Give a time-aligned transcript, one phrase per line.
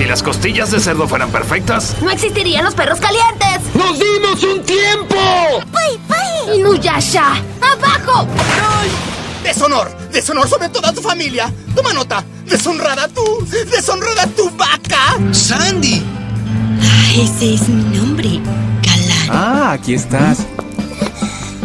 [0.00, 3.74] Si las costillas de cerdo fueran perfectas, no existirían los perros calientes.
[3.74, 5.14] ¡Nos dimos un tiempo!
[5.70, 6.58] ¡Pay, pay!
[6.58, 7.34] ¡Inuyasha!
[7.60, 8.26] ¡Abajo!
[8.80, 8.88] ¡Ay!
[9.44, 9.94] ¡Deshonor!
[10.10, 11.52] ¡Deshonor sobre toda tu familia!
[11.74, 12.24] ¡Toma nota!
[12.46, 13.46] ¡Deshonrada tú!
[13.70, 15.18] ¡Deshonrada tu vaca!
[15.32, 16.02] ¡Sandy!
[16.82, 18.40] Ah, ese es mi nombre,
[18.82, 19.28] Galán.
[19.28, 20.46] Ah, aquí estás.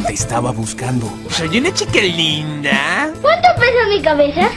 [0.05, 1.09] Te estaba buscando.
[1.29, 3.13] Soy una chica linda.
[3.21, 4.49] ¿Cuánto pesa mi cabeza?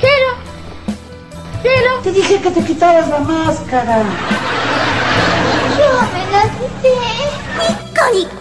[0.00, 0.43] Cero.
[1.64, 1.92] Cero.
[2.02, 4.02] Te dije que te quitaras la máscara.
[5.78, 6.92] Yo me la quité.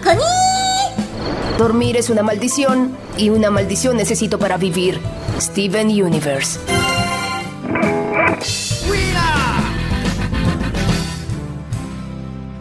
[0.04, 0.24] ¡Coni,
[1.58, 5.00] Dormir es una maldición y una maldición necesito para vivir.
[5.40, 6.60] Steven Universe.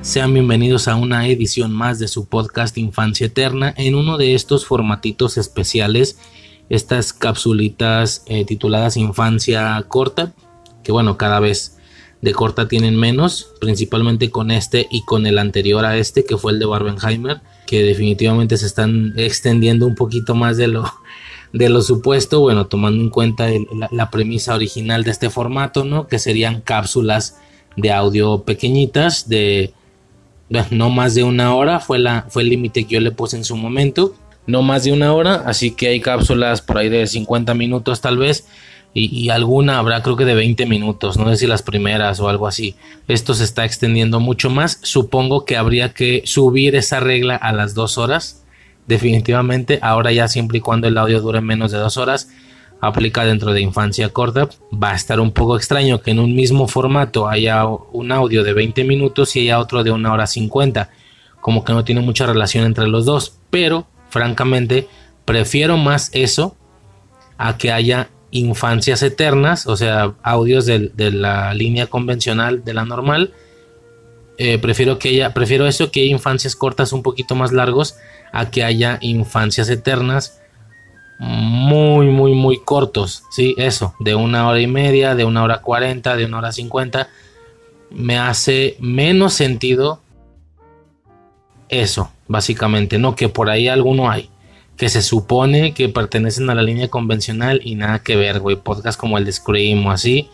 [0.03, 4.65] Sean bienvenidos a una edición más de su podcast Infancia Eterna en uno de estos
[4.65, 6.19] formatitos especiales,
[6.69, 10.33] estas capsulitas eh, tituladas Infancia Corta,
[10.83, 11.79] que bueno, cada vez
[12.21, 16.53] de corta tienen menos, principalmente con este y con el anterior a este, que fue
[16.53, 20.85] el de Barbenheimer, que definitivamente se están extendiendo un poquito más de lo,
[21.53, 26.07] de lo supuesto, bueno, tomando en cuenta la, la, premisa original de este formato, ¿no?
[26.07, 27.39] Que serían cápsulas
[27.77, 29.75] de audio pequeñitas de
[30.71, 33.45] no más de una hora fue, la, fue el límite que yo le puse en
[33.45, 34.15] su momento.
[34.47, 38.19] No más de una hora, así que hay cápsulas por ahí de 50 minutos tal
[38.19, 38.47] vez.
[38.95, 42.47] Y, alguna habrá creo que de 20 minutos, no sé si las primeras o algo
[42.47, 42.77] así.
[43.09, 44.81] Esto se está extendiendo mucho más.
[44.83, 48.45] Supongo que habría que subir esa regla a las dos horas.
[48.87, 52.29] Definitivamente, ahora ya siempre y cuando el audio dure menos de dos horas
[52.83, 54.49] aplica dentro de infancia corta.
[54.71, 58.53] Va a estar un poco extraño que en un mismo formato haya un audio de
[58.53, 60.91] 20 minutos y haya otro de una hora 50.
[61.41, 63.39] Como que no tiene mucha relación entre los dos.
[63.49, 64.89] Pero, francamente,
[65.25, 66.57] prefiero más eso
[67.39, 73.33] a que haya infancias eternas, o sea, audios de, la línea convencional, de la normal.
[74.39, 77.97] Eh, prefiero que haya, prefiero eso que infancias cortas un poquito más largos
[78.33, 80.41] a que haya infancias eternas
[81.19, 83.23] muy, muy, muy cortos.
[83.31, 87.09] Sí, eso, de una hora y media, de una hora cuarenta, de una hora cincuenta.
[87.91, 90.01] Me hace menos sentido
[91.69, 93.15] eso, básicamente, ¿no?
[93.15, 94.32] Que por ahí alguno hay.
[94.77, 98.57] Que se supone que pertenecen a la línea convencional y nada que ver, güey.
[98.57, 100.29] Podcast como el de Scream o así.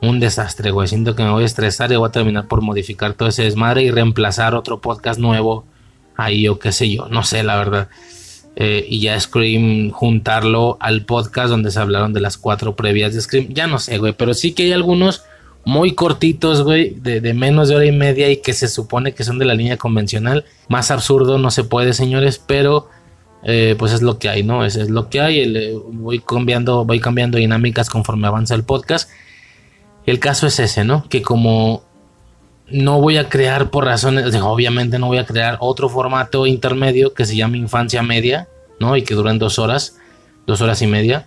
[0.00, 0.88] Un desastre, güey.
[0.88, 3.82] Siento que me voy a estresar y voy a terminar por modificar todo ese desmadre
[3.82, 5.64] y reemplazar otro podcast nuevo
[6.16, 7.08] ahí o qué sé yo.
[7.08, 7.88] No sé, la verdad.
[8.54, 13.20] Eh, y ya Scream juntarlo al podcast donde se hablaron de las cuatro previas de
[13.20, 13.48] Scream.
[13.50, 15.24] Ya no sé, güey, pero sí que hay algunos
[15.64, 19.38] muy cortitos, güey, de, menos de hora y media y que se supone que son
[19.38, 20.44] de la línea convencional.
[20.68, 22.88] Más absurdo no se puede, señores, pero
[23.44, 24.64] eh, pues es lo que hay, ¿no?
[24.64, 25.40] Es, es lo que hay.
[25.40, 29.10] Eh, voy, cambiando, voy cambiando dinámicas conforme avanza el podcast.
[30.06, 31.08] El caso es ese, ¿no?
[31.08, 31.84] Que como
[32.68, 37.24] no voy a crear por razones, obviamente no voy a crear otro formato intermedio que
[37.24, 38.48] se llame infancia media,
[38.80, 38.96] ¿no?
[38.96, 39.98] Y que duren dos horas,
[40.46, 41.26] dos horas y media.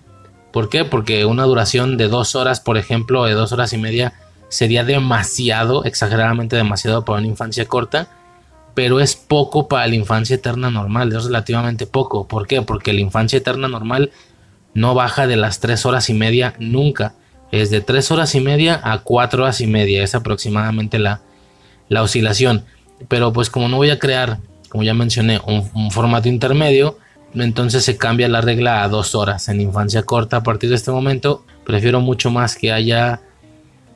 [0.51, 0.85] ¿Por qué?
[0.85, 4.13] Porque una duración de dos horas, por ejemplo, de dos horas y media,
[4.47, 8.07] sería demasiado, exageradamente demasiado para una infancia corta,
[8.75, 12.27] pero es poco para la infancia eterna normal, es relativamente poco.
[12.27, 12.61] ¿Por qué?
[12.61, 14.11] Porque la infancia eterna normal
[14.73, 17.15] no baja de las tres horas y media nunca.
[17.51, 21.21] Es de tres horas y media a cuatro horas y media, es aproximadamente la,
[21.87, 22.65] la oscilación.
[23.07, 26.97] Pero pues como no voy a crear, como ya mencioné, un, formato intermedio,
[27.33, 30.37] entonces se cambia la regla a dos horas en infancia corta.
[30.37, 33.21] A partir de este momento prefiero mucho más que haya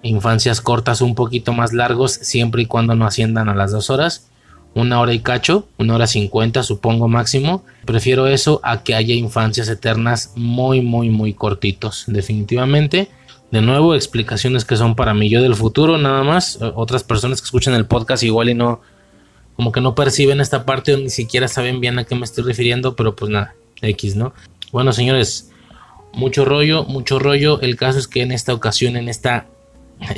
[0.04, 4.29] infancias cortas un poquito más largos siempre y cuando no asciendan a las dos horas.
[4.76, 7.66] Una hora y cacho, una hora cincuenta supongo máximo.
[7.86, 13.10] Prefiero eso a que haya infancias eternas muy muy muy cortitos definitivamente.
[13.52, 16.60] De nuevo, explicaciones que son para mí yo del futuro, nada más.
[16.76, 18.82] Otras personas que escuchan el podcast igual y no,
[19.56, 22.44] como que no perciben esta parte o ni siquiera saben bien a qué me estoy
[22.44, 24.34] refiriendo, pero pues nada, X, ¿no?
[24.72, 25.50] Bueno, señores,
[26.14, 27.60] mucho rollo, mucho rollo.
[27.62, 29.48] El caso es que en esta ocasión, en esta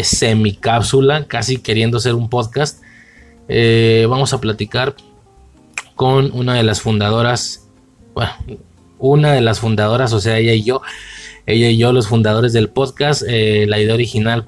[0.03, 2.81] semicápsula, casi queriendo ser un podcast,
[3.53, 4.95] eh, vamos a platicar
[5.95, 7.67] con una de las fundadoras,
[8.13, 8.31] bueno,
[8.97, 10.81] una de las fundadoras, o sea, ella y yo,
[11.45, 14.45] ella y yo, los fundadores del podcast, eh, la idea original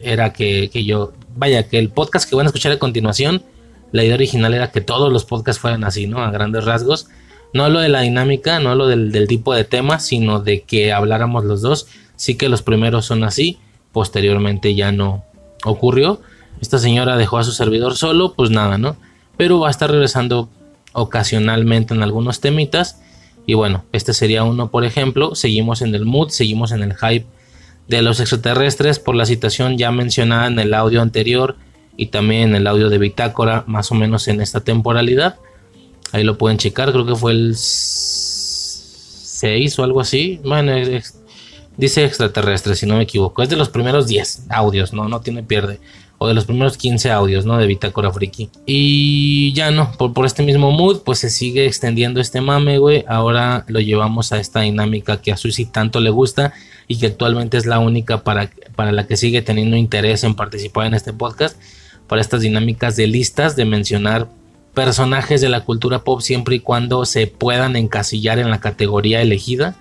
[0.00, 3.42] era que, yo, vaya, que el podcast que van a escuchar a continuación,
[3.92, 6.22] la idea original era que todos los podcasts fueran así, ¿no?
[6.22, 7.08] A grandes rasgos.
[7.52, 11.44] No lo de la dinámica, no lo del, tipo de tema, sino de que habláramos
[11.44, 11.88] los dos.
[12.16, 13.58] Sí que los primeros son así,
[13.92, 15.24] posteriormente ya no
[15.64, 16.20] ocurrió.
[16.60, 18.96] Esta señora dejó a su servidor solo, pues nada, ¿no?
[19.36, 20.48] Pero va a estar regresando
[20.92, 23.00] ocasionalmente en algunos temitas
[23.48, 25.34] y bueno, este sería uno, por ejemplo.
[25.34, 27.24] Seguimos en el mood, seguimos en el hype
[27.86, 31.56] de los extraterrestres por la situación ya mencionada en el audio anterior
[31.96, 35.36] y también en el audio de Bitácora, más o menos en esta temporalidad.
[36.12, 40.42] Ahí lo pueden checar, creo que fue el 6 o algo así.
[40.44, 40.74] Bueno,
[41.78, 43.42] dice extraterrestre, si no me equivoco.
[43.42, 45.80] Es de los primeros 10 audios, no, no tiene pierde.
[46.18, 47.58] O de los primeros 15 audios, ¿no?
[47.58, 48.50] De Bitácora Friki.
[48.66, 53.04] Y ya no, por, por este mismo mood, pues se sigue extendiendo este mame, güey.
[53.06, 56.52] Ahora lo llevamos a esta dinámica que a Susi tanto le gusta
[56.88, 60.86] y que actualmente es la única para, para la que sigue teniendo interés en participar
[60.86, 61.56] en este podcast.
[62.08, 64.28] Para estas dinámicas de listas, de mencionar
[64.78, 69.74] personajes de la cultura pop siempre y cuando se puedan encasillar en la categoría elegida.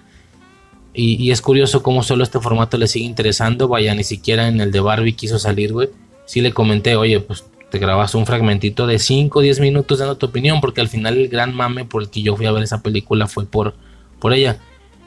[0.93, 3.67] Y, es curioso cómo solo este formato le sigue interesando.
[3.67, 5.89] Vaya, ni siquiera en el de Barbie quiso salir, güey.
[6.27, 10.17] Sí le comenté, oye, pues te grabas un fragmentito de 5 o 10 minutos dando
[10.17, 12.61] tu opinión, porque al final el gran mame por el que yo fui a ver
[12.61, 13.73] esa película fue por,
[14.19, 14.59] por ella.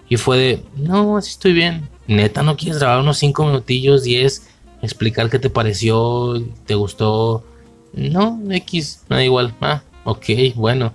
[0.09, 1.89] Y fue de, no, así estoy bien.
[2.09, 4.49] Neta, ¿no quieres grabar unos 5 minutillos, 10?
[4.83, 7.45] Explicar qué te pareció, te gustó
[7.93, 9.55] no, X, me da igual.
[9.61, 10.95] Ah, ok, bueno.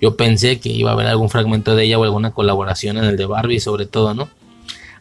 [0.00, 3.16] Yo pensé que iba a haber algún fragmento de ella o alguna colaboración en el
[3.16, 4.28] de Barbie, sobre todo, ¿no?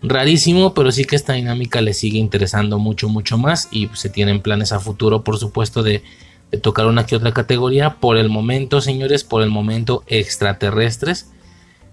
[0.08, 3.68] Rarísimo, pero sí que esta dinámica le sigue interesando mucho, mucho más.
[3.72, 6.04] Y se tienen planes a futuro, por supuesto, de,
[6.62, 7.96] tocar una que otra categoría.
[7.96, 11.32] Por el momento, señores, por el momento, extraterrestres.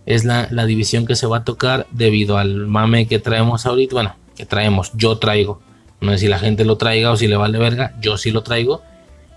[0.05, 3.94] Es la, división que se va a tocar debido al mame que traemos ahorita.
[3.94, 5.61] Bueno, que traemos, yo traigo.
[6.00, 8.43] No sé si la gente lo traiga o si le vale verga, yo sí lo
[8.43, 8.82] traigo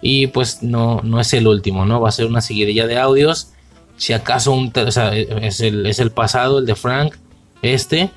[0.01, 2.01] y pues no, no es el último, ¿no?
[2.01, 3.54] Va a ser una seguidilla de audios.
[3.98, 7.16] Si acaso un, es, el, es el pasado, el de Frank,
[7.62, 8.12] este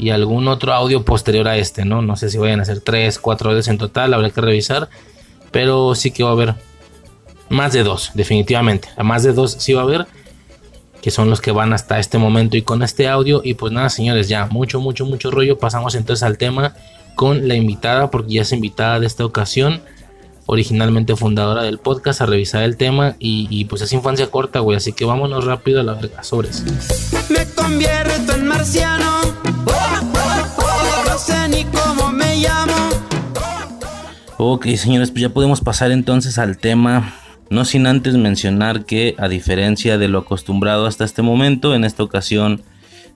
[0.00, 2.00] y algún otro audio posterior a este, ¿no?
[2.00, 4.88] No sé si vayan a ser tres, cuatro audios en total, habrá que revisar.
[5.50, 6.54] Pero sí que va a haber
[7.50, 8.88] más de dos, definitivamente.
[8.96, 10.06] A más de dos sí va a haber,
[11.02, 13.42] que son los que van hasta este momento y con este audio.
[13.44, 15.58] Y pues nada, señores, ya mucho, mucho, mucho rollo.
[15.58, 16.74] Pasamos entonces al tema
[17.14, 19.82] con la invitada, porque ya es invitada de esta ocasión
[20.50, 24.92] originalmente fundadora del podcast, a revisar el tema y, pues es infancia corta, güey, así
[24.92, 26.64] que vámonos rápido a la verga, sobres.
[27.28, 29.20] Me convierto en marciano,
[34.42, 37.12] Ok, señores, pues ya podemos pasar entonces al tema.
[37.50, 42.02] No sin antes mencionar que, a diferencia de lo acostumbrado hasta este momento, en esta
[42.02, 42.62] ocasión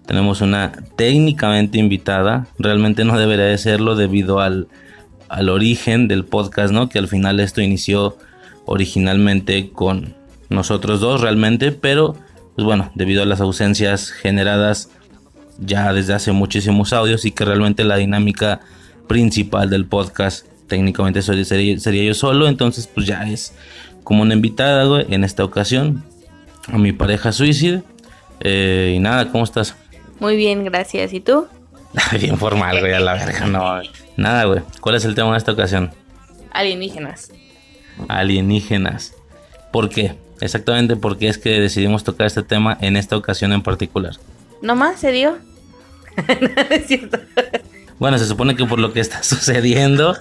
[0.05, 2.47] tenemos una técnicamente invitada.
[2.59, 4.69] Realmente no debería de serlo debido al
[5.31, 6.91] al origen del podcast, ¿no?
[6.91, 8.19] Que al final esto inició
[8.67, 10.17] originalmente con
[10.51, 12.17] nosotros dos realmente, pero
[12.55, 14.91] pues bueno, debido a las ausencias generadas
[15.59, 18.61] ya desde hace muchísimos audios y que realmente la dinámica
[19.09, 23.55] principal del podcast técnicamente sería, sería yo solo, entonces pues ya es
[24.03, 26.03] como una invitada, güey, en esta ocasión
[26.67, 27.85] a mi pareja Suicide.
[28.41, 29.77] Eh, y nada, ¿cómo estás?
[30.19, 31.13] Muy bien, gracias.
[31.13, 31.47] ¿Y tú?
[32.21, 33.81] Bien formal, güey, a la verga, no.
[34.17, 34.63] Nada, güey.
[34.81, 35.93] ¿Cuál es el tema de esta ocasión?
[36.51, 37.31] Alienígenas.
[38.09, 39.15] Alienígenas.
[39.71, 40.17] ¿Por qué?
[40.41, 44.17] Exactamente por qué es que decidimos tocar este tema en esta ocasión en particular.
[44.61, 45.39] ¿Nomás se dio?
[46.71, 47.21] es cierto.
[47.99, 50.17] Bueno, se supone que por lo que está sucediendo,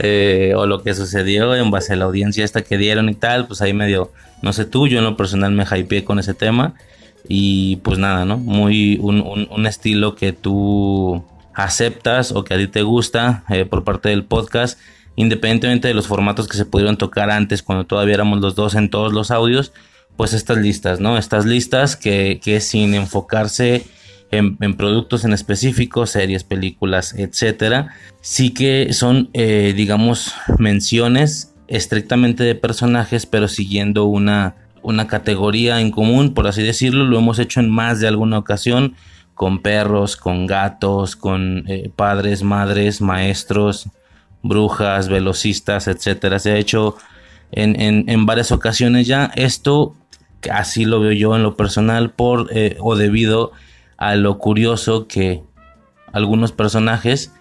[0.00, 3.46] eh, o lo que sucedió en base a la audiencia esta que dieron y tal,
[3.46, 4.12] pues ahí medio,
[4.42, 6.74] no sé tú, yo en lo personal me hypeé con ese tema.
[7.28, 8.38] Y pues nada, ¿no?
[8.38, 11.24] Muy un estilo que tú
[11.56, 14.78] aceptas o que a ti te gusta eh, por parte del podcast,
[15.16, 18.90] independientemente de los formatos que se pudieron tocar antes cuando todavía éramos los dos en
[18.90, 19.72] todos los audios,
[20.16, 21.16] pues estas listas, ¿no?
[21.16, 23.86] Estas listas que, que sin enfocarse
[24.36, 27.88] en, productos en específico, series, películas, etcétera,
[28.20, 35.90] sí que son, eh, digamos, menciones estrictamente de personajes, pero siguiendo una, una categoría en
[35.90, 38.94] común, por así decirlo, lo hemos hecho en más de alguna ocasión
[39.34, 43.88] con perros, con gatos, con eh, padres, madres, maestros,
[44.42, 46.38] brujas, velocistas, etcétera.
[46.38, 46.96] Se ha hecho
[47.52, 49.30] en, varias ocasiones ya.
[49.36, 49.94] Esto
[50.50, 53.65] así lo veo yo en lo personal por eh, o debido a
[53.98, 55.42] lo curioso que
[56.12, 57.32] algunos personajes,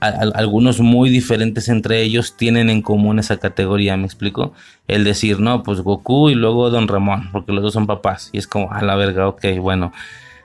[0.00, 4.52] algunos muy diferentes entre ellos, tienen en común esa categoría, ¿me explico?
[4.88, 8.30] El decir, no, pues Goku y luego Don Ramón, porque los dos son papás.
[8.32, 9.92] Y es como, a la verga, ok, bueno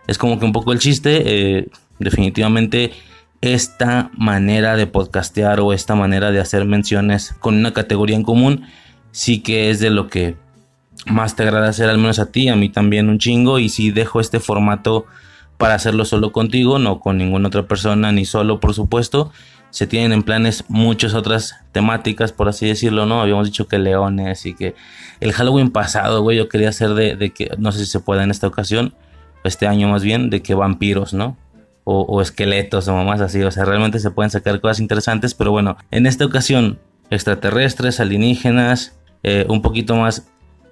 [0.07, 1.23] es como que un poco el chiste.
[1.25, 1.67] Eh,
[1.99, 2.91] definitivamente
[3.41, 8.65] esta manera de podcastear o esta manera de hacer menciones con una categoría en común
[9.11, 10.35] sí que es de lo que
[11.07, 13.59] más te agrada hacer, al menos a ti, a mí también un chingo.
[13.59, 15.05] Y si dejo este formato
[15.61, 19.31] para hacerlo solo contigo, no con ninguna otra persona, ni solo, por supuesto.
[19.69, 23.21] Se tienen en planes muchas otras temáticas, por así decirlo, ¿no?
[23.21, 24.73] Habíamos dicho que leones y que
[25.19, 28.31] el Halloween pasado, güey, yo quería hacer de, que, no sé si se puede en
[28.31, 28.95] esta ocasión,
[29.43, 31.37] este año más bien, de que vampiros, ¿no?
[31.83, 33.41] o, esqueletos o mamás así.
[33.43, 35.33] O sea, realmente se pueden sacar cosas interesantes.
[35.35, 36.79] Pero bueno, en esta ocasión,
[37.11, 40.27] extraterrestres, alienígenas, eh, un poquito más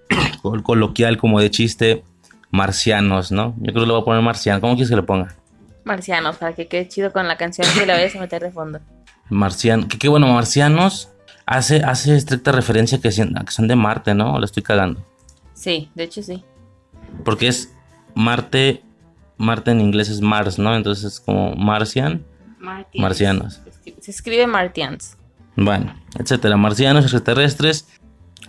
[0.42, 2.04] col- coloquial como de chiste,
[2.52, 3.56] marcianos, ¿no?
[3.58, 4.62] Yo creo que le voy a poner marciano.
[4.62, 5.36] ¿Cómo quieres que le ponga?
[5.84, 8.80] Marcianos, para que quede chido con la canción que la vayas a meter de fondo.
[9.30, 9.88] Marciano.
[9.88, 11.10] Que, que bueno, marcianos
[11.46, 14.36] hace, hace estricta referencia que, que son de Marte, ¿no?
[14.36, 15.04] ¿O lo estoy cagando?
[15.54, 16.44] Sí, de hecho sí.
[17.26, 17.74] Porque es
[18.16, 18.84] Marte,
[19.38, 20.76] Marte en inglés es Mars, ¿no?
[20.76, 22.24] Entonces es como Marcian,
[22.60, 23.02] Martians.
[23.02, 23.62] marcianos.
[24.00, 25.18] Se escribe Martians.
[25.56, 26.56] Bueno, etcétera.
[26.58, 27.88] Marcianos, extraterrestres.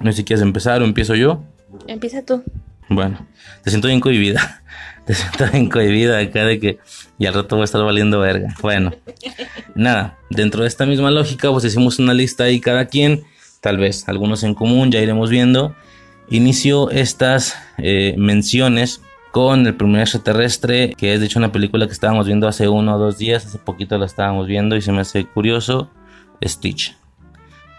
[0.01, 1.43] No sé si quieres empezar o empiezo yo.
[1.87, 2.43] Empieza tú.
[2.91, 3.25] Bueno,
[3.63, 4.63] te siento bien cohibida.
[5.07, 6.79] Te siento bien cohibida acá de que
[7.19, 8.55] y al rato voy a estar valiendo verga.
[8.61, 8.93] Bueno,
[9.75, 13.25] nada, dentro de esta misma lógica, pues hicimos una lista ahí cada quien,
[13.61, 15.75] tal vez algunos en común, ya iremos viendo.
[16.29, 19.01] Inicio estas eh, menciones
[19.33, 22.97] con el primer extraterrestre, que es de hecho una película que estábamos viendo hace uno
[22.97, 25.91] o dos días, hace poquito la estábamos viendo y se me hace curioso.
[26.45, 26.97] Stitch.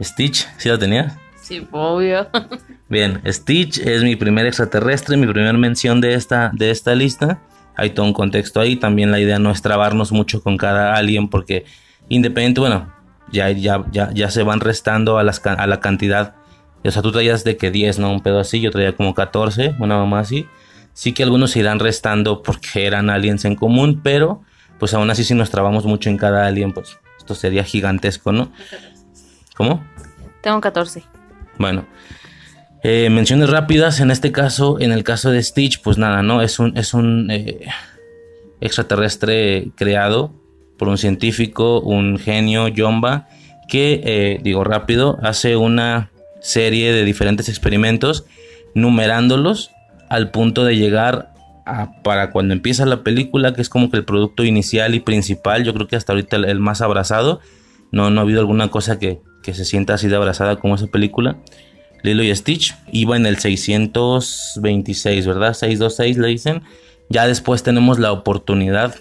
[0.01, 1.13] Stitch, ¿sí la tenías?
[1.41, 2.27] Sí, obvio.
[2.88, 7.41] Bien, Stitch es mi primer extraterrestre, mi primera mención de esta, de esta lista.
[7.75, 8.75] Hay todo un contexto ahí.
[8.75, 11.65] También la idea no es trabarnos mucho con cada alien, porque
[12.10, 12.93] independiente, bueno,
[13.31, 16.36] ya, ya, ya, ya se van restando a, las, a la cantidad.
[16.83, 18.12] O sea, tú traías de que 10, ¿no?
[18.12, 20.48] Un pedo así, yo traía como 14, una mamá así.
[20.93, 24.43] Sí que algunos se irán restando porque eran aliens en común, pero
[24.77, 28.51] pues aún así si nos trabamos mucho en cada alien, pues esto sería gigantesco, ¿no?
[29.55, 29.83] ¿Cómo?
[30.41, 31.03] Tengo 14.
[31.62, 31.86] Bueno,
[32.82, 34.00] eh, menciones rápidas.
[34.00, 36.41] En este caso, en el caso de Stitch, pues nada, ¿no?
[36.41, 37.68] Es un, es un eh,
[38.62, 40.34] extraterrestre creado
[40.80, 43.27] por un científico, un genio, Yomba,
[43.70, 46.10] que, eh, digo rápido, hace una
[46.41, 48.25] serie de diferentes experimentos,
[48.74, 49.70] numerándolos
[50.10, 51.32] al punto de llegar
[51.68, 55.63] a, para cuando empieza la película, que es como que el producto inicial y principal,
[55.63, 57.39] yo creo que hasta ahorita el, el más abrazado.
[57.91, 60.88] No, no ha habido alguna cosa que, que se sienta así de abrazada como esa
[60.88, 61.38] película.
[62.03, 65.53] Lilo y Stitch iba en el 626, ¿verdad?
[65.53, 66.63] 626 le dicen.
[67.10, 68.95] Ya después tenemos la oportunidad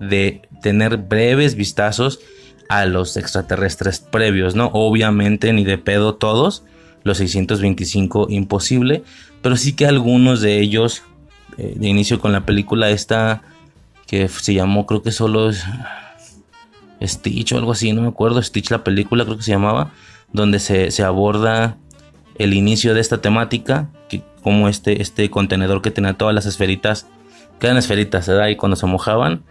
[0.00, 2.20] de tener breves vistazos
[2.68, 4.70] a los extraterrestres previos, ¿no?
[4.74, 6.64] Obviamente ni de pedo todos,
[7.04, 9.02] los 625 imposible,
[9.40, 11.02] pero sí que algunos de ellos,
[11.56, 13.42] eh, de inicio con la película esta,
[14.06, 15.64] que se llamó, creo que solo es
[17.02, 19.92] Stitch o algo así, no me acuerdo, Stitch la película creo que se llamaba,
[20.32, 21.76] donde se, se aborda
[22.36, 27.06] el inicio de esta temática, que como este, este contenedor que tenía todas las esferitas,
[27.58, 28.48] que esferitas, ¿verdad?
[28.48, 29.42] Y cuando se mojaban,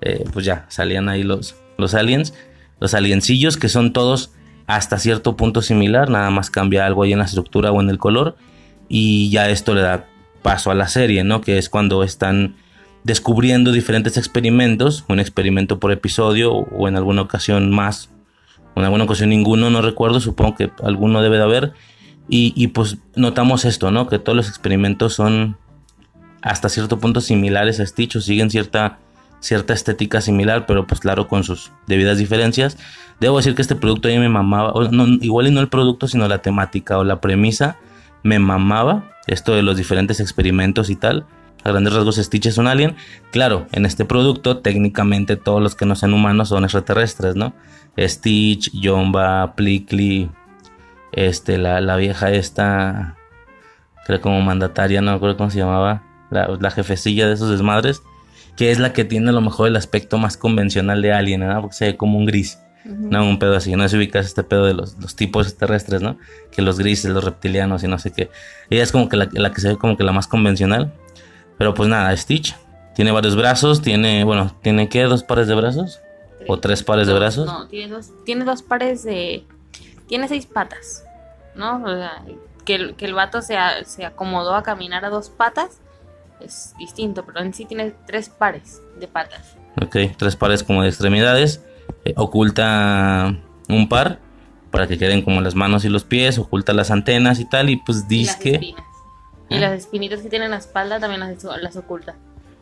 [0.00, 2.34] eh, pues ya salían ahí los, los aliens,
[2.78, 4.32] los aliencillos que son todos
[4.66, 7.98] hasta cierto punto similar, nada más cambia algo ahí en la estructura o en el
[7.98, 8.36] color,
[8.88, 10.06] y ya esto le da
[10.42, 11.40] paso a la serie, ¿no?
[11.40, 12.56] Que es cuando están
[13.04, 18.10] descubriendo diferentes experimentos, un experimento por episodio o en alguna ocasión más,
[18.74, 21.72] en alguna ocasión ninguno, no recuerdo, supongo que alguno debe de haber.
[22.28, 24.08] Y, y, pues notamos esto, ¿no?
[24.08, 25.58] Que todos los experimentos son
[26.40, 28.98] hasta cierto punto similares a Stitch o siguen cierta,
[29.40, 32.78] cierta estética similar, pero pues claro, con sus debidas diferencias.
[33.20, 36.08] Debo decir que este producto a mí me mamaba, no, igual y no el producto,
[36.08, 37.76] sino la temática o la premisa,
[38.22, 41.26] me mamaba esto de los diferentes experimentos y tal
[41.64, 42.94] a grandes rasgos Stitch es un alien.
[43.32, 47.54] Claro, en este producto técnicamente todos los que no sean humanos son extraterrestres, ¿no?
[47.98, 50.30] Stitch, Yomba, Plickly,
[51.12, 53.16] este, la, la vieja esta,
[54.06, 58.02] creo como mandataria, no recuerdo cómo se llamaba, la, la, jefecilla de esos desmadres,
[58.56, 61.60] que es la que tiene a lo mejor el aspecto más convencional de alien, ¿no?
[61.60, 62.58] Porque se ve como un gris.
[62.84, 63.10] Uh -huh.
[63.10, 66.18] No, un pedo así, no se ubicas este pedo de los, los, tipos terrestres, ¿no?
[66.50, 68.30] Que los grises, los reptilianos y no sé qué.
[68.68, 70.92] Ella es como que la, la que se ve como que la más convencional.
[71.58, 72.56] Pero pues nada, Stitch
[72.94, 75.02] tiene varios brazos, tiene, bueno, ¿tiene qué?
[75.02, 76.00] ¿Dos pares de brazos?
[76.38, 76.50] Tres.
[76.50, 77.46] ¿O tres pares dos, de brazos?
[77.46, 79.44] No, tiene dos, tiene dos pares de...
[80.06, 81.04] Tiene seis patas,
[81.54, 81.82] ¿no?
[81.82, 82.22] O sea,
[82.64, 85.80] que el, que el vato se, se acomodó a caminar a dos patas
[86.40, 89.56] es distinto, pero en sí tiene tres pares de patas.
[89.82, 91.62] Ok, tres pares como de extremidades.
[92.04, 93.34] Eh, oculta
[93.68, 94.18] un par
[94.70, 97.76] para que queden como las manos y los pies, oculta las antenas y tal, y
[97.76, 98.74] pues dice
[99.48, 102.14] Y las espinitas que tiene en la espalda también las, las oculta.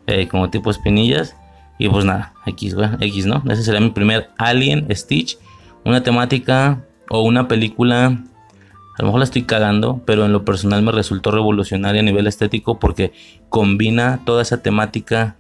[0.06, 1.36] Eh, como tipo espinillas.
[1.78, 3.42] Y pues nada, X, X, ¿no?
[3.50, 5.38] Ese sería mi primer Alien Stitch.
[5.84, 8.06] Una temática o una película.
[8.06, 12.26] A lo mejor la estoy cagando, pero en lo personal me resultó revolucionaria a nivel
[12.26, 13.12] estético porque
[13.48, 15.36] combina toda esa temática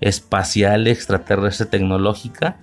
[0.00, 2.58] espacial, extraterrestre, tecnológica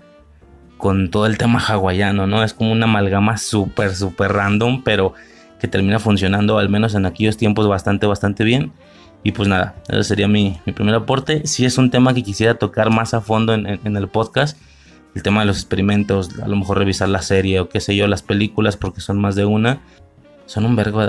[0.78, 2.42] con todo el tema hawaiano, ¿no?
[2.42, 5.14] Es como una amalgama súper, súper random, pero
[5.60, 8.72] que termina funcionando al menos en aquellos tiempos bastante, bastante bien.
[9.24, 11.46] Y pues nada, ese sería mi, mi primer aporte.
[11.46, 14.58] Si es un tema que quisiera tocar más a fondo en, en- el podcast,
[15.14, 18.08] el tema de los experimentos, a lo mejor revisar la serie o qué sé yo,
[18.08, 19.82] las películas, porque son más de una,
[20.46, 21.02] son un vergo.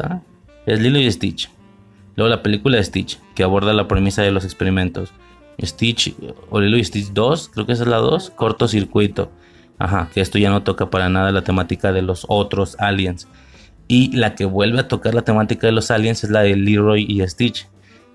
[0.67, 1.51] Es Lilo y Stitch.
[2.17, 5.13] Luego la película de Stitch, que aborda la premisa de los experimentos.
[5.63, 6.15] Stitch,
[6.51, 9.31] o Lilo y Stitch 2, creo que esa es la 2, cortocircuito.
[9.79, 13.29] Ajá, que esto ya no toca para nada la temática de los otros aliens.
[13.91, 17.05] Y la que vuelve a tocar la temática de los aliens es la de Leroy
[17.09, 17.67] y Stitch.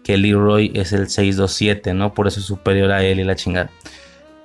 [0.06, 2.14] Que Leroy es el 627, ¿no?
[2.14, 3.70] Por eso es superior a él y la chingada.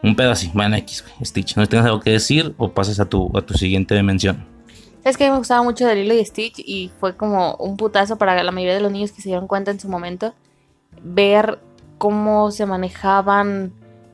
[0.02, 1.56] Un pedo así, bueno, X, Stitch.
[1.56, 4.44] ¿No tienes algo que decir o pasas a tu, a tu siguiente dimensión?
[5.04, 8.42] Es que me gustaba mucho de Lilo y Stitch y fue como un putazo para
[8.42, 10.34] la mayoría de los niños que se dieron cuenta en su momento
[11.00, 11.60] ver
[11.98, 13.72] cómo se manejaban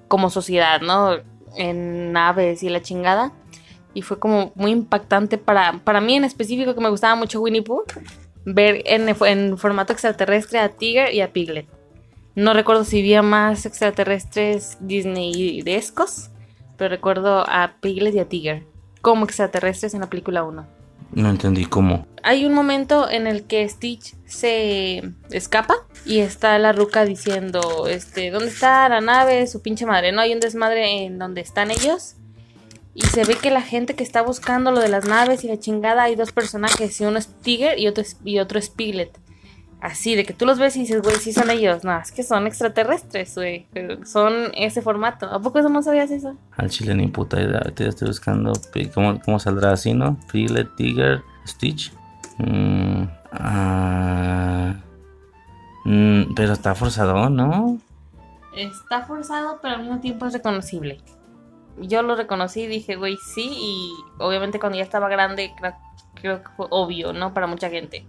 [0.09, 1.13] como sociedad, ¿no?
[1.57, 3.33] En naves y la chingada.
[3.97, 7.63] Y fue como muy impactante para, para mí en específico que me gustaba mucho Winnie
[7.63, 7.85] Pooh,
[8.45, 11.67] ver en, en formato extraterrestre a Tiger y a Piglet.
[12.35, 16.29] No recuerdo si había más extraterrestres Disney-escos,
[16.77, 18.65] pero recuerdo a Piglet y a Tiger
[19.01, 20.67] como extraterrestres en la película 1.
[21.13, 22.07] No entendí cómo.
[22.23, 28.31] Hay un momento en el que Stitch se escapa y está la ruca diciendo, este,
[28.31, 29.47] ¿dónde está la nave?
[29.47, 30.13] Su pinche madre.
[30.13, 32.17] No hay un desmadre en donde están ellos.
[32.97, 35.59] Y se ve que la gente que está buscando lo de las naves y la
[35.59, 39.21] chingada hay dos personajes, y uno es Tiger y otro es, y otro es Piglet.
[39.83, 41.85] Así, de que tú los ves y dices, güey, sí son ellos.
[41.85, 43.67] No, es que son extraterrestres, güey.
[44.07, 45.27] Son ese formato.
[45.27, 46.37] ¿A poco eso no sabías eso?
[46.57, 47.59] Al chile ni puta idea.
[47.59, 48.55] Ahorita estoy buscando
[48.95, 50.19] cómo, cómo saldrá así, ¿no?
[50.33, 51.93] Piglet, Tiger, Stitch.
[52.39, 53.03] Mm,
[55.85, 57.79] mm, pero está forzado, ¿no?
[58.57, 60.99] Está forzado, pero al mismo tiempo es reconocible.
[61.79, 65.75] Yo lo reconocí y dije, güey, sí, y obviamente cuando ya estaba grande, creo,
[66.15, 67.35] creo que fue obvio, ¿no?
[67.35, 68.07] Para mucha gente.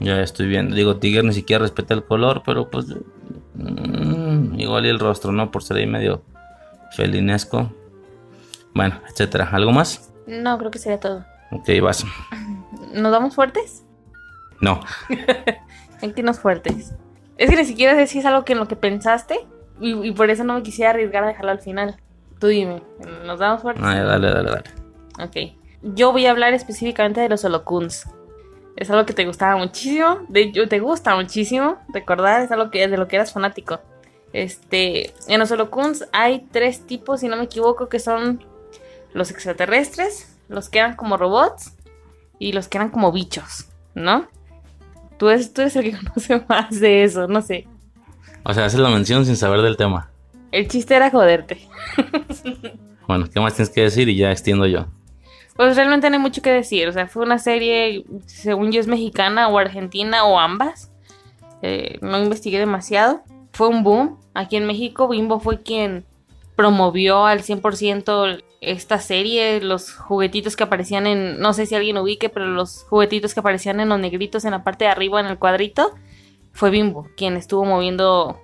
[0.00, 0.74] Ya estoy viendo.
[0.74, 2.86] Digo, Tiger ni siquiera respeta el color, pero pues.
[3.54, 5.50] mm, igual y el rostro, ¿no?
[5.50, 6.22] Por ser ahí medio
[6.96, 7.72] felinesco.
[8.74, 9.48] Bueno, etcétera.
[9.52, 10.12] ¿Algo más?
[10.26, 11.24] No, creo que sería todo.
[11.50, 12.04] Ok, vas.
[12.94, 13.84] ¿Nos damos fuertes?
[14.60, 14.80] No.
[16.02, 16.94] Hay que irnos fuertes.
[17.36, 19.46] Es que ni siquiera sé si es algo que en lo que pensaste
[19.80, 21.96] y, y por eso no me quisiera arriesgar a dejarlo al final.
[22.42, 22.82] Tú dime,
[23.24, 23.84] ¿nos damos fuertes?
[23.86, 24.64] Ay, dale, dale, dale.
[25.22, 25.54] Ok.
[25.94, 28.08] Yo voy a hablar específicamente de los holocuns.
[28.74, 30.22] Es algo que te gustaba muchísimo.
[30.28, 31.78] De hecho, te gusta muchísimo.
[31.94, 33.78] Recordar, es algo que, de lo que eras fanático.
[34.32, 35.14] Este.
[35.28, 38.44] En los holocuns hay tres tipos, si no me equivoco, que son
[39.12, 41.76] los extraterrestres, los que eran como robots
[42.40, 44.26] y los que eran como bichos, ¿no?
[45.16, 47.68] Tú eres, tú eres el que conoce más de eso, no sé.
[48.42, 50.11] O sea, haces la mención sin saber del tema.
[50.52, 51.66] El chiste era joderte.
[53.08, 54.08] Bueno, ¿qué más tienes que decir?
[54.08, 54.86] Y ya extiendo yo.
[55.56, 56.88] Pues realmente no hay mucho que decir.
[56.88, 60.90] O sea, fue una serie, según yo, es mexicana o argentina o ambas.
[61.60, 63.22] Eh, no investigué demasiado.
[63.52, 64.18] Fue un boom.
[64.34, 66.06] Aquí en México, Bimbo fue quien
[66.56, 69.60] promovió al 100% esta serie.
[69.60, 71.38] Los juguetitos que aparecían en.
[71.38, 74.64] No sé si alguien ubique, pero los juguetitos que aparecían en los negritos en la
[74.64, 75.92] parte de arriba, en el cuadrito.
[76.52, 78.38] Fue Bimbo quien estuvo moviendo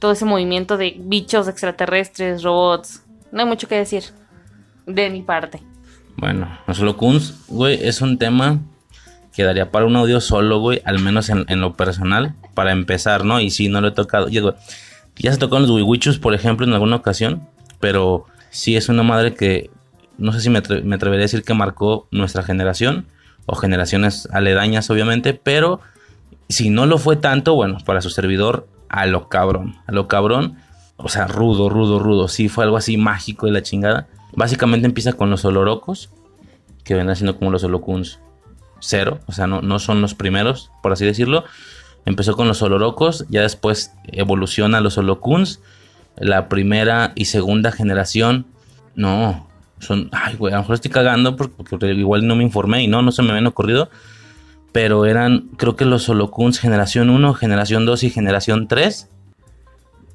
[0.00, 3.04] todo ese movimiento de bichos extraterrestres, robots.
[3.30, 4.02] No hay mucho que decir.
[4.86, 5.62] De mi parte.
[6.16, 8.58] Bueno, los holocuns, güey, es un tema
[9.32, 13.24] que daría para un audio solo, güey, al menos en, en lo personal, para empezar,
[13.24, 13.40] ¿no?
[13.40, 14.28] Y sí, no lo he tocado.
[14.28, 14.54] Y, güey,
[15.16, 17.46] ya se tocó en los wiwichus, por ejemplo, en alguna ocasión,
[17.78, 19.70] pero sí es una madre que
[20.18, 23.06] no sé si me, atre- me atrevería a decir que marcó nuestra generación
[23.46, 25.80] o generaciones aledañas, obviamente, pero
[26.48, 30.56] si no lo fue tanto, bueno, para su servidor, a lo cabrón, a lo cabrón,
[30.96, 34.08] o sea, rudo, rudo, rudo, sí fue algo así mágico y la chingada.
[34.34, 36.10] Básicamente empieza con los olorocos,
[36.84, 38.18] que vendrán siendo como los holocuns
[38.80, 41.44] cero, o sea, no, no son los primeros, por así decirlo.
[42.04, 45.60] Empezó con los olorocos, ya después evoluciona los holocuns.
[46.16, 48.46] La primera y segunda generación,
[48.94, 49.46] no,
[49.78, 52.88] son, ay, güey, a lo mejor estoy cagando porque, porque igual no me informé y
[52.88, 53.88] no, no se me habían ocurrido.
[54.72, 59.08] Pero eran, creo que los holocuns generación 1, generación 2 y generación 3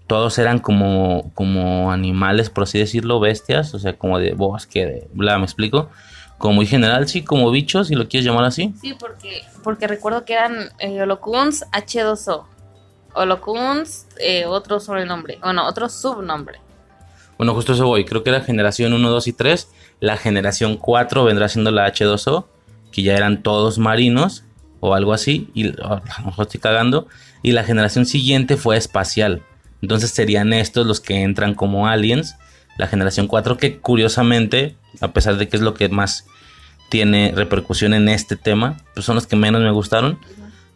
[0.08, 5.08] todos eran como, como animales, por así decirlo, bestias, o sea, como de bosque, de
[5.14, 5.90] bla, me explico.
[6.38, 8.74] Como muy general, sí, como bichos, si lo quieres llamar así.
[8.80, 12.44] Sí, porque, porque recuerdo que eran eh, Holocuns H2O.
[13.14, 15.40] Holocuns, eh, otro sobrenombre.
[15.42, 16.60] Bueno, otro subnombre.
[17.38, 18.06] Bueno, justo eso voy.
[18.06, 19.70] Creo que era generación 1, 2 y 3.
[20.02, 22.46] La generación 4 vendrá siendo la H2O,
[22.92, 24.45] que ya eran todos marinos
[24.88, 25.50] o algo así.
[25.54, 27.08] Y a lo mejor estoy cagando.
[27.42, 29.42] Y la generación siguiente fue espacial.
[29.82, 32.36] Entonces serían estos los que entran como aliens.
[32.78, 36.26] La generación 4 que curiosamente, a pesar de que es lo que más
[36.90, 40.20] tiene repercusión en este tema, pues son los que menos me gustaron.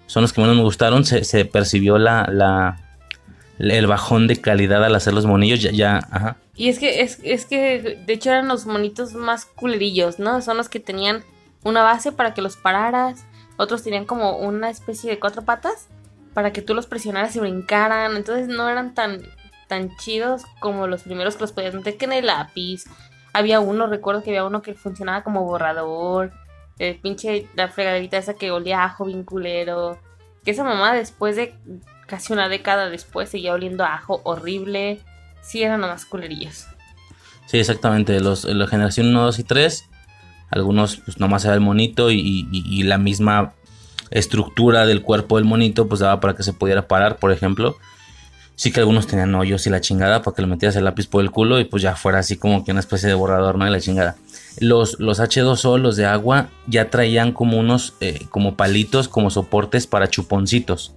[0.07, 1.05] son los que menos me gustaron.
[1.05, 2.79] Se, percibió la,
[3.59, 5.61] el bajón de calidad al hacer los monillos.
[5.61, 6.37] Ya, ya, ajá.
[6.55, 10.41] Y es que, es, es que de hecho eran los monitos más culerillos, ¿no?
[10.41, 11.23] Son los que tenían
[11.63, 13.25] una base para que los pararas.
[13.59, 15.89] Otros tenían como una especie de cuatro patas
[16.33, 18.15] para que tú los presionaras y brincaran.
[18.15, 19.21] Entonces no eran tan,
[19.67, 22.85] tan chidos como los primeros que los podías meter que en el lápiz.
[23.33, 26.31] Había uno, recuerdo que había uno que funcionaba como borrador.
[26.77, 29.99] El pinche, la fregaderita esa que olía ajo bien culero.
[30.45, 31.53] Que esa mamá después de
[32.07, 35.01] casi una década después seguía oliendo a ajo horrible.
[35.41, 36.65] Sí, eran más culerillos.
[37.45, 38.21] Sí, exactamente.
[38.21, 39.88] Los, la generación 1, 2 y 3.
[40.51, 43.53] Algunos, pues nomás era el monito y, y- y la misma
[44.11, 47.77] estructura del cuerpo del monito, pues daba para que se pudiera parar, por ejemplo.
[48.55, 51.23] Sí que algunos tenían hoyos y la chingada para que le metieras el lápiz por
[51.23, 53.65] el culo y pues ya fuera así como que una especie de borrador, ¿no?
[53.65, 54.17] Y la chingada.
[54.59, 59.87] Los, los H2O, los de agua, ya traían como unos, eh, como palitos, como soportes
[59.87, 60.93] para chuponcitos.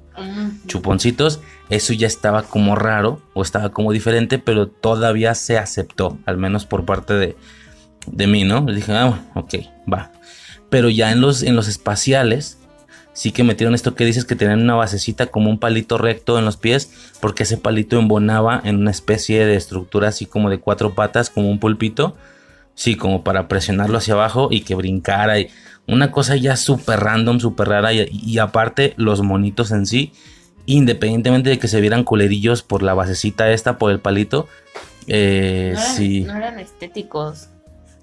[0.67, 6.38] Chuponcitos, eso ya estaba como raro o estaba como diferente, pero todavía se aceptó, al
[6.38, 7.37] menos por parte de,
[8.07, 8.65] de mí, ¿no?
[8.67, 9.55] Le dije, ah, ok,
[9.93, 10.11] va.
[10.71, 12.59] Pero ya en los, en los espaciales,
[13.12, 16.45] sí que metieron esto que dices que tenían una basecita como un palito recto en
[16.45, 20.95] los pies, porque ese palito embonaba en una especie de estructura así como de cuatro
[20.95, 22.17] patas, como un pulpito,
[22.75, 25.38] sí, como para presionarlo hacia abajo y que brincara.
[25.38, 25.51] Y
[25.87, 30.12] una cosa ya súper random, súper rara, y, y aparte los monitos en sí,
[30.65, 34.49] independientemente de que se vieran culerillos por la basecita esta, por el palito,
[35.07, 36.21] eh, No eran, sí.
[36.21, 37.49] no eran estéticos.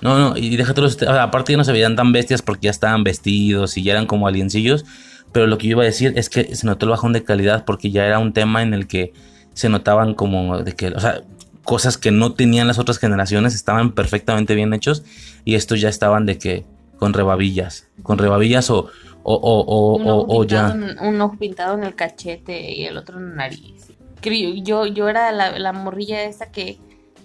[0.02, 1.02] No, no, y déjate los.
[1.04, 4.28] aparte ya no se veían tan bestias porque ya estaban vestidos y ya eran como
[4.28, 4.86] aliencillos.
[5.32, 7.66] Pero lo que yo iba a decir es que se notó el bajón de calidad
[7.66, 9.14] porque ya era un tema en el que
[9.54, 11.22] se notaban como de que, o sea,
[11.64, 15.04] cosas que no tenían las otras generaciones estaban perfectamente bien hechos
[15.46, 16.66] y estos ya estaban de que
[16.98, 18.88] con rebabillas, con rebabillas o,
[19.24, 20.72] o, o, o, o- ya.
[20.72, 23.92] en- un ojo pintado en el cachete y el otro en la nariz.
[24.22, 26.80] Creo- Yo, yo era la, la morrilla esta que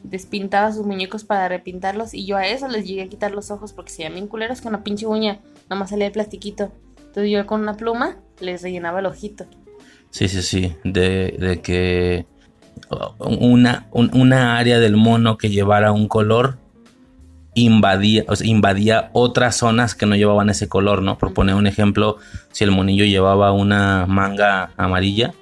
[0.05, 3.73] despintaba sus muñecos para repintarlos y yo a eso les llegué a quitar los ojos
[3.73, 6.71] porque se bien culeros con una pinche uña, nada más salía el plastiquito.
[6.99, 9.47] Entonces yo con una pluma les rellenaba el ojito.
[10.11, 10.77] Sí, sí, sí.
[10.85, 12.27] De, de que
[13.19, 16.59] una, un- una área del mono que llevara un color
[17.55, 21.19] invadía, invadía otras zonas que no llevaban ese color, ¿no?
[21.19, 22.17] Por poner un ejemplo,
[22.53, 25.33] si el monillo llevaba una manga amarilla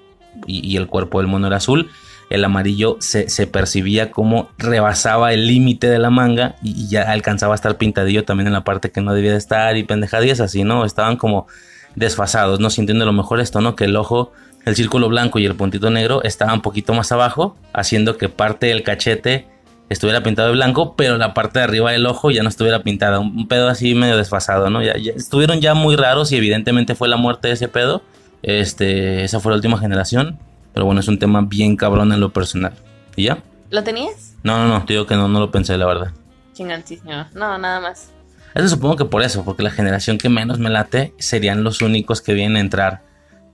[0.47, 1.91] y, y el cuerpo del mono era azul,
[2.33, 7.57] el amarillo se, percibía como rebasaba el límite de la manga y, ya alcanzaba a
[7.57, 10.87] estar pintadillo también en la parte que no debía de estar y pendejadillas así, ¿no?
[10.87, 11.47] Estaban como
[11.95, 13.77] desfasados, no sintiendo lo mejor esto, ¿no?
[13.77, 14.33] Que el ojo,
[14.65, 18.69] el círculo blanco y el puntito negro estaban un poquito más abajo, haciendo que parte
[18.69, 19.47] del cachete
[19.91, 23.21] estuviera pintado de blanco, pero la parte de arriba del ojo ya no estuviera pintada,
[23.21, 24.83] un pedo así medio desfasado, ¿no?
[24.83, 28.03] Ya estuvieron ya muy raros y evidentemente fue la muerte de ese pedo.
[28.43, 30.39] Este, esa fue la última generación,
[30.73, 32.73] pero bueno, es un tema bien cabrón en lo personal.
[33.17, 33.43] ¿Y ya?
[33.71, 34.35] ¿Lo tenías?
[34.43, 36.13] No, no, no, te digo que no, no lo pensé, la verdad.
[36.53, 37.27] Chingancísimo.
[37.35, 38.11] No, nada más.
[38.55, 42.21] Eso supongo que por eso, porque la generación que menos me late serían los únicos
[42.21, 43.03] que vienen a entrar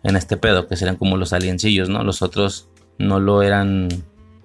[0.02, 2.02] en este pedo, que serían como los aliencillos, ¿no?
[2.02, 3.88] Los otros no lo eran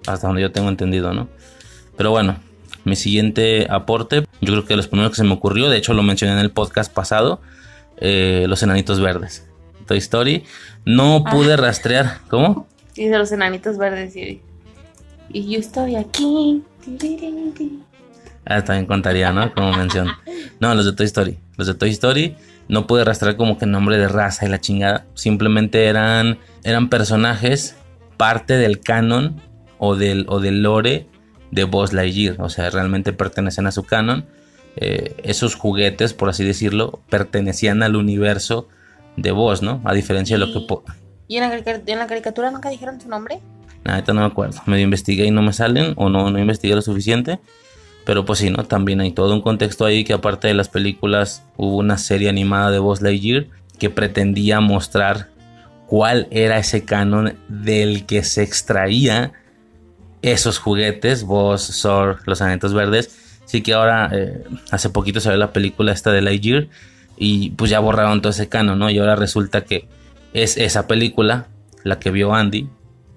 [0.06, 1.28] hasta donde yo tengo entendido, ¿no?
[1.96, 2.36] Pero bueno,
[2.84, 6.02] mi siguiente aporte, yo creo que los primeros que se me ocurrió, de hecho lo
[6.02, 7.40] mencioné en el podcast pasado,
[7.96, 9.48] eh, los enanitos verdes.
[9.84, 10.44] Toy Story.
[10.84, 12.66] No pude rastrear, ¿cómo?
[12.96, 14.40] Y de los enanitos verdes y,
[15.28, 16.62] y yo estoy aquí.
[18.44, 19.52] Ah, también contaría, ¿no?
[19.52, 20.08] Como mención.
[20.60, 21.38] No, los de Toy Story.
[21.56, 22.36] Los de Toy Story
[22.68, 25.06] no pude rastrear como que nombre de raza y la chingada.
[25.14, 27.76] Simplemente eran, eran personajes
[28.16, 29.40] parte del canon
[29.78, 31.06] o del, o del lore
[31.50, 32.40] de Buzz Lightyear.
[32.40, 34.26] O sea, realmente pertenecen a su canon.
[34.76, 38.68] Eh, esos juguetes, por así decirlo, pertenecían al universo
[39.16, 39.80] de Buzz, ¿no?
[39.84, 40.66] A diferencia de lo que...
[41.28, 43.40] ¿Y en la, en la caricatura nunca dijeron su nombre?
[43.84, 44.60] Neta no me acuerdo.
[44.66, 47.38] Medio investigué y no me salen o no, no investigué lo suficiente.
[48.04, 48.64] Pero pues sí, ¿no?
[48.64, 52.70] También hay todo un contexto ahí que aparte de las películas hubo una serie animada
[52.70, 53.46] de Buzz Lightyear
[53.78, 55.30] que pretendía mostrar
[55.86, 59.32] cuál era ese canon del que se extraía
[60.22, 63.40] esos juguetes, Buzz, Zor, los anitos verdes.
[63.46, 66.68] Sí que ahora, eh, hace poquito salió la película esta de Lightyear
[67.16, 68.90] y pues ya borraron todo ese canon, ¿no?
[68.90, 69.88] Y ahora resulta que
[70.32, 71.48] es esa película
[71.82, 72.68] la que vio Andy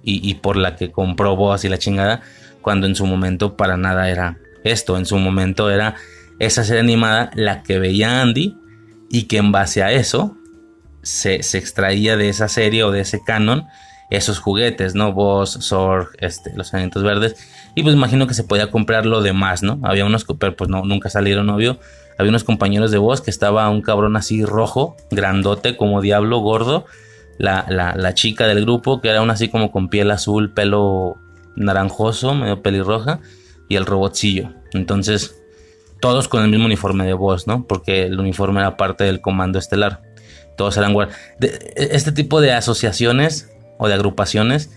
[0.10, 2.22] y, por la que compró Buzz y la chingada,
[2.62, 5.96] cuando en su momento para nada era esto, en su momento era
[6.40, 8.56] esa serie animada la que veía Andy
[9.10, 10.38] y que en base a eso
[11.02, 13.66] se, extraía de esa serie o de ese canon
[14.10, 15.12] esos juguetes, ¿no?
[15.12, 17.36] Buzz, Zorg, este, los anitos verdes.
[17.76, 19.82] Y pues imagino que se podía comprar lo demás, ¿no?
[19.84, 21.80] Había unos, pero pues no, nunca salieron, obvio.
[22.18, 26.86] Había unos compañeros de Buzz que estaba un cabrón así rojo, grandote, como diablo, gordo,
[27.38, 31.18] la, la, la chica del grupo, que era una así como con piel azul, pelo
[31.56, 33.20] naranjoso, medio pelirroja,
[33.68, 34.52] y el robotcillo.
[34.74, 35.42] Entonces,
[36.00, 37.66] todos con el mismo uniforme de voz, ¿no?
[37.66, 40.02] Porque el uniforme era parte del comando estelar.
[40.56, 41.18] Todos eran guardias.
[41.76, 44.72] Este tipo de asociaciones o de agrupaciones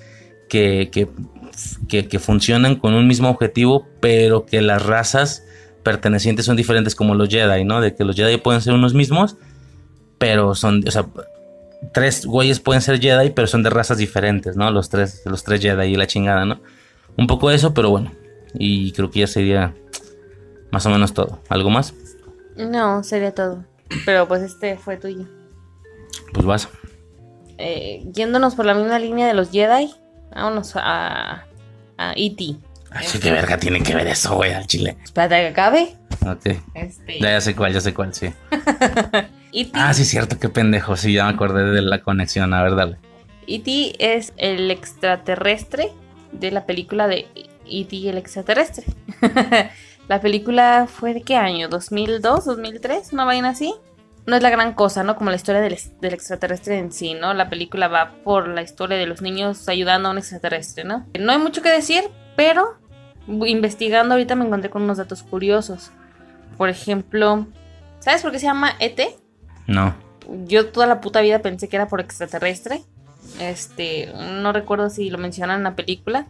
[0.48, 5.44] que, que, que, funcionan con un mismo objetivo, pero que las razas
[5.82, 7.80] pertenecientes son diferentes, como los Jedi, ¿no?
[7.80, 9.36] De que los Jedi pueden ser unos mismos,
[10.18, 11.06] pero son, o sea,
[11.92, 14.70] tres güeyes pueden ser Jedi, pero son de razas diferentes, ¿no?
[14.70, 16.60] Los tres, los tres Jedi y la chingada, ¿no?
[17.16, 18.12] Un poco eso, pero bueno.
[18.54, 19.74] Y creo que ya sería
[20.70, 21.40] más o menos todo.
[21.48, 21.94] ¿Algo más?
[22.56, 23.64] No, sería todo.
[24.04, 25.26] Pero pues este fue tuyo.
[26.32, 26.68] Pues vas.
[27.58, 29.92] Eh, yéndonos por la misma línea de los Jedi,
[30.34, 31.44] vámonos a,
[31.98, 32.56] a E.T.
[32.92, 34.96] Ay, qué verga tiene que ver eso, güey, al chile.
[35.02, 35.96] Espérate que acabe.
[36.26, 36.58] Ok.
[36.74, 37.20] Este...
[37.20, 38.32] Ya, ya sé cuál, ya sé cuál, sí.
[39.74, 40.96] ah, sí, cierto, qué pendejo.
[40.96, 42.52] Sí, ya me acordé de la conexión.
[42.52, 42.98] A ver, dale.
[43.46, 43.94] E.T.
[43.98, 45.92] es el extraterrestre
[46.32, 47.28] de la película de
[47.66, 48.08] E.T.
[48.08, 48.84] el extraterrestre.
[50.08, 51.68] la película fue de qué año?
[51.68, 52.20] ¿2002?
[52.20, 53.12] ¿2003?
[53.12, 53.74] ¿Una vaina así?
[54.26, 55.16] No es la gran cosa, ¿no?
[55.16, 57.34] Como la historia del, del, extraterrestre en sí, ¿no?
[57.34, 61.06] La película va por la historia de los niños ayudando a un extraterrestre, ¿no?
[61.18, 62.04] No hay mucho que decir,
[62.40, 62.78] pero
[63.44, 65.90] investigando ahorita me encontré con unos datos curiosos.
[66.56, 67.46] Por ejemplo,
[67.98, 68.98] ¿sabes por qué se llama ET?
[69.66, 69.94] No.
[70.46, 72.80] Yo toda la puta vida pensé que era por extraterrestre.
[73.40, 76.28] Este, no recuerdo si lo mencionan en la película,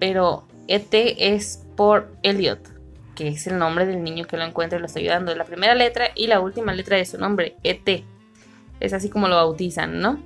[0.00, 2.68] pero ET es por Elliot,
[3.14, 5.32] que es el nombre del niño que lo encuentra y lo está ayudando.
[5.36, 8.02] La primera letra y la última letra de su nombre, ET.
[8.80, 10.18] Es así como lo bautizan, ¿no?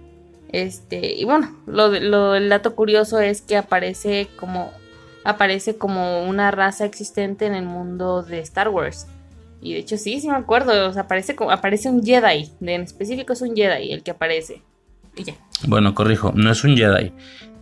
[0.50, 4.72] Este, y bueno, lo, lo, el dato curioso es que aparece como
[5.24, 9.06] aparece como una raza existente en el mundo de Star Wars.
[9.60, 13.32] Y de hecho sí, sí me acuerdo, o sea, aparece, aparece un Jedi, en específico
[13.32, 14.60] es un Jedi el que aparece.
[15.16, 15.34] Y ya.
[15.66, 17.12] Bueno, corrijo, no es un Jedi,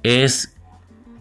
[0.03, 0.57] es,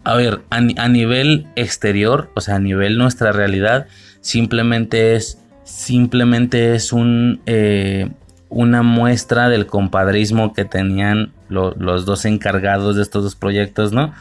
[0.02, 3.86] a ver, a, nivel exterior, o sea, a nivel nuestra realidad,
[4.20, 8.10] simplemente es, simplemente es un, eh,
[8.48, 14.12] una muestra del compadrismo que tenían lo, los dos encargados de estos dos proyectos, ¿no?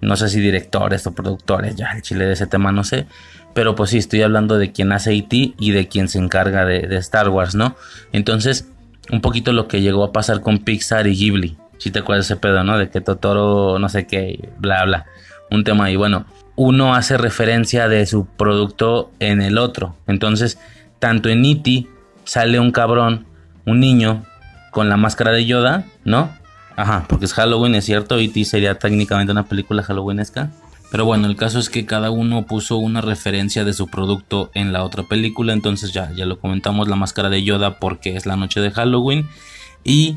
[0.00, 3.06] No sé si directores o productores, ya el chile de ese tema no sé.
[3.54, 6.64] Pero pues sí, estoy hablando de quien hace IT e y de quien se encarga
[6.64, 7.74] de, Star Wars, ¿no?
[8.12, 8.70] Entonces,
[9.10, 11.56] un poquito lo que llegó a pasar con Pixar y Ghibli.
[11.78, 12.76] Si te acuerdas ese pedo, ¿no?
[12.76, 15.06] De que Totoro, no sé qué, bla, bla.
[15.50, 15.96] Un tema ahí.
[15.96, 19.96] Bueno, uno hace referencia de su producto en el otro.
[20.06, 20.58] Entonces,
[20.98, 21.86] tanto en E.T.
[22.24, 23.26] sale un cabrón,
[23.64, 24.24] un niño,
[24.70, 26.30] con la máscara de Yoda, ¿no?
[26.76, 28.44] Ajá, porque es Halloween, es cierto, E.T.
[28.44, 30.50] sería técnicamente una película halloweenesca.
[30.90, 34.72] Pero bueno, el caso es que cada uno puso una referencia de su producto en
[34.72, 35.52] la otra película.
[35.52, 39.28] Entonces ya, ya lo comentamos, la máscara de Yoda porque es la noche de Halloween.
[39.82, 40.16] Y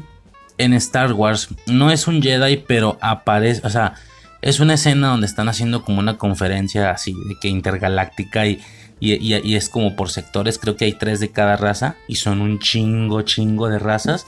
[0.58, 3.96] en Star Wars no es un Jedi, pero aparece, o sea,
[4.42, 8.62] es una escena donde están haciendo como una conferencia así de que intergaláctica y,
[9.00, 10.60] y, y, y es como por sectores.
[10.60, 14.28] Creo que hay tres de cada raza y son un chingo, chingo de razas.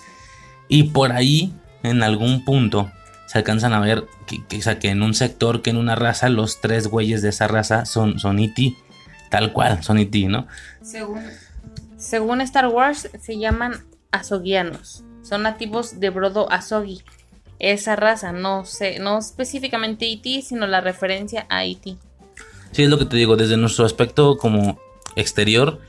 [0.68, 2.92] Y por ahí, en algún punto,
[3.26, 5.96] se alcanzan a ver que, que, o sea, que, en un sector, que en una
[5.96, 8.76] raza, los tres güeyes de esa raza son, son E.T.
[9.30, 10.48] Tal cual, son E.T., ¿no?
[10.82, 11.24] Según,
[11.98, 15.04] según Star Wars, se llaman azogianos.
[15.22, 17.04] Son nativos de Brodo Azogi.
[17.60, 18.64] Esa raza, no
[19.00, 21.96] no específicamente E.T., sino la referencia a E.T.
[22.72, 24.80] Sí, es lo que te digo, desde nuestro aspecto como
[25.16, 25.80] exterior,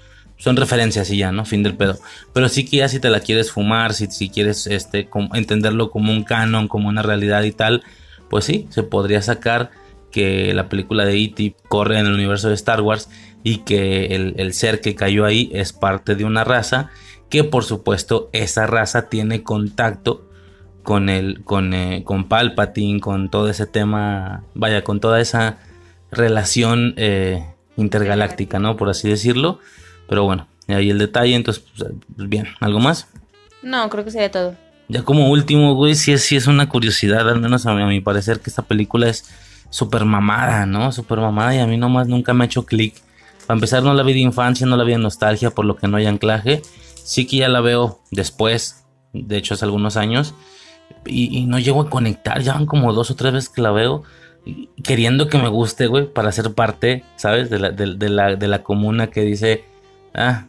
[0.43, 1.45] son referencias y ya, ¿no?
[1.45, 1.97] Fin del pedo.
[2.33, 6.13] Pero sí que ya si te la quieres fumar, si, si quieres este, entenderlo como
[6.13, 7.85] un canon, como una realidad y tal,
[8.29, 9.71] pues sí, se podría sacar
[10.11, 11.55] que la película de E.T.
[11.69, 13.09] corre en el universo de Star Wars
[13.45, 16.91] y que el, el, ser que cayó ahí es parte de una raza
[17.29, 20.29] que por supuesto esa raza tiene contacto
[20.83, 25.61] con el con, eh, con Palpatine, con todo ese tema, vaya, con toda esa
[26.11, 28.77] relación eh, intergaláctica, ¿no?
[28.77, 29.61] Por así decirlo.
[30.13, 33.09] Pero bueno, ahí el detalle, entonces, pues, bien, ¿algo más?
[33.63, 34.55] No, creo que sería todo.
[34.89, 37.87] Ya como último, güey, sí es, sí es una curiosidad, al menos a mi, a
[37.87, 39.25] mi parecer, que esta película es
[39.71, 40.93] súper mamada, ¿no?
[40.93, 42.95] Súper mamada y a mí nomás nunca me ha hecho clic.
[43.47, 45.89] Para empezar, no la vi de infancia, no la vi de nostalgia, por lo que
[45.89, 46.61] no hay anclaje.
[47.03, 50.35] Sí que ya la veo después, de hecho hace algunos años,
[51.07, 53.71] y, y no llego a conectar, ya van como dos o tres veces que la
[53.71, 54.03] veo
[54.85, 57.49] queriendo que me guste, güey, para ser parte, ¿sabes?
[57.49, 59.65] De la, de, de la, de la comuna que dice,
[60.15, 60.47] ah,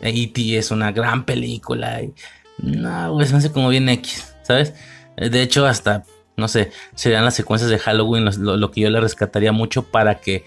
[0.00, 0.58] E.T.
[0.58, 2.02] es una gran película.
[2.02, 2.12] Y,
[2.58, 4.74] no, güey, me hace como bien X, ¿sabes?
[5.16, 6.04] De hecho, hasta,
[6.36, 10.44] no sé, serían las secuencias de Halloween lo, que yo le rescataría mucho para que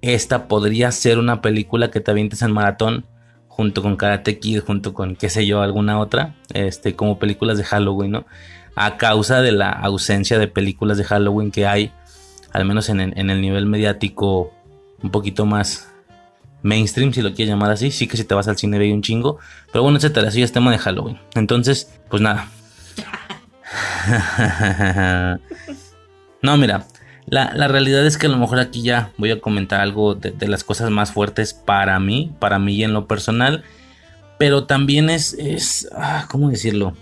[0.00, 3.06] esta podría ser una película que te avientes en maratón
[3.48, 7.64] junto con Karate Kid, junto con qué sé yo, alguna otra, este, como películas de
[7.64, 8.26] Halloween, ¿no?
[8.74, 11.92] A causa de la ausencia de películas de Halloween que hay,
[12.52, 14.52] al menos en, en el nivel mediático
[15.02, 15.90] un poquito más
[16.66, 17.90] mainstream, si lo quieres llamar así.
[17.90, 19.38] Sí que si te vas al cine ve un chingo.
[19.72, 21.18] Pero bueno, etcétera, eso ya es tema de Halloween.
[21.34, 22.48] Entonces, pues nada.
[26.42, 26.86] no, mira,
[27.26, 30.64] la, realidad es que a lo mejor aquí ya voy a comentar algo de, las
[30.64, 33.64] cosas más fuertes para mí, para mí y en lo personal.
[34.38, 36.94] Pero también es, es ah, ¿cómo decirlo?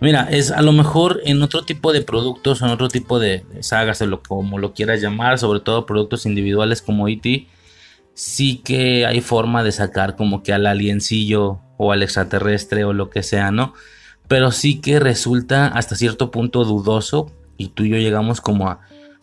[0.00, 4.02] Mira, es a lo mejor en otro tipo de productos, en otro tipo de, sagas,
[4.02, 7.46] o lo, como lo quieras llamar, sobre todo productos individuales como E.T.,
[8.14, 13.10] sí que hay forma de sacar como que al aliencillo o al extraterrestre o lo
[13.10, 13.74] que sea, ¿no?
[14.28, 18.80] Pero sí que resulta hasta cierto punto dudoso y tú y yo llegamos como a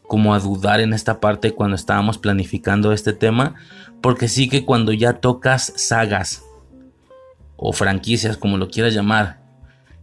[0.09, 3.53] como a dudar en esta parte cuando estábamos planificando este tema,
[4.01, 6.43] porque sí que cuando ya tocas sagas
[7.55, 9.39] o franquicias, como lo quieras llamar,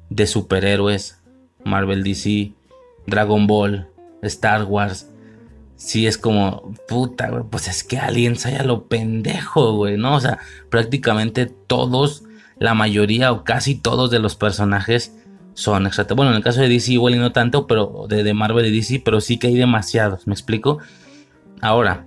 [0.08, 1.20] de superhéroes,
[1.64, 2.52] Marvel DC,
[3.08, 3.88] Dragon Ball,
[4.22, 5.10] Star Wars,
[5.76, 10.16] sí es como, puta, pues es que Aliens hay a lo pendejo, güey, ¿no?
[10.16, 10.38] O sea,
[10.70, 12.24] prácticamente todos,
[12.58, 15.16] la mayoría o casi todos de los personajes
[15.54, 16.16] son extraterrestres.
[16.16, 18.76] Bueno, en el caso de DC igual y no tanto, pero de, de, Marvel y
[18.76, 20.78] DC, pero sí que hay demasiados, ¿me explico?
[21.60, 22.06] Ahora,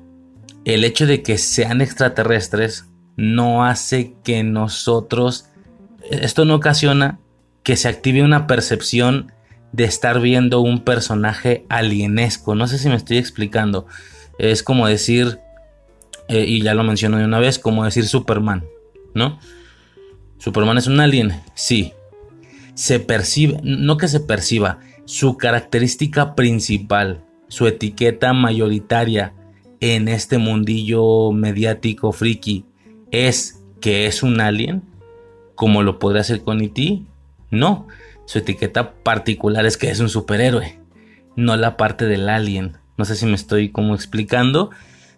[0.65, 5.49] el hecho de que sean extraterrestres no hace que nosotros,
[6.09, 7.19] esto no ocasiona
[7.63, 9.31] que se active una percepción
[9.71, 12.55] de estar viendo un personaje alienesco.
[12.55, 13.85] No sé si me estoy explicando.
[14.37, 15.39] Es como decir,
[16.27, 18.65] eh, y ya lo menciono de una vez, como decir Superman,
[19.13, 19.39] ¿no?
[20.37, 21.93] Superman es un alien, sí,
[22.73, 29.33] se percibe, no que se perciba, su característica principal, su etiqueta mayoritaria
[29.81, 32.63] en este mundillo mediático friki
[33.11, 34.83] es que es un alien,
[35.55, 37.01] como lo podría hacer con E.T.
[37.49, 37.87] No,
[38.29, 40.79] su etiqueta particular es que es un superhéroe,
[41.35, 42.77] no la parte del alien.
[42.95, 44.69] No sé si me estoy como explicando.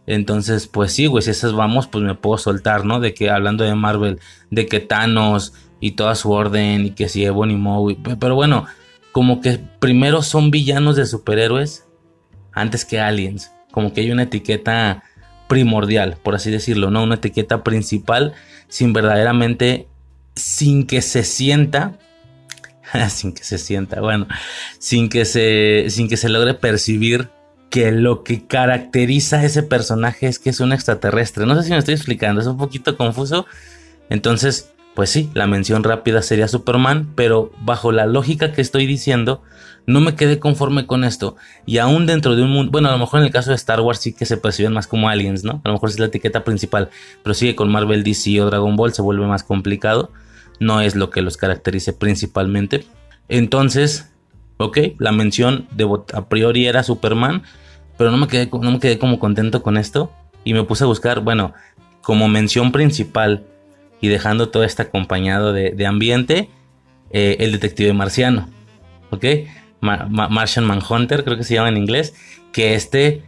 [0.07, 3.01] Entonces, pues sí, güey, si esas vamos, pues me puedo soltar, ¿no?
[3.01, 7.25] De que hablando de Marvel, de que Thanos, y toda su orden y que si
[7.25, 7.97] Ebony Maw.
[8.17, 8.65] Pero bueno,
[9.11, 11.85] como que primero son villanos de superhéroes
[12.53, 13.51] antes que aliens.
[13.71, 15.03] Como que hay una etiqueta
[15.49, 17.03] primordial, por así decirlo, ¿no?
[17.03, 18.35] Una etiqueta principal
[18.69, 19.89] sin verdaderamente,
[20.33, 21.99] sin que se sienta,
[23.09, 24.27] sin que se sienta, bueno,
[24.79, 27.29] sin que se, sin que se logre percibir
[27.69, 31.45] que lo que caracteriza a ese personaje es que es un extraterrestre.
[31.45, 33.45] No sé si me estoy explicando, es un poquito confuso.
[34.09, 39.41] Entonces, pues sí, la mención rápida sería Superman, pero bajo la lógica que estoy diciendo,
[39.85, 41.37] no me quedé conforme con esto.
[41.65, 43.79] Y aún dentro de un mundo, bueno, a lo mejor en el caso de Star
[43.79, 45.61] Wars sí que se perciben más como aliens, ¿no?
[45.63, 46.89] A lo mejor es la etiqueta principal,
[47.23, 50.11] pero sigue con Marvel, DC o Dragon Ball se vuelve más complicado.
[50.61, 52.85] No es lo que los caracterice principalmente.
[53.29, 54.13] Entonces,
[54.57, 57.41] ok, la mención de, a priori era Superman,
[57.97, 60.13] pero no me, quedé, no me quedé como contento con esto.
[60.43, 61.55] Y me puse a buscar, bueno,
[62.01, 63.43] como mención principal
[64.01, 66.49] y dejando todo este acompañado de, ambiente,
[67.09, 68.47] eh, el detective marciano,
[69.09, 69.25] ¿ok?
[69.81, 72.13] Martian Manhunter, creo que se llama en inglés,
[72.51, 73.23] que este,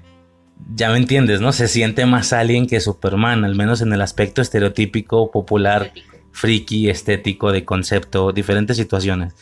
[0.75, 1.51] ya me entiendes, ¿no?
[1.51, 5.91] Se siente más alien que Superman, al menos en el aspecto estereotípico, popular,
[6.33, 9.33] friki, estético, de concepto, diferentes situaciones.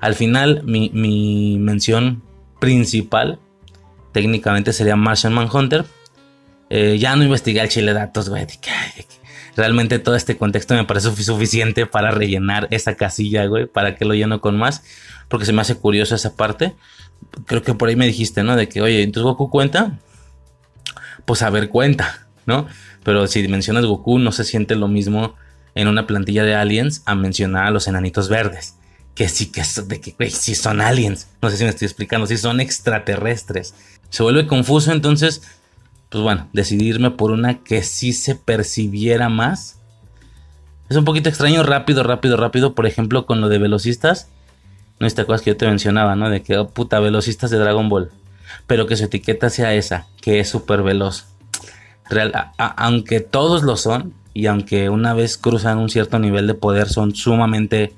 [0.00, 2.22] Al final, mi, mención
[2.58, 3.38] principal,
[4.12, 5.86] técnicamente sería Martian Manhunter.
[6.68, 8.46] Eh, ya no investigué el chile datos, güey,
[9.56, 14.14] realmente todo este contexto me parece suficiente para rellenar esa casilla, güey, para que lo
[14.14, 14.82] lleno con más,
[15.28, 16.74] porque se me hace curioso esa parte.
[17.46, 18.56] Creo que por ahí me dijiste, ¿no?
[18.56, 19.98] De que, oye, entonces Goku cuenta,
[21.24, 22.66] pues a ver, cuenta, ¿no?
[23.04, 25.34] Pero si mencionas Goku, no se siente lo mismo
[25.74, 28.76] en una plantilla de aliens a mencionar a los enanitos verdes.
[29.14, 31.28] Que sí, que, de que sí son aliens.
[31.40, 33.74] No sé si me estoy explicando, sí son extraterrestres.
[34.08, 35.42] Se vuelve confuso, entonces
[36.12, 39.80] pues bueno, decidirme por una que sí se percibiera más.
[40.90, 42.74] Es un poquito extraño, rápido, rápido, rápido.
[42.74, 44.28] Por ejemplo, con lo de velocistas.
[45.00, 46.28] No esta cosa que yo te mencionaba, ¿no?
[46.28, 48.10] De que, oh, puta, velocistas de Dragon Ball.
[48.66, 51.28] Pero que su etiqueta sea esa, que es súper veloz.
[52.10, 56.88] Real, aunque todos lo son, y aunque una vez cruzan un cierto nivel de poder,
[56.88, 57.92] son sumamente,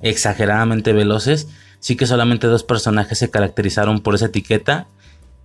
[0.00, 1.48] exageradamente veloces.
[1.78, 4.86] Sí que solamente dos personajes se caracterizaron por esa etiqueta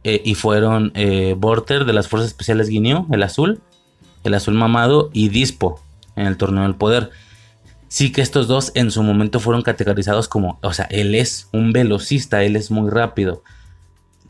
[0.03, 3.61] eh, y fueron eh, Borter de las Fuerzas Especiales Guineo, el azul,
[4.23, 5.81] el azul mamado y Dispo
[6.15, 7.11] en el torneo del poder.
[7.88, 11.71] Sí que estos dos en su momento fueron categorizados como, o sea, él es un
[11.71, 13.43] velocista, él es muy rápido,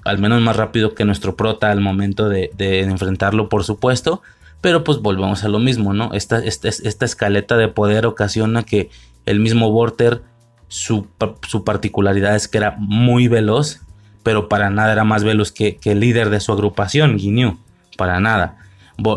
[0.04, 2.52] al menos más rápido que nuestro prota al momento de,
[2.82, 4.22] enfrentarlo, por supuesto,
[4.66, 6.12] Pero pues volvemos a lo mismo, ¿no?
[6.16, 8.90] Esta, esta, esta escaleta de poder ocasiona que
[9.28, 10.24] el mismo Vorter,
[10.70, 11.06] su,
[11.48, 13.82] su, particularidad es que era muy veloz,
[14.24, 17.60] pero para nada era más veloz que, que el líder de su agrupación, Ginyu.
[17.96, 18.58] Para nada.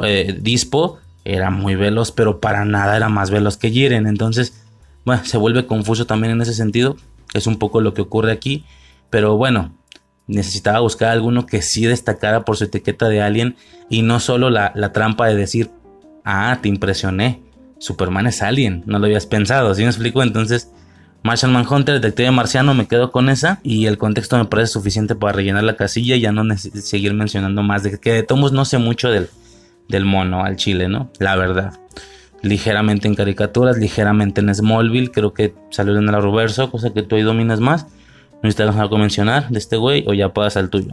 [0.05, 4.07] Eh, Dispo era muy veloz, pero para nada era más veloz que Jiren.
[4.07, 4.67] Entonces,
[5.07, 6.99] bueno, se vuelve confuso también en ese sentido.
[7.33, 8.67] Es un poco lo que ocurre aquí.
[9.09, 9.73] Pero bueno,
[10.29, 13.57] necesitaba buscar alguno que sí destacara por su etiqueta de alien
[13.89, 15.71] y no solo la, trampa de decir,
[16.25, 17.43] ah, te impresioné,
[17.79, 20.23] Superman es alien, no lo habías pensado, ¿sí me explico?
[20.23, 20.71] Entonces,
[21.23, 25.33] Martian Manhunter, Detective Marciano, me quedo con esa y el contexto me parece suficiente para
[25.33, 28.79] rellenar la casilla y ya no seguir mencionando más, de que de Tomos no sé
[28.79, 29.29] mucho del,
[29.89, 31.11] del mono al chile, ¿no?
[31.19, 31.73] La verdad.
[32.43, 37.17] Ligeramente en caricaturas, ligeramente en Smallville, creo que salió en el reverso, cosa que tú
[37.17, 37.87] ahí dominas más.
[38.43, 40.93] ¿Necesitas algo mencionar de este güey o ya puedas al tuyo?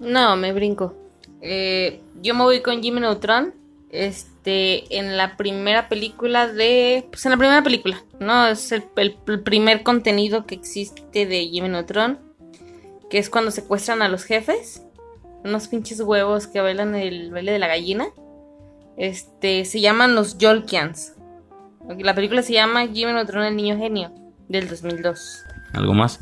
[0.00, 0.94] No, me brinco.
[1.42, 3.54] Eh, yo me voy con Jimmy Neutron.
[3.90, 7.06] Este, en la primera película de.
[7.10, 8.46] Pues en la primera película, ¿no?
[8.46, 12.18] Es el, primer contenido que existe de Jimmy Neutron.
[13.10, 14.82] Que es cuando secuestran a los jefes.
[15.44, 18.08] Unos pinches huevos que bailan el baile de la gallina.
[18.96, 21.14] Este, se llaman los Yolkians.
[21.98, 24.12] La película se llama Jimmy Neutron, el niño genio,
[24.48, 25.44] del 2002.
[25.72, 26.20] ¿Algo más?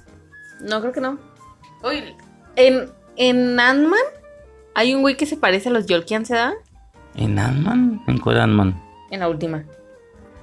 [0.60, 1.18] No, creo que no.
[2.56, 3.98] En, en Ant-Man
[4.74, 6.54] hay un güey que se parece a los Yolkian, ¿se da?
[7.14, 8.02] ¿En Ant-Man?
[8.06, 8.80] ¿En cuál Ant-Man?
[9.10, 9.64] En la última.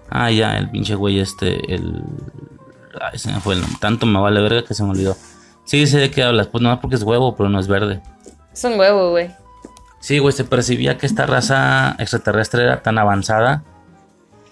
[0.10, 2.04] Ah, ya, el pinche güey este, el...
[3.02, 5.16] Ay, se me fue el Tanto me vale verga que se me olvidó.
[5.66, 6.48] Sí, sé de qué hablas.
[6.48, 8.02] Pues no porque es huevo, pero no es verde.
[8.54, 9.32] Es un huevo, güey.
[10.00, 13.64] Sí, güey, se percibía que esta raza extraterrestre era tan avanzada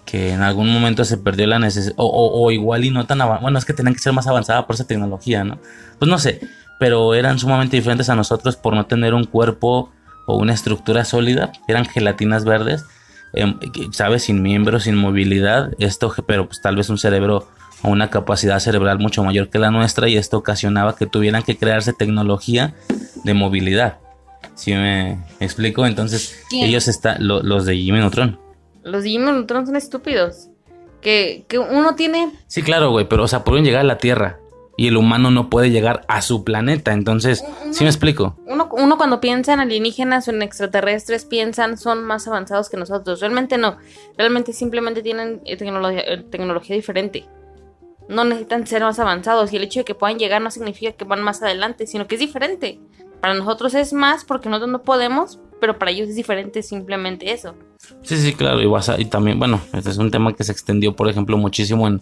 [0.04, 3.58] que en algún momento se perdió la necesidad, o, igual y no tan avanzada, bueno,
[3.58, 5.58] es que tenían que ser más avanzada por esa tecnología, ¿no?
[5.98, 6.40] Pues no sé,
[6.78, 9.90] pero eran sumamente diferentes a nosotros por no tener un cuerpo
[10.26, 12.84] o una estructura sólida, eran gelatinas verdes,
[13.32, 13.58] em,
[13.92, 14.24] ¿sabes?
[14.24, 17.48] Sin miembros, sin movilidad, esto, pero pues tal vez un cerebro
[17.82, 21.56] o una capacidad cerebral mucho mayor que la nuestra y esto ocasionaba que tuvieran que
[21.56, 22.74] crearse tecnología
[23.24, 23.98] de movilidad.
[24.54, 25.86] Si me explico?
[25.86, 28.43] Entonces, ellos están, los de Jimmy Neutron.
[28.84, 30.50] Los Digimon son estúpidos.
[31.00, 32.30] Que, uno tiene.
[32.46, 34.38] Sí, claro, güey, pero o sea, pueden llegar a la Tierra.
[34.76, 36.92] Y el humano no puede llegar a su planeta.
[36.92, 38.36] Entonces, ¿sí me explico?
[38.46, 43.20] Uno, uno cuando piensa en alienígenas o en extraterrestres, piensan son más avanzados que nosotros.
[43.20, 43.76] Realmente no.
[44.18, 47.24] Realmente simplemente tienen eh, tecnología, eh, tecnología diferente.
[48.08, 49.52] No necesitan ser más avanzados.
[49.52, 52.16] Y el hecho de que puedan llegar no significa que van más adelante, sino que
[52.16, 52.80] es diferente.
[53.20, 57.54] Para nosotros es más porque nosotros no podemos, pero para ellos es diferente simplemente eso.
[58.02, 58.60] Sí, sí, claro,
[58.98, 62.00] y, también, bueno, este es un tema que se extendió, por ejemplo, muchísimo en,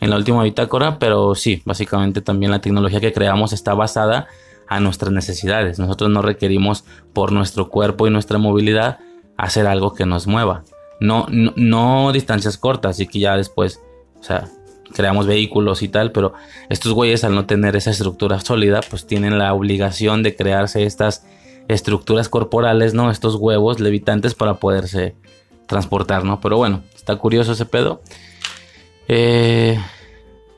[0.00, 4.26] en la última bitácora, pero sí, básicamente también la tecnología que creamos está basada
[4.68, 5.78] a nuestras necesidades.
[5.78, 8.98] Nosotros no requerimos por nuestro cuerpo y nuestra movilidad
[9.36, 10.64] hacer algo que nos mueva.
[11.00, 13.80] No, no, no distancias cortas, y que ya después,
[14.20, 14.48] o sea,
[14.92, 16.34] creamos vehículos y tal, pero
[16.68, 21.26] estos güeyes al no tener esa estructura sólida, pues tienen la obligación de crearse estas
[21.68, 23.10] estructuras corporales, ¿no?
[23.10, 25.14] Estos huevos levitantes para poderse
[25.66, 26.40] transportar, ¿no?
[26.40, 28.02] Pero bueno, está curioso ese pedo.
[29.08, 29.78] Eh,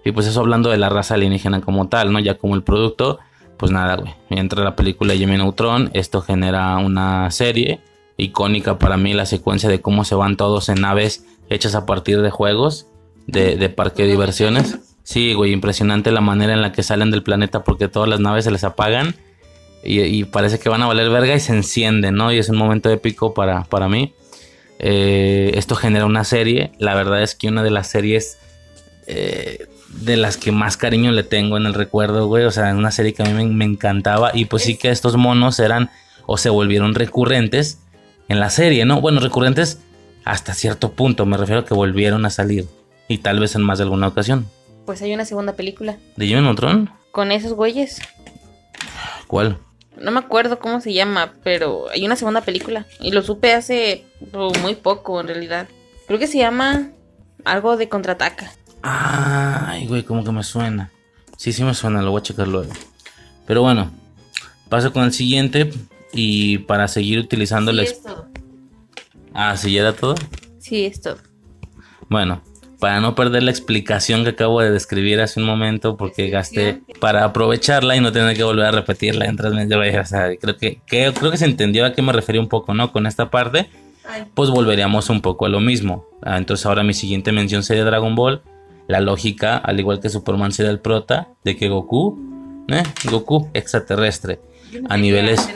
[0.05, 2.21] y pues eso hablando de la raza alienígena como tal, ¿no?
[2.21, 3.19] Ya como el producto,
[3.57, 4.15] pues nada, güey.
[4.31, 7.81] Entra la película Jimmy Neutron, esto genera una serie
[8.17, 12.23] icónica para mí, la secuencia de cómo se van todos en naves hechas a partir
[12.23, 12.87] de juegos
[13.27, 14.79] de, de parque de diversiones.
[15.03, 18.45] Sí, güey, impresionante la manera en la que salen del planeta porque todas las naves
[18.45, 19.15] se les apagan
[19.85, 22.33] y, parece que van a valer verga y se encienden, ¿no?
[22.33, 24.15] Y es un momento épico para, para mí.
[24.79, 28.39] Eh, esto genera una serie, la verdad es que una de las series
[29.07, 32.91] eh, de las que más cariño le tengo en el recuerdo, güey, o sea, una
[32.91, 35.91] serie que a mí me, encantaba y pues sí que estos monos eran
[36.27, 37.79] o se volvieron recurrentes
[38.29, 39.01] en la serie, ¿no?
[39.01, 39.81] Bueno, recurrentes
[40.25, 42.67] hasta cierto punto, me refiero a que volvieron a salir
[43.09, 44.47] y tal vez en más de alguna ocasión.
[44.87, 45.97] Pues hay una segunda película.
[46.17, 46.91] ¿De Jimmy Neutron?
[47.13, 48.01] Con esos güeyes.
[49.27, 49.59] ¿Cuál?
[50.05, 52.87] No me acuerdo cómo se llama, pero hay una segunda película.
[53.01, 55.67] Y lo supe hace oh, muy poco, en realidad.
[56.07, 56.91] Creo que se llama
[57.45, 58.53] algo de contraataca.
[58.83, 60.91] Ay, güey, como que me suena.
[61.39, 62.71] Sí, sí me suena, lo voy a checar luego.
[63.47, 63.91] Pero bueno,
[64.69, 65.73] paso con el siguiente.
[66.13, 68.29] Y para seguir utilizando sí, es todo.
[69.33, 70.15] Ah, ¿sí ya era todo?
[70.61, 71.19] Sí, es todo.
[72.09, 72.43] Bueno,
[72.85, 77.25] para no perder la explicación que acabo de describir hace un momento, porque gasté para
[77.25, 81.15] aprovecharla y no tener que volver a repetirla en tres O sea, creo que, creo
[81.31, 82.93] que se entendió a qué me refería un poco, ¿no?
[82.93, 83.71] Con esta parte,
[84.35, 86.05] pues volveríamos un poco a lo mismo.
[86.23, 88.43] Ah, entonces ahora mi siguiente mención sería Dragon Ball.
[88.87, 92.19] La lógica, al igual que Superman sería el prota, de que Goku,
[92.69, 92.83] ¿eh?
[93.11, 94.41] Goku extraterrestre,
[94.91, 95.49] a niveles...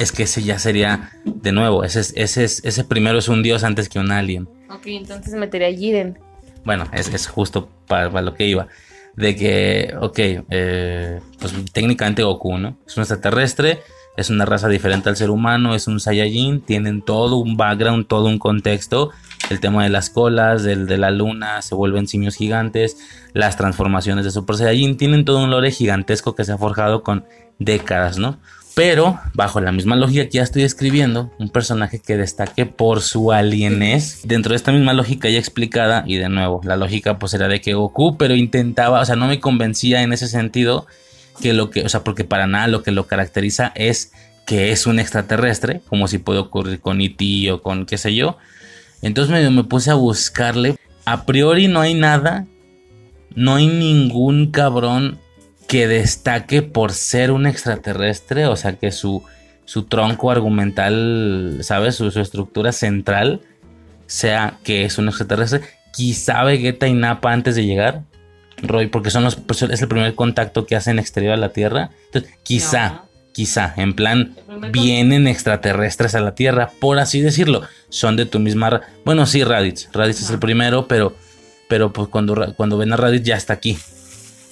[0.00, 3.44] es que ese ya sería, de nuevo, ese, es- ese, es- ese primero es un
[3.44, 4.48] dios antes que un alien.
[4.74, 6.18] Ok, entonces metería a.
[6.64, 8.68] Bueno, es, justo para, para lo que iba.
[9.16, 12.76] De que, ok, eh, pues técnicamente Goku, ¿no?
[12.86, 13.80] Es un extraterrestre,
[14.16, 18.26] es una raza diferente al ser humano, es un Saiyajin, tienen todo un background, todo
[18.26, 19.10] un contexto.
[19.50, 22.96] El tema de las colas, del, de la luna, se vuelven simios gigantes,
[23.34, 27.24] las transformaciones de Super Saiyajin, tienen todo un lore gigantesco que se ha forjado con
[27.58, 28.38] décadas, ¿no?
[28.74, 33.30] Pero, bajo la misma lógica que ya estoy escribiendo, un personaje que destaque por su
[33.30, 37.46] alienez, dentro de esta misma lógica ya explicada, y de nuevo, la lógica pues era
[37.46, 40.86] de que Goku, pero intentaba, o sea, no me convencía en ese sentido,
[41.40, 44.12] que lo que, o sea, porque para nada lo que lo caracteriza es
[44.46, 47.52] que es un extraterrestre, como si puede ocurrir con E.T.
[47.52, 48.38] o con qué sé yo.
[49.02, 50.76] Entonces me, me puse a buscarle.
[51.04, 52.46] A priori no hay nada,
[53.34, 55.18] no hay ningún cabrón
[55.66, 59.22] que destaque por ser un extraterrestre, o sea, que su,
[59.64, 61.96] su tronco argumental, ¿sabes?
[61.96, 63.40] Su, su estructura central
[64.06, 65.62] sea que es un extraterrestre.
[65.92, 68.02] Quizá Vegeta y Nappa antes de llegar,
[68.62, 71.90] Roy, porque son los, pues, es el primer contacto que hacen exterior a la Tierra.
[72.06, 73.02] Entonces, quizá,
[73.32, 74.34] quizá, en plan,
[74.70, 77.62] vienen extraterrestres a la Tierra, por así decirlo.
[77.88, 78.82] Son de tu misma...
[79.04, 79.88] Bueno, sí, Raditz.
[79.92, 81.14] Raditz es el primero, pero,
[81.68, 83.78] pero pues cuando, cuando ven a Raditz ya está aquí.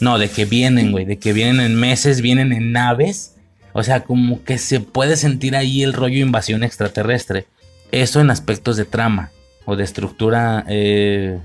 [0.02, 3.36] No, de que vienen, güey, de que vienen en meses, vienen en naves.
[3.72, 7.46] O sea, como que se puede sentir ahí el rollo invasión extraterrestre.
[7.92, 9.30] Eso en aspectos de trama
[9.64, 11.38] o de estructura eh,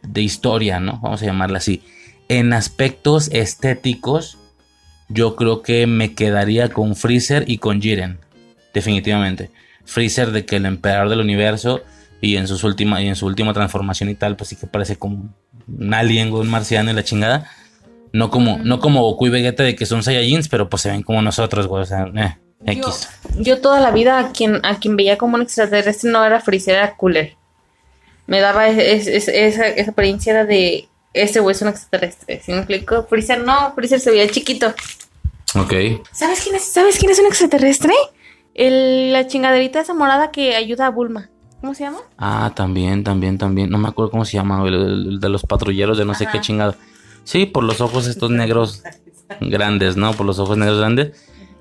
[0.00, 1.00] de historia, ¿no?
[1.02, 1.82] Vamos a llamarla así.
[2.28, 4.38] En aspectos estéticos,
[5.08, 8.20] yo creo que me quedaría con Freezer y con Jiren.
[8.72, 9.50] Definitivamente.
[9.84, 11.82] Freezer de que el emperador del universo
[12.20, 14.96] y en, sus última, y en su última transformación y tal, pues sí que parece
[14.96, 15.34] como
[15.68, 17.50] un alien, un marciano y la chingada.
[18.12, 21.02] No como, no como Goku y Vegeta de que son Saiyajins, pero pues se ven
[21.02, 21.82] como nosotros, güey.
[21.82, 23.08] O sea, eh, X.
[23.38, 26.74] Yo toda la vida a quien, a quien veía como un extraterrestre no era Freezer,
[26.74, 27.36] era Cooler.
[28.26, 32.40] Me daba es- es- esa, esa apariencia era de este güey es un extraterrestre.
[32.44, 33.06] ¿Sí me explico?
[33.08, 34.74] Freezer no, Freezer se veía chiquito.
[35.54, 35.72] Ok.
[36.12, 37.94] ¿Sabes quién es, ¿sabes quién es un extraterrestre?
[38.54, 41.29] El- la chingaderita esa morada que ayuda a Bulma.
[41.60, 41.98] ¿Cómo se llama?
[42.16, 43.70] Ah, también, también, también.
[43.70, 46.40] No me acuerdo cómo se llama, el, el de los patrulleros de no sé qué
[46.40, 46.74] chingado.
[47.24, 48.82] Sí, por los ojos estos negros
[49.40, 50.12] grandes, ¿no?
[50.14, 51.12] Por los ojos negros grandes.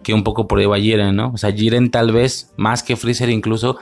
[0.04, 1.32] Que un poco por ahí va Jiren, ¿no?
[1.34, 3.78] O sea, Jiren tal vez, más que Freezer incluso,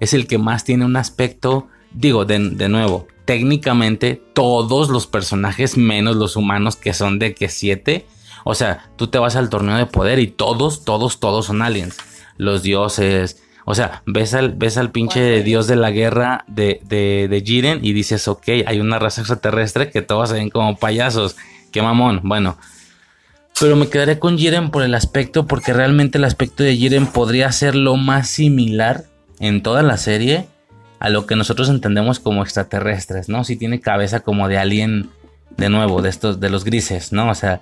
[0.00, 5.78] es el que más tiene un aspecto, digo, de, de nuevo, técnicamente todos los personajes,
[5.78, 8.06] menos los humanos que son de que siete.
[8.44, 11.96] O sea, tú te vas al torneo de poder y todos, todos, todos son aliens.
[12.36, 13.41] Los dioses.
[13.64, 17.78] O sea, ves al, ves al pinche dios de la guerra de, de, de Jiren
[17.84, 21.36] y dices, ok, hay una raza extraterrestre que todos se ven como payasos.
[21.70, 22.20] Qué mamón.
[22.24, 22.58] Bueno.
[23.60, 27.52] Pero me quedaré con Jiren por el aspecto, porque realmente el aspecto de Jiren podría
[27.52, 29.04] ser lo más similar
[29.38, 30.46] en toda la serie
[30.98, 33.44] a lo que nosotros entendemos como extraterrestres, ¿no?
[33.44, 35.10] Si tiene cabeza como de alien,
[35.56, 37.28] de nuevo, de estos, de los grises, ¿no?
[37.30, 37.60] O sea,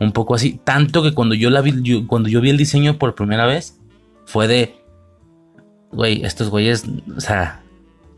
[0.00, 0.60] un poco así.
[0.64, 3.78] Tanto que cuando yo la vi, yo- cuando yo vi el diseño por primera vez,
[4.26, 4.76] fue de,
[5.92, 6.84] güey, estos güeyes,
[7.16, 7.62] o sea,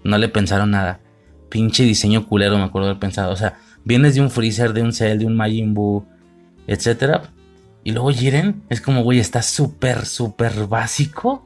[0.02, 1.00] no le pensaron nada.
[1.48, 3.32] Pinche diseño culero, me acuerdo haber pensado.
[3.32, 6.06] O sea, vienes de un Freezer, de un Cell, de un Majin Buu,
[6.66, 7.22] etcétera.
[7.82, 11.44] Y luego Jiren es como, güey, está súper, súper básico.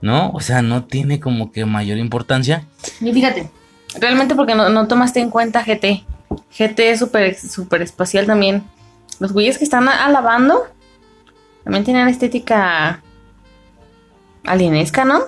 [0.00, 0.30] ¿No?
[0.30, 2.66] O sea, no tiene como que mayor importancia.
[3.00, 3.48] Y fíjate,
[4.00, 6.04] realmente porque no, no tomaste en cuenta GT.
[6.50, 8.64] GT es súper super espacial también.
[9.20, 10.64] Los güeyes que están alabando
[11.62, 13.00] también tienen estética
[14.44, 15.20] alienesca, ¿no?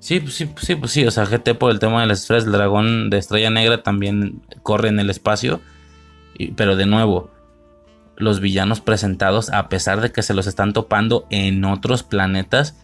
[0.00, 1.04] Sí, pues sí, sí, pues sí.
[1.06, 4.42] O sea, GT por el tema de las esferas del dragón de estrella negra también
[4.62, 5.60] corre en el espacio.
[6.38, 7.30] Y- pero de nuevo,
[8.16, 12.76] los villanos presentados, a pesar de que se los están topando en otros planetas,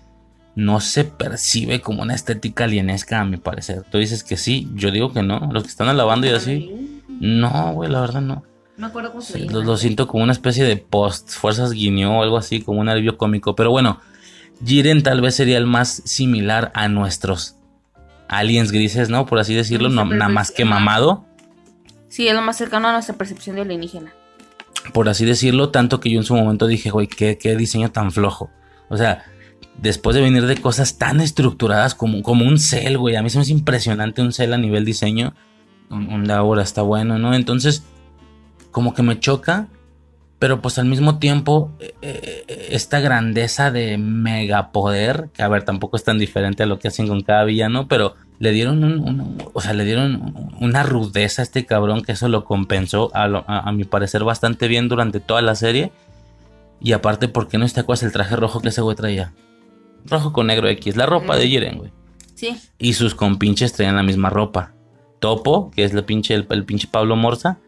[0.54, 3.82] no se percibe como una estética alienesca, a mi parecer.
[3.90, 5.50] Tú dices que sí, yo digo que no.
[5.52, 8.42] Los que están alabando y así, no, güey, la verdad no.
[8.76, 11.72] No me acuerdo cómo se Sí, lo, lo siento como una especie de post fuerzas
[11.72, 13.54] guiñó o algo así, como un alivio cómico.
[13.56, 14.00] Pero bueno,
[14.64, 17.56] Jiren tal vez sería el más similar a nuestros
[18.28, 19.26] aliens grises, ¿no?
[19.26, 21.24] Por así decirlo, no, nada más que mamado,
[22.08, 24.12] Sí, es lo más cercano a nuestra percepción de alienígena.
[24.94, 28.10] por así decirlo, tanto que yo en su momento dije, güey, qué, qué diseño tan
[28.10, 28.48] flojo.
[28.88, 29.24] O sea,
[29.82, 33.36] después de venir de cosas tan estructuradas como, como un cel, güey, a mí se
[33.36, 35.34] me hace impresionante un cel a nivel diseño.
[35.90, 37.34] Un, un Daura está bueno, ¿no?
[37.34, 37.82] Entonces,
[38.70, 39.68] como que me choca,
[40.38, 45.96] pero pues al mismo tiempo, eh, eh, esta grandeza de megapoder, que a ver, tampoco
[45.96, 49.38] es tan diferente a lo que hacen con cada villano, pero le dieron un, un-
[49.54, 53.44] o sea, le dieron una rudeza a este cabrón que eso lo compensó, a, lo-
[53.48, 55.90] a- a mi parecer, bastante bien durante toda la serie.
[56.80, 59.32] Y aparte, ¿por qué no está cuál el traje rojo que ese güey traía?
[60.04, 61.90] Rojo con negro X, la ropa de Jiren, güey.
[62.34, 62.54] Sí.
[62.78, 64.74] Y sus compinches traían la misma ropa.
[65.18, 67.58] Topo, que es el pinche, el, el pinche Pablo Morza,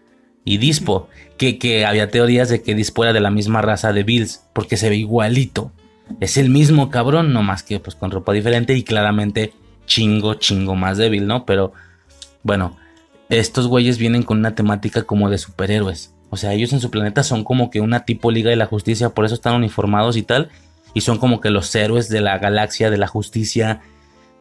[0.48, 4.02] y Dispo, que, que había teorías de que Dispo era de la misma raza de
[4.02, 5.72] Bills, porque se ve igualito.
[6.20, 9.52] Es el mismo cabrón, no más que pues con ropa diferente y claramente
[9.84, 11.44] chingo, chingo más débil, ¿no?
[11.44, 11.74] Pero
[12.42, 12.78] bueno,
[13.28, 16.14] estos güeyes vienen con una temática como de superhéroes.
[16.30, 19.10] O sea, ellos en su planeta son como que una tipo Liga de la Justicia,
[19.10, 20.48] por eso están uniformados y tal.
[20.94, 23.82] Y son como que los héroes de la galaxia, de la justicia.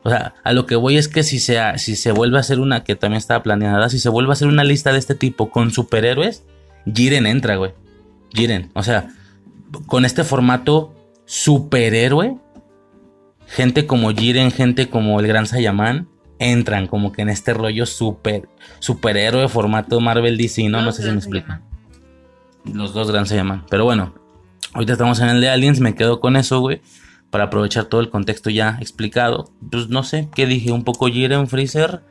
[0.07, 2.61] O sea, a lo que voy es que si se, si se vuelve a hacer
[2.61, 5.49] una, que también estaba planeada, si se vuelve a hacer una lista de este tipo
[5.49, 6.45] con superhéroes,
[6.85, 7.73] Jiren entra, güey.
[8.33, 9.09] Jiren, o sea,
[9.85, 10.95] con este formato
[11.25, 12.37] superhéroe,
[13.47, 16.07] gente como Jiren, gente como el Gran Sayaman,
[16.39, 18.47] entran como que en este rollo super,
[18.79, 20.81] superhéroe formato Marvel DC, ¿no?
[20.83, 21.51] No sé si me explico.
[22.63, 23.65] Los dos Gran Sayaman.
[23.69, 24.15] Pero bueno,
[24.71, 26.79] ahorita estamos en el de Aliens, me quedo con eso, güey.
[27.29, 29.51] Para aprovechar todo el contexto ya explicado.
[29.69, 30.71] Pues no sé, ¿qué dije?
[30.71, 32.01] Un poco Jiren Freezer.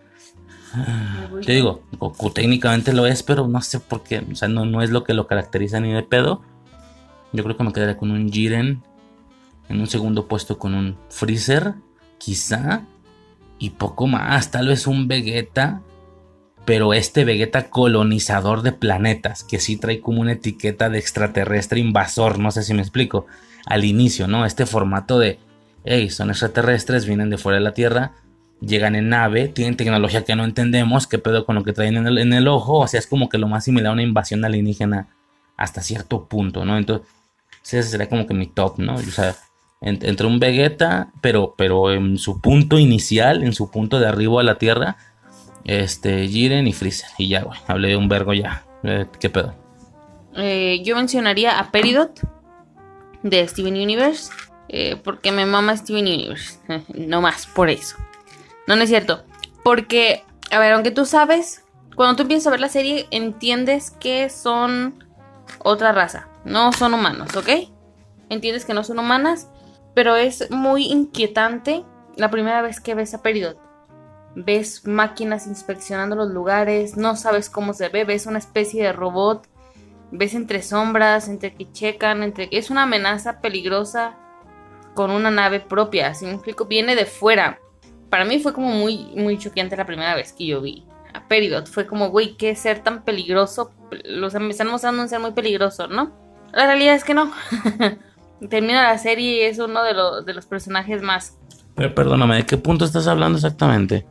[1.44, 4.24] Te digo, Goku técnicamente lo es, pero no sé por qué.
[4.30, 6.42] O sea, no, no es lo que lo caracteriza ni de pedo.
[7.32, 8.82] Yo creo que me quedaría con un Jiren.
[9.68, 11.74] En un segundo puesto con un Freezer.
[12.18, 12.82] Quizá.
[13.58, 14.50] Y poco más.
[14.50, 15.82] Tal vez un Vegeta.
[16.64, 19.44] Pero este Vegeta colonizador de planetas.
[19.44, 22.38] Que sí trae como una etiqueta de extraterrestre invasor.
[22.38, 23.26] No sé si me explico.
[23.66, 24.46] Al inicio, ¿no?
[24.46, 25.38] Este formato de.
[25.84, 28.12] Hey, son extraterrestres, vienen de fuera de la Tierra
[28.60, 32.06] llegan en nave, tienen tecnología que no entendemos, qué pedo con lo que traen en
[32.06, 34.44] el, en el, ojo, o sea, es como que lo más similar a una invasión
[34.44, 35.08] alienígena
[35.56, 36.76] hasta cierto punto, ¿no?
[36.76, 37.06] Entonces,
[37.62, 38.94] ese sería como que mi top, ¿no?
[38.94, 39.34] O sea,
[39.80, 44.42] entre un Vegeta, pero, pero en su punto inicial, en su punto de arribo a
[44.42, 44.96] la Tierra,
[45.64, 49.54] este, Jiren y Freezer, y ya, güey, hablé de un vergo ya, eh, ¿qué pedo?
[50.36, 52.20] Eh, yo mencionaría a Peridot
[53.30, 54.32] de Steven Universe,
[54.68, 56.58] eh, porque me mama Steven Universe,
[56.94, 57.96] no más por eso.
[58.66, 59.24] No, no es cierto.
[59.62, 61.64] Porque, a ver, aunque tú sabes,
[61.94, 65.04] cuando tú empiezas a ver la serie, entiendes que son
[65.58, 66.28] otra raza.
[66.44, 67.48] No son humanos, ¿ok?
[68.28, 69.48] Entiendes que no son humanas,
[69.94, 71.84] pero es muy inquietante
[72.16, 73.58] la primera vez que ves a Peridot.
[74.34, 79.48] Ves máquinas inspeccionando los lugares, no sabes cómo se ve, ves una especie de robot,
[80.10, 84.16] ves entre sombras, entre que checan, entre que es una amenaza peligrosa
[84.94, 87.58] con una nave propia, así me explico, viene de fuera
[88.10, 91.66] para mí fue como muy, muy choqueante la primera vez que yo vi a Peridot.
[91.66, 93.72] Fue como, güey, qué ser tan peligroso.
[94.04, 96.12] Los me están mostrando un ser muy peligroso, ¿no?
[96.52, 97.32] La realidad es que no.
[98.50, 99.94] Termina la serie y es uno de,
[100.24, 101.38] de los personajes más.
[101.74, 104.06] Pero perdóname, ¿de qué punto estás hablando exactamente?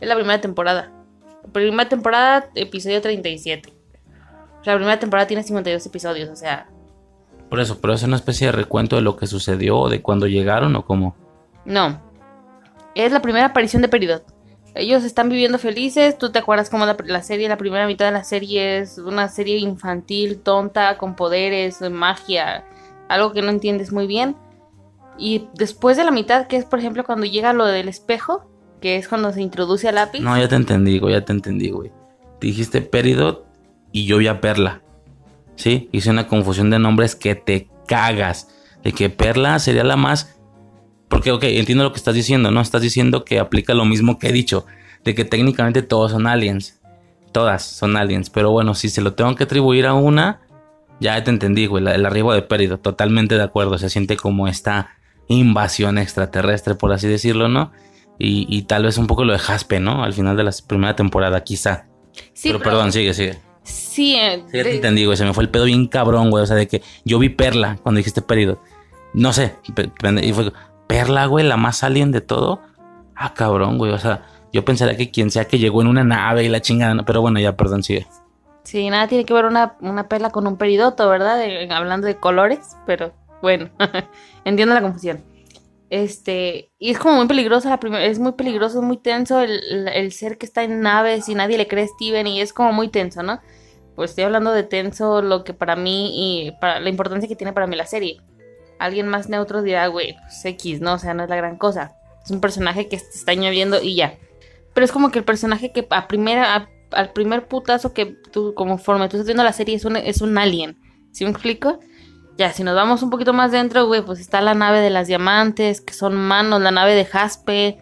[0.00, 0.92] Es la primera temporada.
[1.52, 3.72] Primera temporada, episodio 37.
[4.64, 6.68] La primera temporada tiene 52 episodios, o sea.
[7.48, 10.76] Por eso, pero es una especie de recuento de lo que sucedió, de cuando llegaron
[10.76, 11.16] o cómo.
[11.64, 12.00] No,
[12.94, 14.24] es la primera aparición de Peridot.
[14.74, 16.18] Ellos están viviendo felices.
[16.18, 19.58] Tú te acuerdas cómo la, serie, la primera mitad de la serie es una serie
[19.58, 22.64] infantil, tonta, con poderes, magia,
[23.08, 24.36] algo que no entiendes muy bien.
[25.16, 28.48] Y después de la mitad, que es por ejemplo cuando llega lo del espejo,
[28.80, 30.20] que es cuando se introduce a lápiz.
[30.20, 31.90] No, ya te entendí, güey, ya te entendí, güey.
[32.40, 33.47] Dijiste Peridot
[33.92, 34.82] y yo vi a Perla.
[35.56, 35.88] ¿Sí?
[35.92, 38.48] Hice una confusión de nombres que te cagas.
[38.82, 40.38] De que Perla sería la más
[41.08, 42.60] porque, ok, entiendo lo que estás diciendo, ¿no?
[42.60, 44.66] Estás diciendo que aplica lo mismo que he dicho,
[45.04, 46.80] de que técnicamente todos son aliens.
[47.32, 48.30] Todas son aliens.
[48.30, 50.42] Pero bueno, si se lo tengo que atribuir a una,
[51.00, 51.86] ya te entendí, güey.
[51.86, 53.78] El arribo de Pérido, totalmente de acuerdo.
[53.78, 54.90] Se siente como esta
[55.28, 57.72] invasión extraterrestre, por así decirlo, ¿no?
[58.20, 60.02] Y, tal vez un poco lo de Jaspe, ¿no?
[60.02, 61.86] Al final de la primera temporada, quizá.
[62.32, 63.38] Sí, pero, perdón, sigue, sigue.
[63.68, 65.16] Sí, eh, sí, te entendí, güey.
[65.16, 66.42] Se me fue el pedo bien cabrón, güey.
[66.42, 68.60] O sea, de que yo vi Perla cuando dijiste Pérido.
[69.12, 69.56] No sé.
[70.22, 70.52] Y fue,
[70.86, 72.60] Perla, güey, la más alien de todo.
[73.14, 73.92] Ah, cabrón, güey.
[73.92, 77.04] O sea, yo pensaría que quien sea que llegó en una nave y la chingada.
[77.04, 78.06] Pero bueno, ya, perdón, sigue.
[78.64, 81.40] Sí, nada tiene que ver una, perla con un peridoto, ¿verdad?
[81.70, 83.70] hablando de colores, pero bueno,
[84.44, 85.24] entiendo la confusión.
[85.90, 89.88] Este, y es como muy peligroso la primera, es muy peligroso, es muy tenso el,
[89.88, 92.74] el, ser que está en naves y nadie le cree a Steven y es como
[92.74, 93.40] muy tenso, ¿no?
[93.98, 97.52] Pues estoy hablando de tenso, lo que para mí y para la importancia que tiene
[97.52, 98.22] para mí la serie
[98.78, 100.94] alguien más neutro dirá, güey, pues X, ¿no?
[100.94, 101.96] O sea, no es la gran cosa.
[102.24, 104.14] Es un personaje que está añadiendo y ya.
[104.74, 109.08] Pero es como que el personaje que a primera, al primer putazo que tú, conforme
[109.08, 110.78] tú estás viendo la serie, es un, es un alien.
[111.12, 111.80] ¿Sí me explico?
[112.36, 115.08] Ya, si nos vamos un poquito más dentro, güey, pues está la nave de las
[115.08, 117.78] diamantes, que son manos, la nave de Jaspe.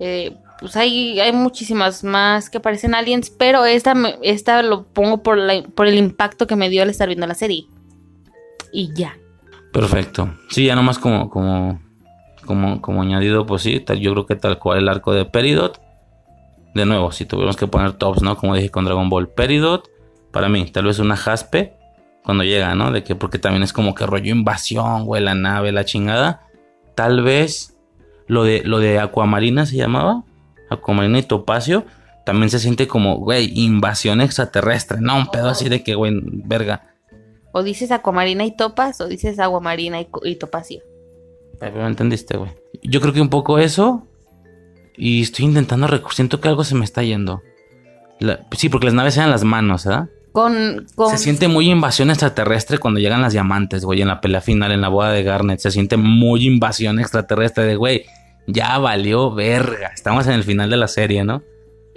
[0.00, 5.38] Eh, pues hay, hay muchísimas más que parecen aliens, pero esta, esta lo pongo por,
[5.38, 7.66] la, por el impacto que me dio al estar viendo la serie.
[8.72, 9.16] Y ya.
[9.72, 10.34] Perfecto.
[10.50, 11.80] Sí, ya nomás como, como,
[12.44, 15.80] como, como añadido, pues sí, yo creo que tal cual el arco de Peridot.
[16.74, 18.36] De nuevo, si tuviéramos que poner tops, ¿no?
[18.36, 19.88] Como dije con Dragon Ball, Peridot,
[20.32, 21.74] para mí, tal vez una jaspe
[22.24, 22.92] cuando llega, ¿no?
[22.92, 26.42] De que, porque también es como que rollo invasión, güey, la nave, la chingada.
[26.94, 27.76] Tal vez
[28.26, 30.24] lo de, lo de Aquamarina se llamaba,
[30.70, 31.84] Aquamarina y Topacio,
[32.24, 35.16] también se siente como, güey, invasión extraterrestre, ¿no?
[35.16, 36.82] Un pedo así de que, güey, verga.
[37.52, 40.80] O dices acuamarina y topas, o dices aguamarina y, co- y topacio.
[41.58, 42.50] Pero me entendiste, güey.
[42.82, 44.06] Yo creo que un poco eso.
[44.96, 46.14] Y estoy intentando recordar.
[46.14, 47.40] Siento que algo se me está yendo.
[48.20, 50.08] La- sí, porque las naves eran las manos, ¿verdad?
[50.32, 54.02] Con, con Se siente muy invasión extraterrestre cuando llegan las diamantes, güey.
[54.02, 55.58] En la pelea final, en la boda de Garnet.
[55.60, 58.04] Se siente muy invasión extraterrestre de, güey.
[58.50, 59.92] Ya valió verga.
[59.94, 61.42] Estamos en el final de la serie, ¿no?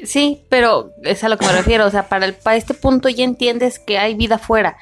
[0.04, 1.86] Sí, pero es a lo que me refiero.
[1.86, 4.76] O sea, para, el, para este punto ya entiendes que hay vida afuera.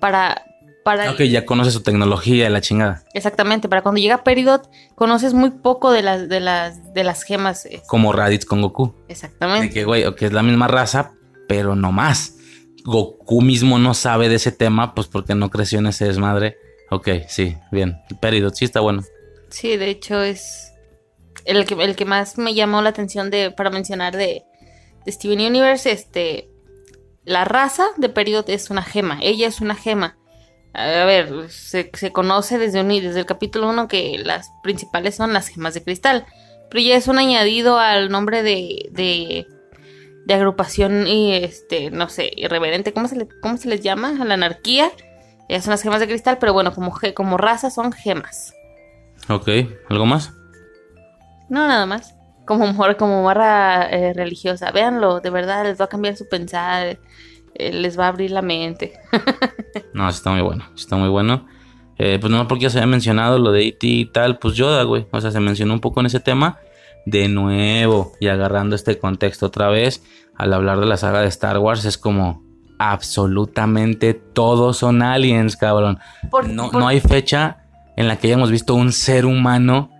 [0.00, 0.42] Para.
[0.84, 3.04] para Ok, ya conoces su tecnología y la chingada.
[3.12, 7.66] Exactamente, para cuando llega Peridot, conoces muy poco de las, de las, de las gemas.
[7.66, 8.94] eh, Como Raditz con Goku.
[9.06, 9.70] De Exactamente.
[9.70, 11.12] que, güey, ok, es la misma raza,
[11.46, 12.36] pero no más.
[12.84, 16.56] Goku mismo no sabe de ese tema, pues porque no creció en ese desmadre.
[16.90, 17.98] Ok, sí, bien.
[18.20, 19.02] Peridot, sí está bueno.
[19.50, 20.71] Sí, de hecho es
[21.44, 24.44] el que, el que más me llamó la atención de, para mencionar de,
[25.06, 25.90] Steven Universe.
[25.90, 26.48] Este,
[27.24, 29.18] la raza de Peridot es una gema.
[29.20, 30.16] Ella es una gema.
[30.74, 35.32] A ver, se, se conoce desde, un- desde el capítulo 1 que las principales son
[35.32, 36.24] las gemas de cristal.
[36.70, 39.46] Pero ya es un añadido al nombre de, de,
[40.24, 42.92] de agrupación y este, no sé, irreverente.
[42.92, 44.16] ¿Cómo se, le- ¿Cómo se les llama?
[44.20, 44.90] A la anarquía.
[45.48, 48.54] Ellas son las gemas de cristal, pero bueno, como, como raza son gemas.
[49.28, 49.48] Ok,
[49.90, 50.32] ¿algo más?
[51.52, 52.14] No, nada más.
[52.46, 54.72] Como, mor- como morra eh, religiosa.
[54.72, 56.98] Véanlo, de verdad, les va a cambiar su pensar.
[57.54, 58.94] eh, les va a abrir la mente.
[59.94, 61.46] No, está muy bueno, está muy bueno.
[61.98, 63.86] Eh, pues no, porque ya se había mencionado lo de E.T.
[63.86, 65.06] y tal, pues Yoda, güey.
[65.12, 66.58] O sea, se mencionó un poco en ese tema.
[67.04, 70.02] De nuevo, y agarrando este contexto otra vez,
[70.36, 72.42] al hablar de la saga de Star Wars, es como
[72.78, 75.98] absolutamente todos son aliens, cabrón.
[76.30, 77.58] Por- no, por- no hay fecha
[77.96, 79.90] en la que hayamos visto un ser humano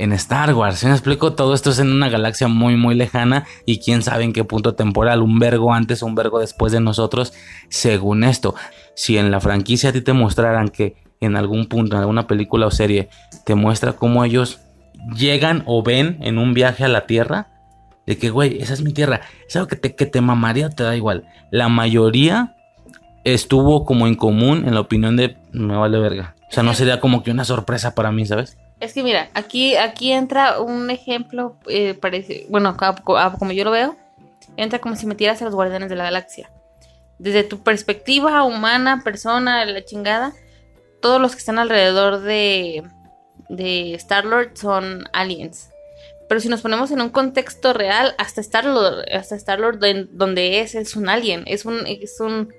[0.00, 0.78] en Star Wars.
[0.78, 1.34] ¿Sí me explico?
[1.34, 4.74] Todo esto es en una galaxia muy, muy lejana y quién sabe en qué punto
[4.74, 7.34] temporal, un vergo antes o un vergo después de nosotros,
[7.68, 8.54] según esto.
[8.94, 12.66] Si en la franquicia a ti te mostraran que en algún punto, en alguna película
[12.66, 13.10] o serie,
[13.44, 14.60] te muestra cómo ellos
[15.14, 17.48] llegan o ven en un viaje a la Tierra,
[18.06, 20.96] de que, güey, esa es mi Tierra, es algo que te, que te te da
[20.96, 21.26] igual.
[21.50, 22.56] La mayoría
[23.24, 26.36] estuvo como en común en la opinión de, me vale verga.
[26.48, 28.56] O sea, no sería como que una sorpresa para mí, ¿sabes?
[28.80, 33.70] Es que mira, aquí, aquí entra un ejemplo, eh, parece, bueno, co- como yo lo
[33.70, 33.96] veo,
[34.56, 36.50] entra como si metieras a los guardianes de la galaxia.
[37.18, 40.32] Desde tu perspectiva humana, persona, la chingada,
[41.02, 42.82] todos los que están alrededor de,
[43.50, 45.70] de Star-Lord son aliens.
[46.28, 50.74] Pero si nos ponemos en un contexto real, hasta Star-Lord, hasta Star-Lord de- donde es,
[50.74, 52.50] es un alien, es un, es un,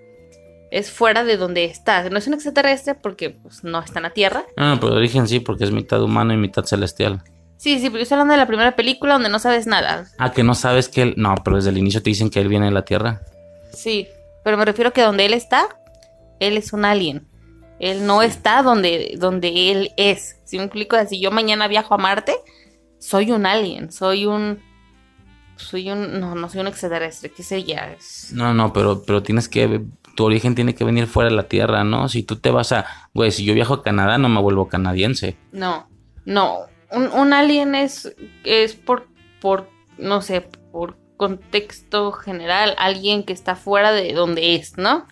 [0.72, 2.10] es fuera de donde está.
[2.10, 5.28] No es un extraterrestre porque pues, no está en la Tierra, Ah, pero de origen
[5.28, 7.24] sí, porque es mitad humano y mitad celestial.
[7.58, 10.08] Sí, sí, pero yo estoy hablando de la primera película donde no sabes nada.
[10.18, 11.14] Ah, que no sabes que él.
[11.18, 13.22] No, pero desde el inicio te dicen que él viene de la Tierra.
[13.72, 14.08] Sí,
[14.44, 15.68] pero me refiero que donde él está,
[16.40, 17.28] él es un alien.
[17.80, 20.38] Él no está donde, donde él es.
[20.46, 22.36] Si me explico, si yo mañana viajo a Marte,
[23.00, 24.60] soy un alien, soy un...
[25.56, 26.20] Soy un...
[26.20, 27.96] No, no soy un extraterrestre, ¿qué sería?
[28.34, 29.82] No, no, pero, pero tienes que.
[30.16, 32.10] Tu origen tiene que venir fuera de la Tierra, ¿no?
[32.10, 32.86] Si tú te vas a.
[33.14, 35.38] Güey, si yo viajo a Canadá, no me vuelvo canadiense.
[35.52, 35.90] No,
[36.26, 36.60] no.
[36.92, 39.08] Un, un alien es, es por,
[39.40, 45.06] por, no sé, por contexto general, alguien que está fuera de donde es, ¿no?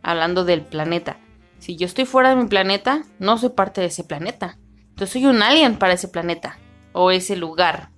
[0.00, 1.18] Hablando del planeta.
[1.58, 4.58] Si yo estoy fuera de mi planeta, no soy parte de ese planeta.
[4.90, 6.58] Entonces soy un alien para ese planeta
[6.92, 7.90] o ese lugar.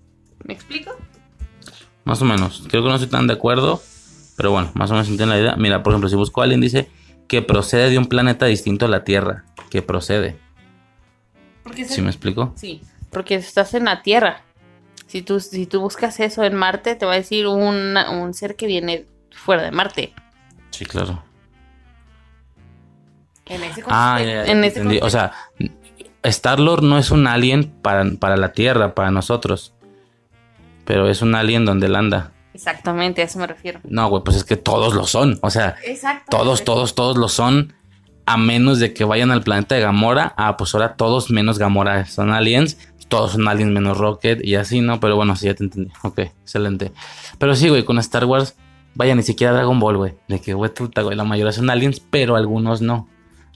[0.44, 0.92] ¿Me explico?
[2.04, 2.64] Más o menos.
[2.68, 3.82] Creo que no estoy tan de acuerdo.
[4.36, 5.56] Pero bueno, más o menos entiendo la idea.
[5.56, 6.88] Mira, por ejemplo, si busco a alguien, dice
[7.28, 9.44] que procede de un planeta distinto a la Tierra.
[9.70, 10.36] Que procede.
[11.88, 12.52] ¿Sí me explico?
[12.56, 12.80] Sí,
[13.10, 14.42] porque estás en la Tierra.
[15.06, 18.56] Si tú, si tú buscas eso en Marte, te va a decir un, un ser
[18.56, 20.12] que viene fuera de Marte.
[20.70, 21.22] Sí, claro.
[23.46, 24.96] En ese Ah, conte- ya, ya, en ese entendí.
[24.98, 25.10] O contexto.
[25.10, 25.32] sea,
[26.24, 29.72] Star-Lord no es un alien para, para la Tierra, para nosotros.
[30.84, 32.32] Pero es un alien donde él anda.
[32.56, 33.80] Exactamente, a eso me refiero.
[33.84, 35.38] No, güey, pues es que todos lo son.
[35.42, 35.76] O sea,
[36.30, 37.74] todos, todos, todos lo son.
[38.24, 40.34] A menos de que vayan al planeta de Gamora.
[40.38, 42.78] Ah, pues ahora todos menos Gamora son aliens.
[43.08, 44.98] Todos son aliens menos Rocket y así, ¿no?
[45.00, 45.92] Pero bueno, sí, ya te entendí.
[46.02, 46.92] Ok, excelente.
[47.38, 48.56] Pero sí, güey, con Star Wars,
[48.94, 50.14] vaya, ni siquiera Dragon Ball, güey.
[50.28, 53.06] De que, güey, puta, güey, la mayoría son aliens, pero algunos no.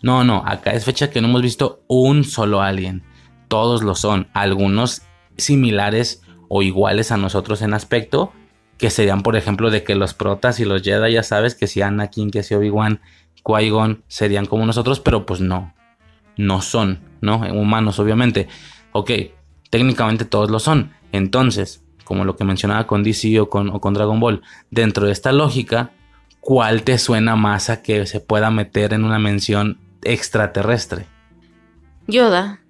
[0.03, 3.03] No, no, acá es fecha que no hemos visto un solo alien.
[3.49, 4.29] Todos lo son.
[4.35, 5.03] Algunos
[5.39, 6.23] similares
[6.53, 8.33] o iguales a nosotros en aspecto,
[8.81, 11.83] que serían, por ejemplo, de que los protas y los Jedi, ya sabes, que si
[11.83, 13.01] Anakin, que si Obi-Wan,
[13.45, 15.75] Qui-Gon serían como nosotros, pero pues no,
[16.39, 17.41] no son, ¿no?
[17.41, 18.49] Humanos, obviamente.
[18.93, 19.11] Ok,
[19.69, 20.93] técnicamente todos lo son.
[21.13, 25.13] Entonces, como lo que mencionaba con DC o con, o con Dragon Ball, dentro de
[25.13, 25.91] esta lógica,
[26.41, 31.05] ¿cuál te suena más a que se pueda meter en una mención extraterrestre?
[32.07, 32.61] Yoda.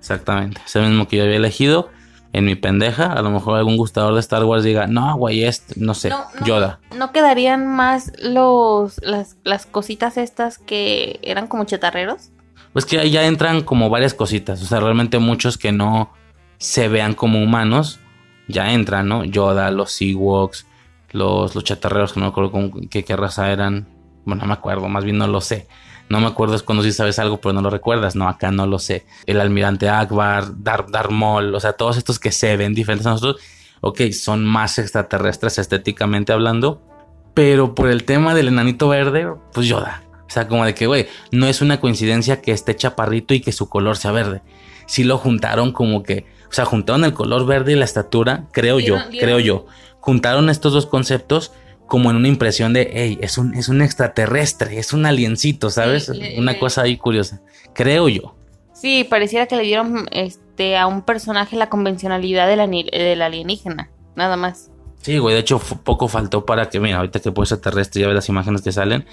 [0.00, 1.88] Exactamente, es el mismo que yo había elegido
[2.32, 3.12] en mi pendeja.
[3.12, 6.24] A lo mejor algún gustador de Star Wars diga, no, güey, este, no sé, No,
[6.40, 6.46] no.
[6.46, 6.80] Yoda.
[6.96, 12.30] ¿No quedarían más los las, las cositas estas que eran como chetarreros?
[12.72, 14.62] Pues que ahí ya entran como varias cositas.
[14.62, 16.10] O sea, realmente muchos que no
[16.58, 18.00] se vean como humanos
[18.48, 19.24] ya entran, ¿no?
[19.24, 20.66] Yoda, los Ewoks,
[21.10, 23.86] los, los chatarreros que no me acuerdo cómo- qué, qué raza eran.
[24.24, 25.66] Bueno, no me acuerdo, más bien no lo sé.
[26.12, 28.16] No me acuerdo es cuando sí sabes algo, pero no lo recuerdas.
[28.16, 29.06] No, acá no lo sé.
[29.24, 33.42] El almirante Akbar, Dar, o sea, todos estos que se ven diferentes a nosotros,
[33.80, 36.82] ok, son más extraterrestres estéticamente hablando.
[37.32, 40.02] Pero por el tema del enanito verde, pues Yoda.
[40.26, 43.52] O sea, como de que, güey, no es una coincidencia que esté chaparrito y que
[43.52, 44.42] su color sea verde.
[44.86, 48.80] Sí lo juntaron como que, o sea, juntaron el color verde y la estatura, creo
[48.80, 49.64] yo, creo yo.
[50.00, 51.52] Juntaron estos dos conceptos
[51.86, 56.06] como en una impresión de, hey, es un, es un extraterrestre, es un aliencito, ¿sabes?
[56.06, 57.40] Sí, le- una le- cosa ahí curiosa.
[57.74, 58.34] Creo yo.
[58.72, 62.60] Sí, pareciera que le dieron este a un personaje la convencionalidad del,
[63.22, 64.70] alienígena, nada más.
[65.02, 68.06] Sí, güey, de hecho poco faltó para que, mira, ahorita que puede ser terrestre, ya
[68.06, 69.04] ves las imágenes que salen,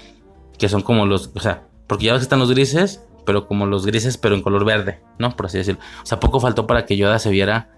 [0.58, 3.66] que son como los, o sea, porque ya ves que están los grises, pero como
[3.66, 5.36] los grises, pero en color verde, ¿no?
[5.36, 5.80] Por así decirlo.
[6.02, 7.70] O sea, poco faltó para que Yoda se viera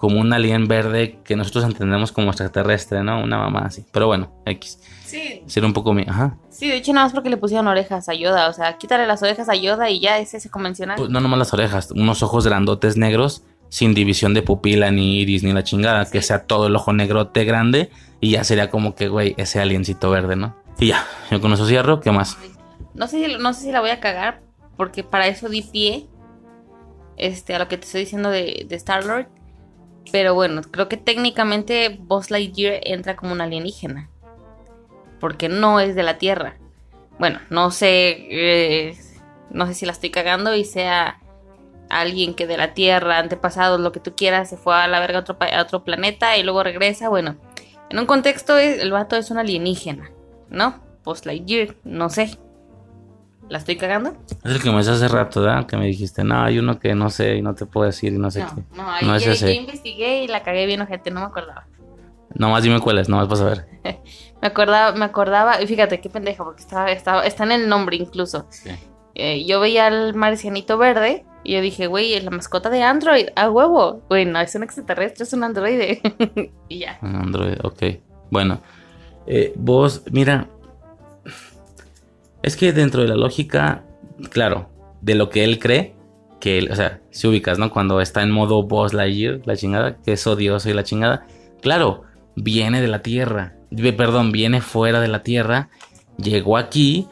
[0.00, 3.22] como un alien verde que nosotros entendemos como extraterrestre, ¿no?
[3.22, 3.84] Una mamá así.
[3.92, 4.80] Pero bueno, X.
[5.04, 5.42] Sí.
[5.46, 6.38] Sería un poco mi, ajá.
[6.48, 9.22] Sí, de hecho nada más porque le pusieron orejas a Yoda, o sea, quítale las
[9.22, 10.96] orejas a Yoda y ya es ese convencional.
[10.96, 15.42] Pues, no nomás las orejas, unos ojos grandotes negros, sin división de pupila, ni iris,
[15.42, 17.90] ni la chingada, que sea todo el ojo negrote grande,
[18.20, 20.56] y ya sería como que, güey, ese aliencito verde, ¿no?
[20.78, 22.38] Y ya, yo con eso cierro, ¿qué más?
[22.94, 24.40] No sé, si, no sé si la voy a cagar,
[24.78, 26.08] porque para eso di pie
[27.18, 29.28] este, a lo que te estoy diciendo de, de Star-Lord.
[30.12, 34.08] Pero bueno, creo que técnicamente Buzz Lightyear entra como un alienígena.
[35.20, 36.56] Porque no es de la Tierra.
[37.18, 38.26] Bueno, no sé.
[38.30, 38.96] eh,
[39.50, 41.20] no sé si la estoy cagando y sea
[41.88, 45.18] alguien que de la Tierra, antepasados, lo que tú quieras, se fue a la verga
[45.18, 47.08] a otro, a otro planeta y luego regresa.
[47.08, 47.36] Bueno,
[47.90, 50.10] en un contexto, el vato es un alienígena,
[50.48, 50.80] ¿no?
[51.04, 52.38] Buzz Lightyear, no sé.
[53.50, 54.14] ¿La estoy cagando?
[54.44, 55.66] Es el que me hace rato, ¿verdad?
[55.66, 58.18] Que me dijiste, no, hay uno que no sé y no te puedo decir y
[58.18, 58.62] no sé No, qué.
[58.76, 59.54] no, No es ya, ese.
[59.54, 61.66] ya investigué y la cagué bien, ojete, no me acordaba.
[62.32, 63.66] Nomás dime cuál es, nomás vas a ver.
[64.40, 67.96] Me acordaba, me acordaba, y fíjate qué pendeja, porque estaba, estaba, está en el nombre
[67.96, 68.46] incluso.
[68.48, 68.70] Sí.
[69.14, 73.26] Eh, yo veía al marcianito verde y yo dije, güey, es la mascota de Android,
[73.36, 74.00] a huevo.
[74.08, 76.00] Güey, no, es un extraterrestre, es un androide.
[76.70, 76.98] y ya.
[77.02, 77.82] Un Android, ok.
[78.30, 78.62] Bueno,
[79.26, 80.48] eh, vos, mira,
[82.42, 83.84] es que dentro de la lógica,
[84.30, 84.70] claro,
[85.00, 85.94] de lo que él cree,
[86.40, 87.70] que él, o sea, si ubicas, ¿no?
[87.70, 91.26] Cuando está en modo Boss Lightyear, la chingada, que es odioso y la chingada,
[91.60, 93.54] claro, viene de la Tierra,
[93.96, 95.68] perdón, viene fuera de la Tierra,
[96.16, 97.06] llegó aquí,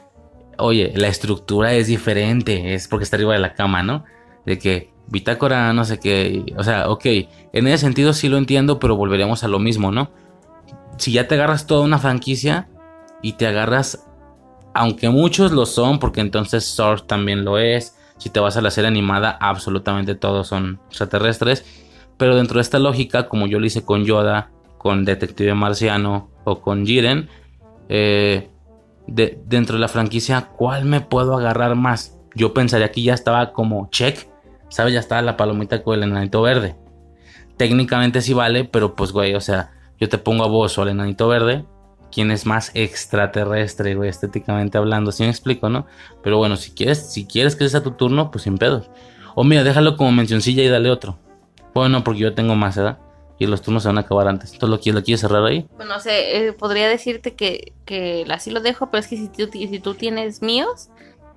[0.58, 4.04] oye, la estructura es diferente, es porque está arriba de la cama, ¿no?
[4.44, 7.04] De que bitácora, no sé qué, o sea, ok,
[7.52, 10.10] en ese sentido sí lo entiendo, pero volveremos a lo mismo, ¿no?
[10.96, 12.68] Si ya te agarras toda una franquicia
[13.22, 14.07] y te agarras,
[14.74, 18.70] aunque muchos lo son, porque entonces Source también lo es, si te vas a la
[18.70, 21.64] serie animada, absolutamente todos son extraterrestres,
[22.16, 26.60] pero dentro de esta lógica, como yo lo hice con Yoda, con Detective Marciano o
[26.60, 27.28] con Jiren,
[27.88, 28.48] eh,
[29.06, 32.16] de- dentro de la franquicia, ¿cuál me puedo agarrar más?
[32.34, 34.28] Yo pensaría que ya estaba como check,
[34.68, 34.92] ¿sabes?
[34.94, 36.76] Ya estaba la palomita con el enanito verde.
[37.56, 40.88] Técnicamente sí vale, pero pues, güey, o sea, yo te pongo a vos o al
[40.90, 41.64] enanito verde,
[42.12, 45.12] ¿quién es más extraterrestre, güey, estéticamente hablando?
[45.12, 45.86] ¿Sí me explico, no?
[46.22, 48.90] Pero bueno, si quieres, si quieres que sea tu turno, pues sin pedos.
[49.34, 51.18] O mira, déjalo como mencioncilla y dale otro.
[51.74, 52.98] Bueno, porque yo tengo más, ¿verdad?
[53.38, 54.52] Y los turnos se van a acabar antes.
[54.52, 55.68] Entonces, ¿lo quieres, lo quieres cerrar ahí?
[55.76, 59.28] Bueno, o sea, eh, podría decirte que, que así lo dejo, pero es que si
[59.28, 60.88] tú, si tú tienes míos,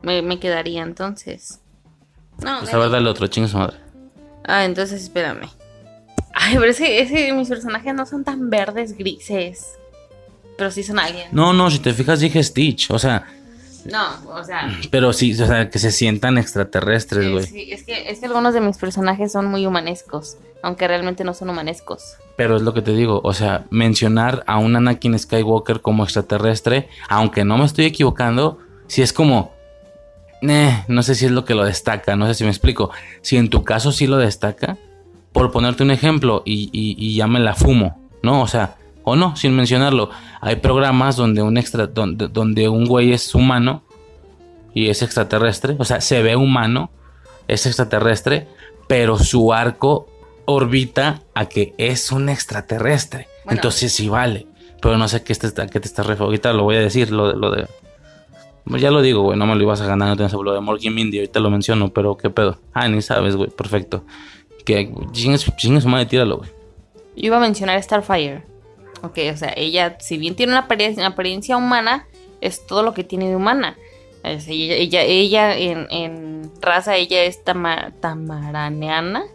[0.02, 1.62] me, me quedaría entonces.
[2.44, 3.78] No, Pues a ver, dale otro, chingue su madre.
[4.44, 5.48] Ah, entonces espérame.
[6.34, 9.78] Ay, pero es que, es que mis personajes no son tan verdes grises.
[10.62, 11.28] Pero sí son alguien.
[11.32, 13.26] No, no, si te fijas dije Stitch, o sea,
[13.86, 14.70] No, o sea.
[14.92, 17.48] pero sí, o sea, que se sientan extraterrestres, güey.
[17.48, 20.38] sí, es, que, es que algunos de mis personajes son muy humanescos.
[20.62, 22.18] Aunque realmente no son humanescos.
[22.38, 26.90] Pero es lo que te digo, o sea, mencionar a un Anakin Skywalker como extraterrestre,
[27.10, 29.52] aunque no me estoy equivocando, si es como,
[30.44, 32.92] eh, no sé si es lo que lo destaca, no sé si me explico.
[33.24, 34.78] Si en tu caso sí lo destaca,
[35.32, 38.44] por ponerte un ejemplo, y, y, y ya me la fumo, ¿no?
[38.44, 40.10] O sea, o no, sin mencionarlo.
[40.42, 43.84] Hay programas donde un extra, donde, donde un güey es humano
[44.74, 46.92] y es extraterrestre, o sea, se ve humano,
[47.48, 48.48] es extraterrestre,
[48.88, 50.08] pero su arco
[50.46, 53.28] orbita a que es un extraterrestre.
[53.48, 54.48] Entonces sí vale.
[54.82, 56.26] Pero no sé qué, te, qué te estás refiriendo.
[56.26, 57.68] Ahorita lo voy a decir, lo, lo de...
[58.66, 60.94] Ya lo digo, güey, no me lo ibas a ganar, no tienes lo de Morgan
[60.94, 62.60] Mindy, ahorita lo menciono, pero qué pedo.
[62.74, 64.06] Ah, ni sabes, güey, perfecto.
[64.66, 66.50] Que chingue su madre, tíralo, güey.
[67.16, 68.51] Yo iba a mencionar Starfire.
[69.04, 72.08] Ok, o sea, ella, si bien tiene una apariencia, humana,
[72.40, 73.78] es todo lo que tiene de humana.
[74.24, 79.26] Ella, ella, ella en, raza, ella es tama, tamaraneana.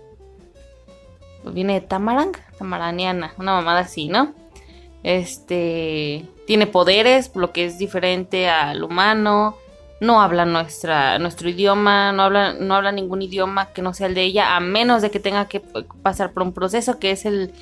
[1.45, 4.35] Viene de tamarang, tamaraniana, una mamada así, ¿no?
[5.03, 9.57] Este tiene poderes, lo que es diferente al humano.
[10.01, 14.15] No habla nuestra, nuestro idioma, no habla, no habla ningún idioma que no sea el
[14.15, 15.61] de ella, a menos de que tenga que
[16.03, 17.53] pasar por un proceso que es el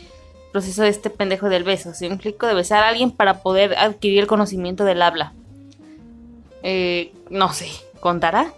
[0.55, 1.95] proceso de este pendejo del beso.
[1.95, 5.33] Si un clico de besar a alguien para poder adquirir el conocimiento del habla.
[6.63, 7.67] Eh, no sé,
[7.99, 8.55] ¿contará?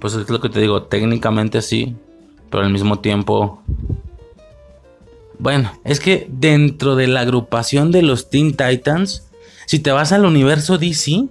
[0.00, 1.94] Pues es lo que te digo, técnicamente sí,
[2.48, 3.62] pero al mismo tiempo
[5.38, 9.28] bueno, es que dentro de la agrupación de los Teen Titans,
[9.66, 11.26] si te vas al universo DC,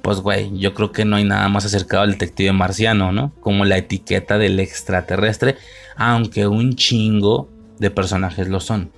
[0.00, 3.32] pues güey, yo creo que no hay nada más acercado al detective marciano, ¿no?
[3.40, 5.56] Como la etiqueta del extraterrestre,
[5.96, 7.48] aunque un chingo
[7.78, 8.90] de personajes lo son.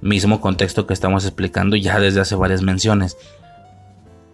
[0.00, 3.16] Mismo contexto que estamos explicando ya desde hace varias menciones.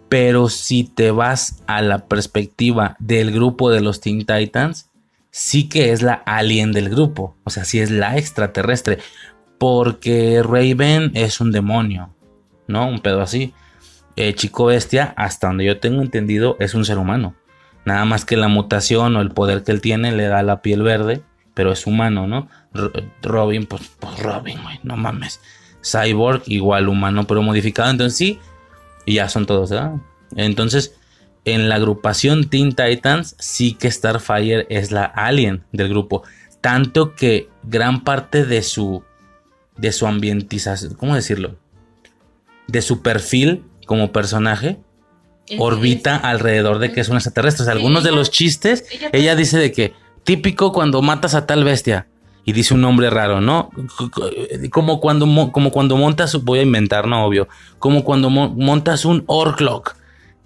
[0.09, 4.91] Pero si te vas a la perspectiva del grupo de los Teen Titans,
[5.31, 8.99] sí que es la alien del grupo, o sea, sí es la extraterrestre,
[9.59, 12.11] porque Raven es un demonio,
[12.67, 12.89] ¿no?
[12.89, 13.55] Un pedo así.
[14.17, 17.35] Eh, Chico Bestia, hasta donde yo tengo entendido, es un ser humano.
[17.85, 20.83] Nada más que la mutación o el poder que él tiene le da la piel
[20.83, 21.23] verde,
[21.61, 22.49] pero es humano, ¿no?
[23.21, 25.43] Robin, pues, pues Robin, güey, no mames.
[25.85, 27.91] Cyborg, igual humano, pero modificado.
[27.91, 28.39] Entonces sí,
[29.05, 29.97] y ya son todos, ¿verdad?
[30.37, 30.95] Entonces,
[31.45, 36.23] en la agrupación Teen Titans, sí que Starfire es la alien del grupo.
[36.63, 39.05] Tanto que gran parte de su
[39.77, 41.59] de su ambientización, ¿cómo decirlo?
[42.69, 44.79] De su perfil como personaje
[45.59, 47.65] orbita alrededor de que es un extraterrestre.
[47.65, 49.93] O sea, algunos de los chistes, ella, dice de que
[50.31, 52.07] típico cuando matas a tal bestia
[52.45, 53.69] y dice un nombre raro, ¿no?
[54.71, 57.49] Como cuando, como cuando montas, voy a inventar, no obvio,
[57.81, 59.97] como cuando montas un Orclock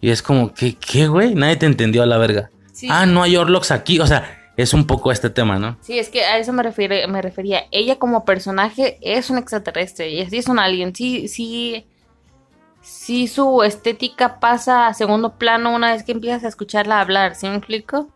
[0.01, 1.35] y es como, ¿qué, qué, güey?
[1.35, 2.51] Nadie te entendió a la verga.
[2.89, 5.77] Ah, no hay Orlocks aquí, o sea, es un poco este tema, ¿no?
[5.83, 7.65] Sí, es que a eso me, refiere, me refería.
[7.71, 10.95] Ella como personaje es un extraterrestre, y es un alien.
[10.95, 11.85] Sí, sí,
[12.81, 17.47] sí su estética pasa a segundo plano una vez que empiezas a escucharla hablar, ¿sí
[17.49, 18.09] me explico?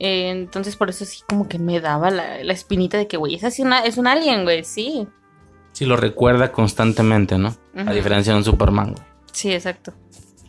[0.00, 3.50] Eh, entonces por eso sí como que me daba la, espinita de que, güey, esa
[3.50, 5.08] sí una, es un alien, güey, sí.
[5.72, 7.54] Sí, lo recuerda constantemente, ¿no?
[7.74, 9.06] A diferencia de un Superman, güey.
[9.32, 9.92] Sí, exacto.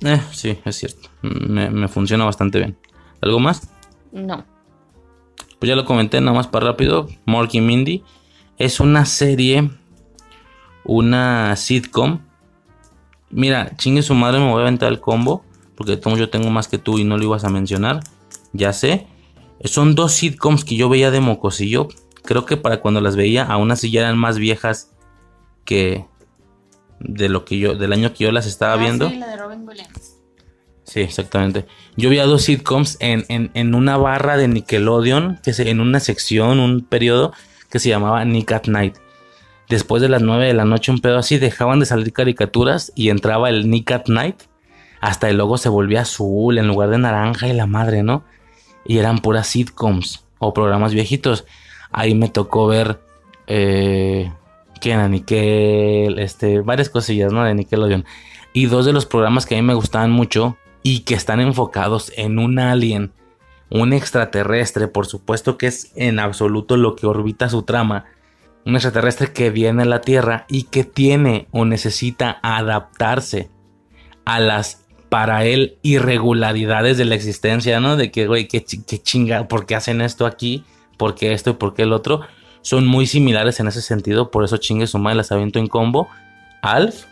[0.04, 1.10] Eh, sí, es cierto.
[1.22, 2.78] Me, me funciona bastante bien.
[3.22, 3.70] ¿Algo más?
[4.12, 4.46] No
[5.60, 8.04] pues ya lo comenté nada más para rápido, Morky Mindy.
[8.58, 9.70] Es una serie,
[10.86, 12.20] una sitcom.
[13.30, 15.44] Mira, chingue su madre, me voy a aventar el combo.
[15.76, 18.00] Porque yo tengo más que tú y no lo ibas a mencionar.
[18.54, 19.08] Ya sé.
[19.64, 21.88] Son dos sitcoms que yo veía de mocosillo.
[22.24, 24.92] Creo que para cuando las veía, aún así ya eran más viejas
[25.66, 26.06] que
[27.00, 29.10] de lo que yo, del año que yo las estaba ah, viendo.
[29.10, 30.18] Sí, la de Robin Williams.
[30.84, 31.68] Sí, exactamente.
[31.98, 36.00] Yo vi a dos sitcoms en, en, una barra de Nickelodeon, que se, en una
[36.00, 37.32] sección, un periodo
[37.70, 38.96] que se llamaba Nick at Night.
[39.70, 43.10] Después de las 9 de la noche, un pedo así, dejaban de salir caricaturas y
[43.10, 44.42] entraba el Nick at Night.
[45.00, 48.24] Hasta el logo se volvía azul en lugar de naranja y la madre, ¿no?
[48.86, 51.46] Y eran puras sitcoms o programas viejitos.
[51.92, 53.00] Ahí me tocó ver
[53.48, 54.32] eh,
[54.80, 57.44] Kenan Nickel, este, varias cosillas, ¿no?
[57.44, 58.06] De Nickelodeon.
[58.54, 62.12] Y dos de los programas que a mí me gustaban mucho y que están enfocados
[62.16, 63.12] en un alien,
[63.70, 68.06] un extraterrestre, por supuesto que es en absoluto lo que orbita su trama,
[68.66, 73.50] un extraterrestre que viene a la Tierra y que tiene o necesita adaptarse
[74.26, 77.98] a las para él irregularidades de la existencia, ¿no?
[77.98, 80.64] De que, güey, qué, chinga, ¿por qué hacen esto aquí?
[80.98, 82.22] ¿Por qué esto y por qué el otro?
[82.62, 86.08] Son muy similares en ese sentido, por eso chingue su madre las aviento en combo.
[86.62, 87.06] Alf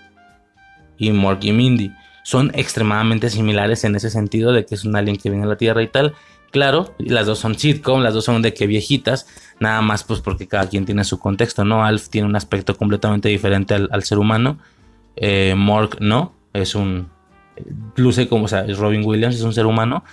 [0.98, 1.91] y Morky Mindy
[2.24, 5.58] son extremadamente similares en ese sentido de que es un alien que viene a la
[5.58, 6.14] Tierra y tal.
[6.52, 9.28] Claro, las dos son sitcom, las dos son de que viejitas,
[9.60, 11.84] nada más pues porque cada quien tiene su contexto, ¿no?
[11.84, 14.60] Alf tiene un aspecto completamente diferente al, ser humano,
[15.16, 17.10] eh, Mork no, es un
[17.95, 20.03] luce como, o sea, es Robin Williams, es un ser humano.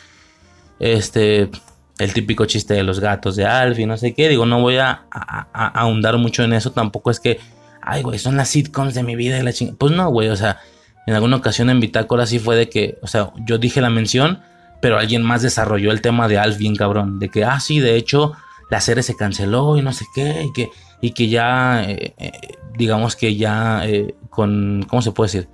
[0.78, 1.50] Este,
[1.98, 4.28] el típico chiste de los gatos de Alf y no sé qué.
[4.28, 5.06] Digo, no voy a,
[5.52, 6.72] ahondar mucho en eso.
[6.72, 7.38] Tampoco es que,
[7.82, 9.78] ay, güey, son las sitcoms de mi vida y la chingada.
[9.78, 10.58] Pues no, güey, o sea,
[11.06, 14.40] en alguna ocasión en Bitácora sí fue de que, o sea, yo dije la mención,
[14.80, 17.18] pero alguien más desarrolló el tema de Alf bien cabrón.
[17.18, 18.32] De que, ah, sí, de hecho,
[18.70, 20.44] la serie se canceló y no sé qué.
[20.44, 20.70] Y que,
[21.00, 22.32] y que ya, eh, eh,
[22.76, 25.48] digamos que ya eh, con, ¿cómo se puede decir?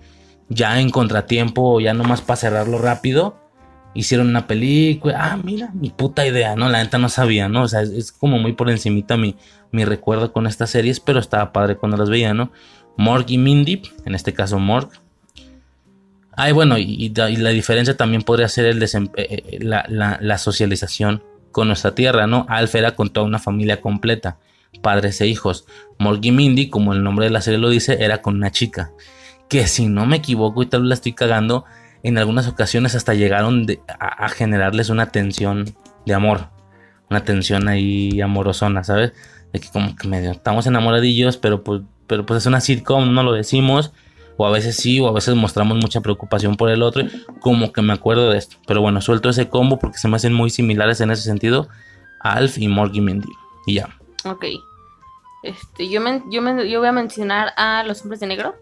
[0.51, 3.36] Ya en contratiempo, ya nomás para cerrarlo rápido
[3.94, 5.14] hicieron una película.
[5.32, 6.68] Ah, mira, mi puta idea, ¿no?
[6.68, 7.62] La neta no sabía, ¿no?
[7.62, 9.36] O sea, es, como muy por encimita mi,
[9.72, 12.53] mi recuerdo con estas series, pero estaba padre cuando las veía, ¿no?
[12.96, 14.90] Morg y Mindy, en este caso Morg.
[16.32, 20.38] Ay, bueno, y, la diferencia también podría ser el desem- eh, eh, la, la- la
[20.38, 21.22] socialización
[21.53, 22.46] con nuestra tierra, ¿no?
[22.48, 24.38] Alf era con toda una familia completa,
[24.82, 25.66] padres e hijos.
[25.98, 28.92] Morg y Mindy, como el nombre de la serie lo dice, era con una chica.
[29.51, 31.64] Que si no me equivoco y tal vez la estoy cagando,
[32.03, 35.74] en algunas ocasiones hasta llegaron de- a, generarles una tensión
[36.07, 36.48] de amor.
[37.11, 39.12] Una tensión ahí amorosona, ¿sabes?
[39.53, 43.22] De que como que medio estamos enamoradillos, pero pues, pero pues es una sitcom, no
[43.22, 43.92] lo decimos.
[44.36, 47.03] O a veces sí, o a veces mostramos mucha preocupación por el otro.
[47.40, 48.57] Como que me acuerdo de esto.
[48.66, 51.68] Pero bueno, suelto ese combo porque se me hacen muy similares en ese sentido.
[52.20, 53.28] Alf y Morgy Mindy.
[53.66, 53.90] Y ya.
[54.24, 54.46] Ok.
[55.42, 58.55] Este, yo, men- yo, men- yo voy a mencionar a los hombres de negro.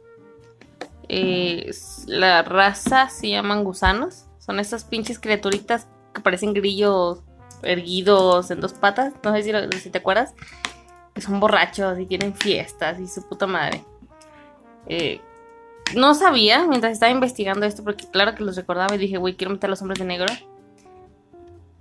[1.08, 1.70] Eh,
[2.06, 4.26] la raza se llaman gusanos.
[4.38, 7.20] Son esas pinches criaturitas que parecen grillos
[7.62, 9.14] erguidos en dos patas.
[9.22, 10.34] No sé si, lo- si te acuerdas.
[11.14, 13.82] Que son borrachos y tienen fiestas y su puta madre.
[14.86, 15.20] Eh,
[15.96, 19.52] no sabía mientras estaba investigando esto, porque claro que los recordaba y dije, güey, quiero
[19.52, 20.26] meter a los hombres de negro.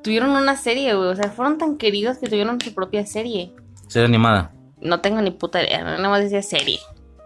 [0.01, 1.09] Tuvieron una serie, güey.
[1.09, 3.51] O sea, fueron tan queridos que tuvieron su propia serie.
[3.87, 4.51] Serie animada.
[4.79, 6.79] No tengo ni puta idea, nada más decía serie.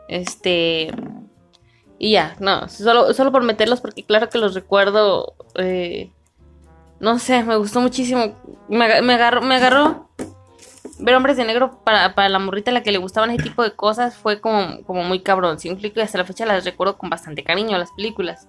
[0.08, 0.92] Este.
[2.04, 5.36] Y ya, no, solo, solo por meterlos porque claro que los recuerdo.
[5.54, 6.10] eh,
[7.00, 8.36] no sé, me gustó muchísimo.
[8.70, 10.10] Me, me agarró, me agarró.
[10.98, 13.62] Ver hombres de negro para, para la morrita a la que le gustaban ese tipo
[13.62, 15.60] de cosas fue como, como muy cabrón.
[15.60, 18.48] Sí, y hasta la fecha las recuerdo con bastante cariño las películas.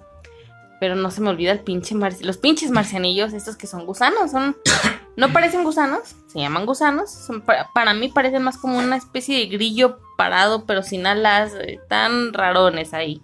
[0.80, 4.56] Pero no se me olvida el pinche los pinches marcianillos, estos que son gusanos, son
[5.16, 7.10] no parecen gusanos, se llaman gusanos.
[7.10, 11.52] Son, para, para mí parecen más como una especie de grillo parado, pero sin alas,
[11.60, 13.20] eh, tan rarones ahí.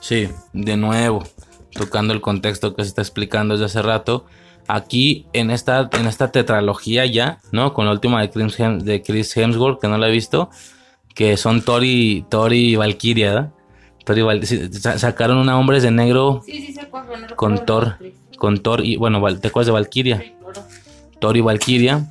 [0.00, 1.22] Sí, de nuevo,
[1.72, 4.24] tocando el contexto que se está explicando desde hace rato.
[4.66, 7.74] Aquí en esta, en esta tetralogía ya, ¿no?
[7.74, 10.48] Con la última de Chris, de Chris Hemsworth, que no la he visto,
[11.14, 13.50] que son Thor y, Thor y Valkyria, ¿verdad?
[14.04, 17.96] Thor y Val- sí, sa- sacaron una Hombres de Negro Sí, sí, no con Thor,
[18.38, 20.24] con Thor y, bueno, ¿te acuerdas de Valkyria?
[21.20, 22.06] Thor y Valkyria.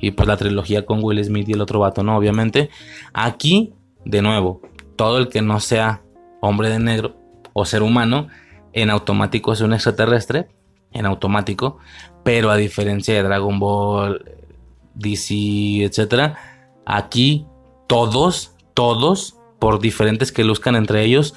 [0.00, 2.16] Y pues la trilogía con Will Smith y el otro vato, ¿no?
[2.16, 2.68] Obviamente.
[3.14, 3.72] Aquí,
[4.04, 4.60] de nuevo,
[4.96, 6.02] todo el que no sea
[6.40, 7.14] hombre de negro
[7.52, 8.28] o ser humano,
[8.72, 10.48] en automático es un extraterrestre.
[10.92, 11.78] En automático.
[12.22, 14.24] Pero a diferencia de Dragon Ball,
[14.94, 16.36] DC, etcétera,
[16.84, 17.46] aquí
[17.86, 21.34] todos, todos, por diferentes que luzcan entre ellos,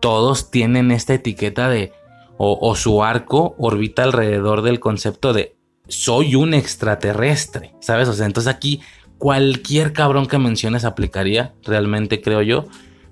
[0.00, 1.92] todos tienen esta etiqueta de.
[2.40, 5.56] O, o su arco orbita alrededor del concepto de
[5.88, 8.08] soy un extraterrestre, ¿sabes?
[8.08, 8.80] O sea, entonces aquí
[9.18, 12.66] cualquier cabrón que menciones aplicaría, realmente creo yo.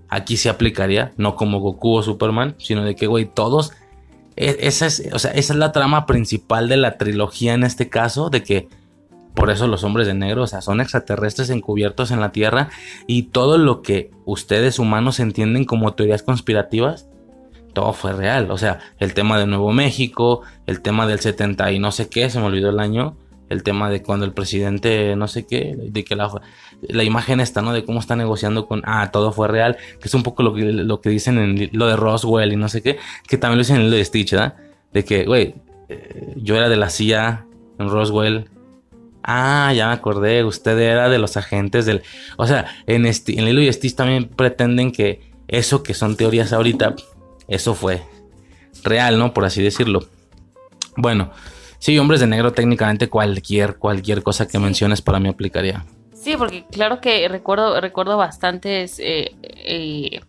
[0.09, 3.73] Aquí sí aplicaría, no como Goku o Superman, sino de que, güey, todos.
[4.37, 7.89] e- Esa es, o sea, esa es la trama principal de la trilogía en este
[7.89, 8.69] caso, de que
[9.35, 12.71] por eso los hombres de negro, o sea, son extraterrestres encubiertos en la Tierra
[13.07, 17.09] y todo lo que ustedes humanos entienden como teorías conspirativas,
[17.75, 18.51] todo fue real.
[18.51, 22.31] O sea, el tema de Nuevo México, el tema del 70 y no sé qué,
[22.31, 23.19] se me olvidó el año,
[23.51, 26.31] el tema de cuando el presidente, no sé qué, de que la,
[26.83, 27.73] la imagen esta, ¿no?
[27.73, 30.65] De cómo está negociando con, ah, todo fue real, que es un poco lo que,
[30.65, 33.77] lo que dicen en lo de Roswell y no sé qué, que también lo dicen
[33.77, 34.55] en lo de Stitch, ¿verdad?
[34.93, 35.55] De que, güey,
[35.89, 37.47] eh, yo era de la CIA
[37.79, 38.49] en Roswell.
[39.23, 42.03] Ah, ya me acordé, usted era de los agentes del...
[42.37, 46.53] O sea, en, Sti- en Lilo y Stitch también pretenden que eso que son teorías
[46.53, 46.95] ahorita,
[47.49, 48.03] eso fue
[48.85, 49.35] real, ¿no?
[49.35, 50.07] Por así decirlo.
[50.97, 51.33] Bueno,
[51.81, 55.85] sí, hombres de negro técnicamente cualquier, cualquier cosa que menciones para mí aplicaría.
[56.27, 60.23] Sí, porque claro que recuerdo, recuerdo bastantes eh, eh,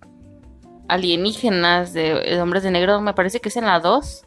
[0.88, 3.02] alienígenas de, hombres de negro.
[3.02, 4.24] Me parece que es en la 2.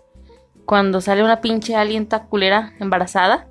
[0.65, 3.47] Cuando sale una pinche alien toda culera embarazada.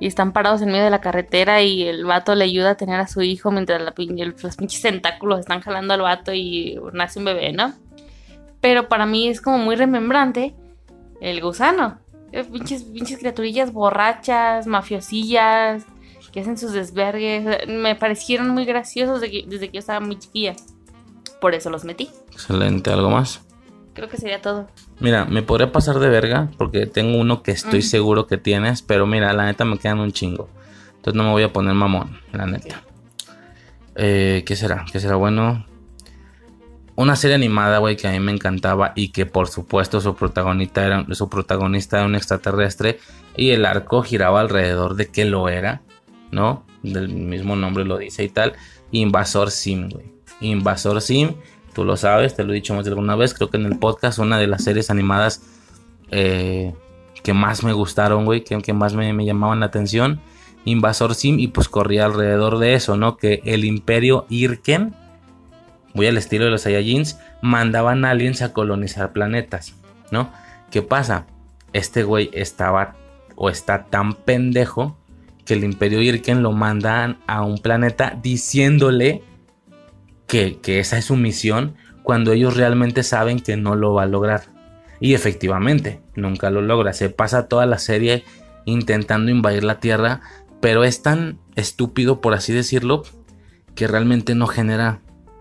[0.00, 2.98] Y están parados en medio de la carretera y el vato le ayuda a tener
[2.98, 7.26] a su hijo mientras la los pinches tentáculos están jalando al vato y nace un
[7.26, 7.74] bebé, ¿no?
[8.60, 10.56] Pero para mí es como muy remembrante
[11.20, 12.00] el gusano.
[12.32, 15.86] Eh, Pinches, pinches criaturillas borrachas, mafiosillas,
[16.32, 17.68] que hacen sus desvergues.
[17.68, 20.54] Me parecieron muy graciosos que- desde que yo estaba muy chiquilla.
[21.40, 22.08] Por eso los metí.
[22.32, 23.40] Excelente, ¿algo más?
[23.94, 24.68] Creo que sería todo.
[25.00, 27.82] Mira, me podría pasar de verga porque tengo uno que estoy Mm.
[27.82, 30.48] seguro que tienes, pero mira, la neta me quedan un chingo.
[30.96, 32.82] Entonces no me voy a poner mamón, la neta.
[33.96, 34.86] Eh, ¿Qué será?
[34.90, 35.66] ¿Qué será bueno?
[36.94, 40.84] Una serie animada, güey, que a mí me encantaba y que por supuesto su protagonista
[40.86, 42.98] era, su protagonista era un extraterrestre
[43.36, 45.82] y el arco giraba alrededor de que lo era,
[46.32, 46.64] ¿no?
[46.82, 48.54] Del mismo nombre lo dice y tal.
[48.90, 50.06] Invasor Sim, güey.
[50.40, 51.34] Invasor Sim,
[51.72, 53.78] tú lo sabes, te lo he dicho más de alguna vez, creo que en el
[53.78, 55.42] podcast, una de las series animadas
[56.10, 56.74] eh,
[57.22, 60.20] que más me gustaron, güey, que, más me, llamaban la atención.
[60.64, 63.16] Invasor Sim y pues corría alrededor de eso, ¿no?
[63.16, 64.94] Que el imperio Irken,
[65.94, 69.74] muy al estilo de los Saiyajins, mandaban aliens a colonizar planetas,
[70.10, 70.32] ¿no?
[70.70, 71.26] ¿Qué pasa?
[71.72, 72.94] Este güey estaba
[73.34, 74.96] o está tan pendejo
[75.44, 79.22] que el imperio Irken lo mandan a un planeta diciéndole
[80.26, 84.06] que, que esa es su misión cuando ellos realmente saben que no lo va a
[84.06, 84.42] lograr.
[85.00, 86.92] Y efectivamente, nunca lo logra.
[86.92, 88.24] Se pasa toda la serie
[88.64, 90.20] intentando invadir la Tierra,
[90.60, 93.02] pero es tan estúpido, por así decirlo,
[93.74, 95.00] que realmente no genera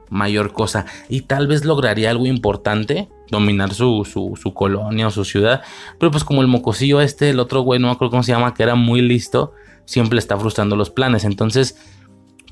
[0.10, 0.86] mayor cosa.
[1.10, 5.62] Y tal vez lograría algo importante, dominar su, su, su colonia o su ciudad.
[6.00, 8.54] Pero pues como el mocosillo este, el otro güey, no me acuerdo cómo se llama,
[8.54, 9.54] que era muy listo,
[9.86, 11.24] siempre está frustrando los planes.
[11.24, 11.78] Entonces,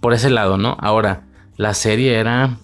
[0.02, 0.78] por ese lado, ¿no?
[0.80, 1.28] Ahora,
[1.58, 2.58] la serie era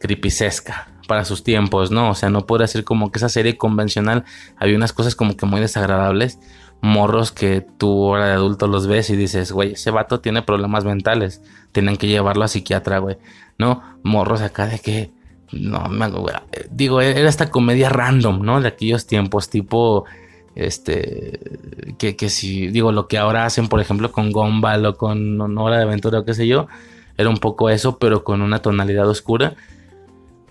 [0.00, 2.10] creepyesca para sus tiempos, ¿no?
[2.10, 4.24] O sea, no podría decir como que esa serie convencional
[4.56, 6.38] había unas cosas como que muy desagradables,
[6.80, 10.84] morros que tú ahora de adulto los ves y dices, güey, ese vato tiene problemas
[10.84, 13.18] mentales, tienen que llevarlo a psiquiatra, güey,
[13.58, 13.82] ¿no?
[14.02, 15.12] Morros acá de que,
[15.52, 16.10] no, me,
[16.70, 18.60] digo, era esta comedia random, ¿no?
[18.60, 20.06] De aquellos tiempos, tipo,
[20.54, 21.40] este,
[21.98, 25.78] que, que si, digo, lo que ahora hacen, por ejemplo, con Gumball o con Hora
[25.78, 26.66] de Aventura o qué sé yo,
[27.16, 29.54] era un poco eso, pero con una tonalidad oscura.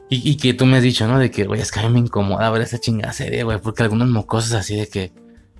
[0.09, 1.19] Y, y, que tú me has dicho, ¿no?
[1.19, 3.83] De que, güey, es que a mí me incomoda ver esa chingada serie, güey, porque
[3.83, 5.13] algunos mocosos así de que,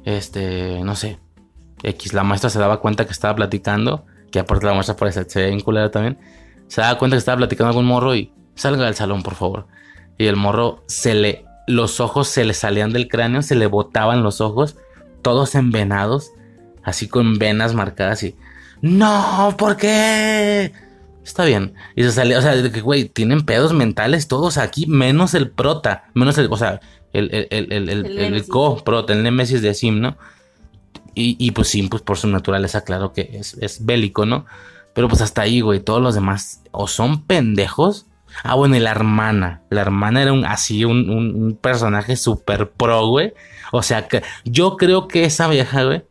[0.04, 1.20] este, no sé,
[1.84, 5.50] X, la maestra se daba cuenta que estaba platicando, que aparte la maestra parece, se
[5.50, 6.18] vinculada también,
[6.68, 9.68] se daba cuenta que estaba platicando algún morro y salga del salón, por favor.
[10.18, 14.24] Y el morro se le, los ojos se le salían del cráneo, se le botaban
[14.24, 14.78] los ojos,
[15.22, 16.32] todos envenados,
[16.84, 18.36] así con venas marcadas y,
[18.82, 20.74] no, ¿por qué?
[21.24, 21.76] Está bien.
[21.96, 25.52] Y se salió, o sea, de que, güey, tienen pedos mentales todos aquí, menos el
[25.52, 26.82] prota, menos el, o sea,
[27.14, 30.18] el, el, el, el, el, el, el co-prota, el némesis de Sim, ¿no?
[31.14, 34.46] Y, y, pues Sim, pues por su naturaleza, claro que es, es bélico, ¿no?
[34.94, 38.08] Pero pues hasta ahí, güey, todos los demás o son pendejos.
[38.44, 39.62] Ah, bueno, y la hermana.
[39.70, 43.34] La hermana era un así, un, personaje súper pro, güey.
[43.72, 46.04] O sea, que yo creo que esa vieja, güey,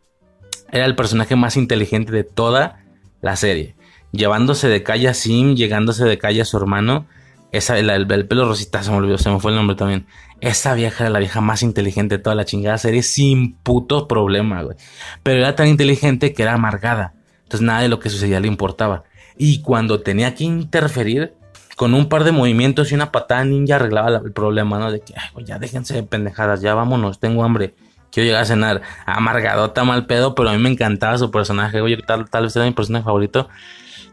[0.71, 2.83] era el personaje más inteligente de toda
[3.21, 3.75] la serie
[4.11, 7.05] llevándose de calle a Sim, llegándose de calle a su hermano.
[7.51, 10.05] Esa, el, el, pelo rosita, se me olvidó, se me fue el nombre también.
[10.39, 14.63] Esa vieja era la vieja más inteligente de toda la chingada serie, sin puto problema,
[14.63, 14.77] güey.
[15.21, 17.13] Pero era tan inteligente que era amargada.
[17.43, 19.03] Entonces nada de lo que sucedía le importaba.
[19.37, 21.33] Y cuando tenía que interferir,
[21.81, 24.91] con un par de movimientos y una patada ninja arreglaba la, el problema, ¿no?
[24.91, 27.73] De que, ay, güey, ya déjense de pendejadas, ya vámonos, tengo hambre.
[28.11, 28.81] Quiero llegar a cenar.
[29.07, 31.97] Amargadota, mal pedo, pero a mí me encantaba su personaje, güey.
[31.97, 33.49] Tal, tal vez era mi personaje favorito.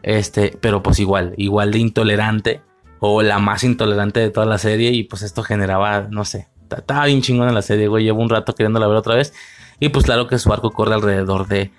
[0.03, 2.62] Este, pero pues igual, igual de intolerante
[3.01, 7.05] o la más intolerante de toda la serie y pues esto generaba, no sé, estaba
[7.05, 9.35] bien chingona la serie, güey, llevo un rato queriéndola ver otra vez
[9.78, 11.70] y pues claro que su arco corre alrededor de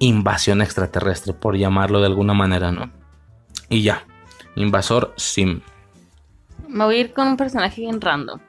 [0.00, 2.90] invasión extraterrestre, por llamarlo de alguna manera, ¿no?
[3.70, 4.04] Y ya,
[4.56, 5.60] invasor Sim.
[6.68, 8.40] Me voy a ir con un personaje bien random.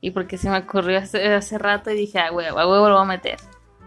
[0.00, 2.94] Y porque se me ocurrió hace, hace rato y dije, ah, huevo, a huevo lo
[2.94, 3.38] voy a meter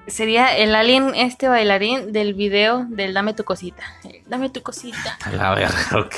[0.07, 3.83] sería el alien este bailarín del video del Dame tu cosita.
[4.25, 5.17] Dame tu cosita.
[5.23, 6.15] A la verga, ok.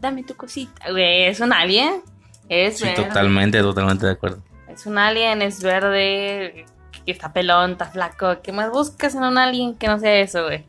[0.00, 0.90] Dame tu cosita.
[0.90, 2.02] Güey, es un alien.
[2.48, 3.04] Es sí, verde.
[3.04, 4.42] totalmente, totalmente de acuerdo.
[4.68, 6.64] Es un alien, es verde,
[7.04, 8.40] que está pelón, está flaco.
[8.42, 10.64] ¿Qué más buscas en un alien que no sea eso, güey?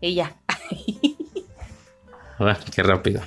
[0.00, 0.36] Y ya.
[2.38, 3.20] bueno, qué rápido.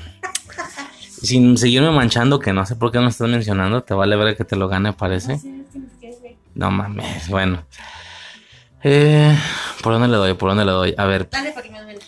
[0.99, 4.43] Sin seguirme manchando, que no sé por qué no estás mencionando, te vale ver que
[4.43, 5.39] te lo gane, parece.
[6.55, 7.63] No mames, bueno.
[8.83, 9.37] Eh,
[9.83, 10.33] ¿Por dónde le doy?
[10.33, 10.95] ¿Por dónde le doy?
[10.97, 11.29] A ver.
[11.29, 11.99] Dale para que me duele.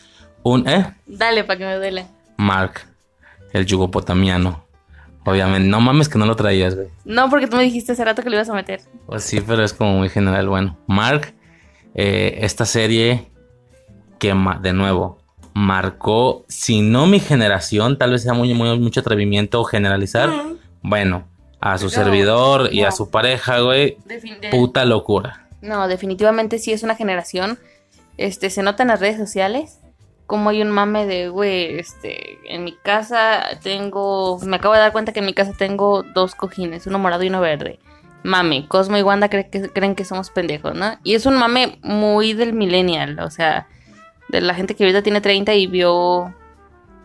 [0.42, 0.96] Un, ¿eh?
[1.06, 2.08] Dale para que me duele.
[2.38, 2.82] Mark,
[3.52, 4.64] el yugopotamiano.
[5.26, 6.90] Obviamente, no mames que no lo traías, güey.
[7.06, 8.82] No, porque tú me dijiste hace rato que lo ibas a meter.
[9.06, 10.50] Pues sí, pero es como muy general.
[10.50, 11.34] Bueno, Mark,
[11.94, 13.32] eh, esta serie
[14.20, 15.23] que, de nuevo,
[15.54, 20.30] marcó, si no mi generación, tal vez sea muy, muy mucho atrevimiento generalizar.
[20.30, 20.58] Mm.
[20.82, 21.28] Bueno,
[21.60, 22.72] a su servidor no.
[22.72, 23.98] y a su pareja, güey.
[24.52, 25.48] Puta locura.
[25.62, 27.60] No, definitivamente sí es una generación.
[28.18, 29.80] Este, se nota en las redes sociales
[30.26, 34.92] como hay un mame de, güey, este, en mi casa tengo, me acabo de dar
[34.92, 37.80] cuenta que en mi casa tengo dos cojines, uno morado y uno verde.
[38.24, 40.98] Mame, Cosmo y Wanda creen que, creen que somos pendejos, ¿no?
[41.04, 43.68] Y es un mame muy del millennial, o sea,
[44.42, 46.34] la gente que ahorita tiene 30 y vio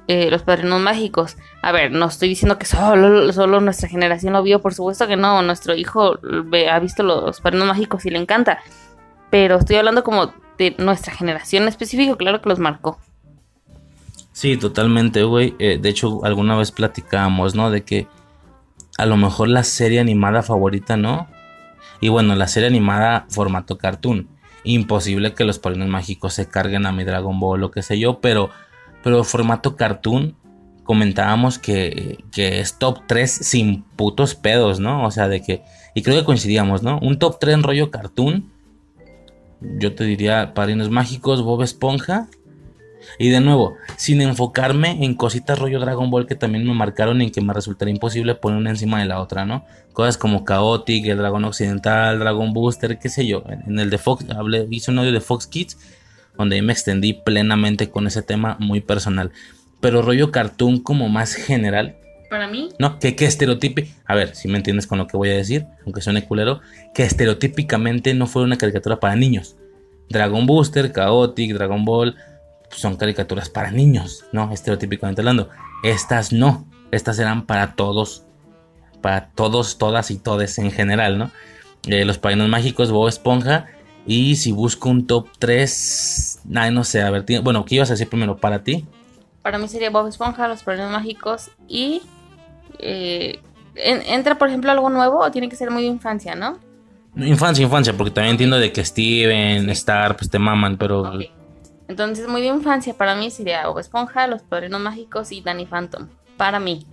[0.07, 1.37] eh, Los Padrinos Mágicos.
[1.63, 5.17] A ver, no estoy diciendo que solo, solo nuestra generación lo vio, por supuesto que
[5.17, 6.19] no, nuestro hijo
[6.71, 8.59] ha visto Los Padrinos Mágicos y le encanta.
[9.31, 12.99] Pero estoy hablando como de nuestra generación en específico, claro que los marcó.
[14.33, 15.55] Sí, totalmente, güey.
[15.59, 17.71] Eh, de hecho, alguna vez platicábamos, ¿no?
[17.71, 18.07] De que
[18.97, 21.29] a lo mejor la serie animada favorita, ¿no?
[22.01, 24.29] Y bueno, la serie animada formato cartoon.
[24.65, 28.21] Imposible que los padrinos mágicos se carguen a mi Dragon Ball o qué sé yo,
[28.21, 28.51] pero,
[29.03, 30.37] pero formato cartoon
[30.89, 35.05] comentábamos que, que es top 3 sin putos pedos, ¿no?
[35.05, 35.63] O sea, de que...
[35.95, 36.99] Y creo que coincidíamos, ¿no?
[37.01, 38.51] Un top 3 en rollo cartoon.
[39.61, 42.29] Yo te diría Padrinos Mágicos, Bob Esponja.
[43.19, 47.31] Y de nuevo, sin enfocarme en cositas rollo Dragon Ball que también me marcaron y
[47.31, 49.65] que me resultaría imposible poner una encima de la otra, ¿no?
[49.93, 53.43] Cosas como Chaotic, el Dragón Occidental, Dragon Booster, qué sé yo.
[53.49, 55.77] En en el de Fox, hablé, hice un audio de Fox Kids
[56.39, 59.33] donde ahí me extendí plenamente con ese tema muy personal.
[59.81, 61.97] Pero rollo cartoon como más general,
[62.31, 62.99] Para mí, ¿no?
[62.99, 63.93] Que, que estereotipi...
[64.05, 66.61] A ver, si me entiendes con lo que voy a decir, aunque suene culero,
[66.95, 69.57] que estereotípicamente no fue una caricatura para niños.
[70.09, 72.17] Dragon Booster, Chaotic, Dragon Ball,
[72.71, 74.53] son caricaturas para niños, ¿no?
[74.53, 75.49] Estereotípicamente hablando.
[75.83, 78.25] Estas no, estas eran para todos,
[79.01, 81.31] para todos, todas y todes en general, ¿no?
[81.87, 83.67] Eh, los Padrinos Mágicos, Bob Esponja.
[84.07, 87.95] Y si busco un top 3, ay, no sé, a ver, bueno, ¿qué ibas a
[87.95, 88.87] decir primero para ti?
[89.43, 92.03] para mí sería Bob Esponja, Los Padrinos Mágicos y...
[92.81, 93.39] eh,
[93.77, 96.59] en- ¿Entra, por ejemplo, algo nuevo o tiene que ser muy de infancia, no?
[97.17, 101.13] Infancia, infancia, porque también entiendo de que Steven, Star, pues te maman, pero
[101.89, 106.07] Entonces, muy de infancia para mí sería Bob Esponja, Los Padrinos Mágicos y Danny Phantom.
[106.37, 106.87] Para mí.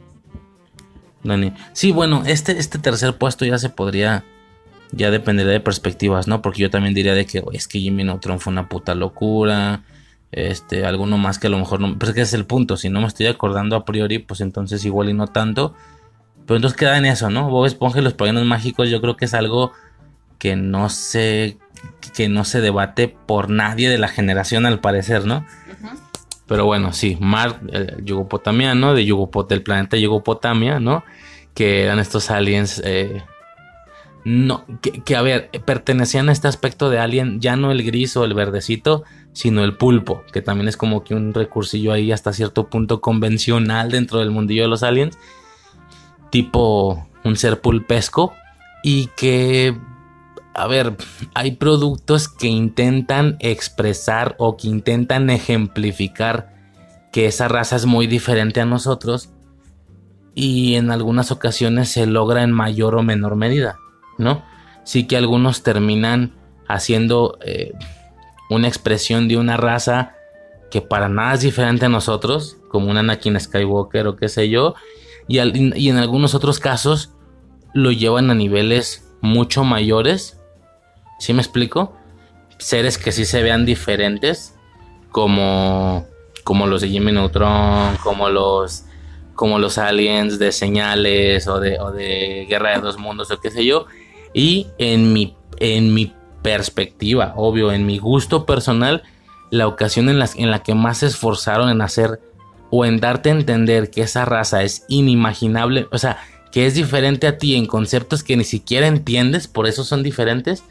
[1.23, 1.53] Dani.
[1.73, 4.23] Sí, bueno, este, este tercer puesto ya se podría,
[4.91, 6.41] ya dependería de perspectivas, ¿no?
[6.41, 9.83] Porque yo también diría de que "Oye, es que Jimmy Neutron fue una puta locura,
[10.31, 12.89] este, alguno más que a lo mejor no, pero es que es el punto, si
[12.89, 15.73] no me estoy acordando a priori, pues entonces igual y no tanto,
[16.45, 17.49] pero entonces queda en eso, ¿no?
[17.49, 19.71] Bob Esponja y los Padrinos Mágicos yo creo que es algo
[20.37, 21.57] que no se,
[22.15, 25.45] que no se debate por nadie de la generación al parecer, ¿no?
[26.47, 31.03] Pero bueno, sí, Mar, el yugopotamiano, de Yugopot, del planeta Yugopotamia, ¿no?
[31.53, 32.81] Que eran estos aliens.
[32.85, 33.23] eh,
[34.23, 38.15] no, que, que, a ver, pertenecían a este aspecto de alien, ya no el gris
[38.17, 42.33] o el verdecito, sino el pulpo, que también es como que un recursillo ahí hasta
[42.33, 45.17] cierto punto convencional dentro del mundillo de los aliens,
[46.31, 48.33] tipo un ser pulpesco,
[48.83, 49.75] y que
[50.55, 50.95] a ver,
[51.33, 56.53] hay productos que intentan expresar o que intentan ejemplificar
[57.11, 59.29] que esa raza es muy diferente a nosotros
[60.33, 63.77] y en algunas ocasiones se logra en mayor o menor medida,
[64.17, 64.43] ¿no?
[64.83, 66.33] Sí que algunos terminan
[66.67, 67.73] haciendo eh,
[68.49, 70.13] una expresión de una raza
[70.71, 74.75] que para nada es diferente a nosotros, como un Anakin Skywalker o qué sé yo,
[75.27, 77.11] y, en algunos otros casos
[77.73, 80.39] lo llevan a niveles mucho mayores
[81.19, 81.95] ¿Sí me explico?
[82.57, 84.55] Seres que sí se vean diferentes,
[85.11, 86.05] como,
[86.43, 88.85] como los de Jimmy Neutron, como los,
[89.33, 93.51] como los aliens de señales o de, o de Guerra de dos Mundos o qué
[93.51, 93.85] sé yo.
[94.33, 99.03] Y en mi, en mi perspectiva, obvio, en mi gusto personal,
[99.51, 102.19] la ocasión en en la que más se esforzaron en hacer
[102.69, 106.17] o en darte a entender que esa raza es inimaginable, o sea,
[106.51, 110.63] que es diferente a ti en conceptos que ni siquiera entiendes, por eso son diferentes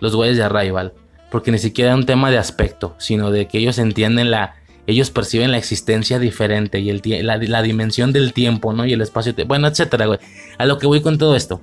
[0.00, 0.92] los güeyes de Arrival.
[1.30, 4.56] Porque ni siquiera es un tema de aspecto, sino de que ellos entienden la.
[4.86, 8.86] Ellos perciben la existencia diferente y el la, la dimensión del tiempo, ¿no?
[8.86, 9.34] Y el espacio.
[9.46, 10.20] Bueno, etcétera, güey.
[10.58, 11.60] A lo que voy con todo esto,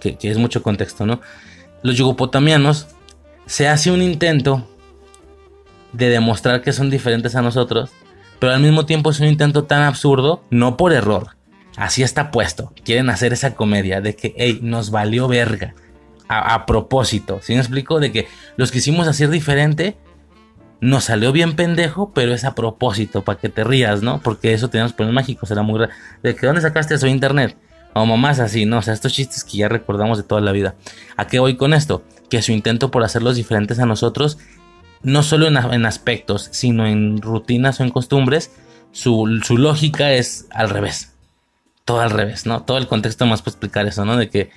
[0.00, 1.20] que, que es mucho contexto, ¿no?
[1.82, 2.88] Los yugopotamianos
[3.46, 4.68] se hace un intento
[5.94, 7.90] de demostrar que son diferentes a nosotros,
[8.38, 11.36] pero al mismo tiempo es un intento tan absurdo, no por error.
[11.76, 12.72] Así está puesto.
[12.84, 15.74] Quieren hacer esa comedia de que, hey, nos valió verga
[16.38, 17.40] a, propósito.
[17.42, 18.00] ¿Sí me explico?
[18.00, 19.96] De que los quisimos hacer diferente.
[20.80, 24.20] Nos salió bien pendejo, pero es a propósito, para que te rías, ¿no?
[24.20, 25.92] Porque eso teníamos problemas mágicos, era muy raro.
[26.24, 27.06] ¿De que dónde sacaste eso?
[27.06, 27.56] Internet.
[27.94, 28.78] O mamás así, ¿no?
[28.78, 30.74] O sea, estos chistes que ya recordamos de toda la vida.
[31.16, 32.02] ¿A qué voy con esto?
[32.28, 34.38] Que su intento por hacerlos diferentes a nosotros,
[35.02, 38.50] no solo en aspectos, sino en rutinas o en costumbres,
[38.92, 41.12] su, su lógica es al revés.
[41.84, 42.62] Todo al revés, ¿no?
[42.62, 44.16] Todo el contexto más para explicar eso, ¿no?
[44.16, 44.50] De que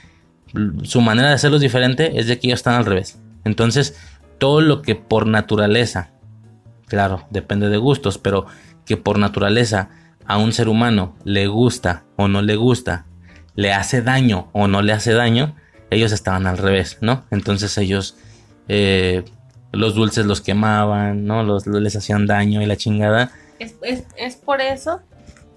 [0.83, 3.19] su manera de hacerlos diferente es de que ellos están al revés.
[3.43, 3.97] Entonces,
[4.37, 6.11] todo lo que por naturaleza
[6.87, 8.45] claro, depende de gustos, pero
[8.85, 9.89] que por naturaleza
[10.25, 13.05] a un ser humano le gusta o no le gusta,
[13.55, 15.55] le hace daño o no le hace daño,
[15.89, 17.25] ellos estaban al revés, ¿no?
[17.31, 18.17] Entonces ellos
[18.67, 19.23] eh,
[19.71, 21.43] los dulces los quemaban, ¿no?
[21.43, 23.31] Los, les hacían daño y la chingada.
[23.59, 25.01] Es, es, es por eso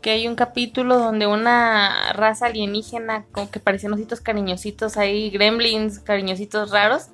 [0.00, 5.98] que hay un capítulo donde una raza alienígena como que parecían ositos cariñositos ahí, gremlins
[6.00, 7.08] cariñositos raros,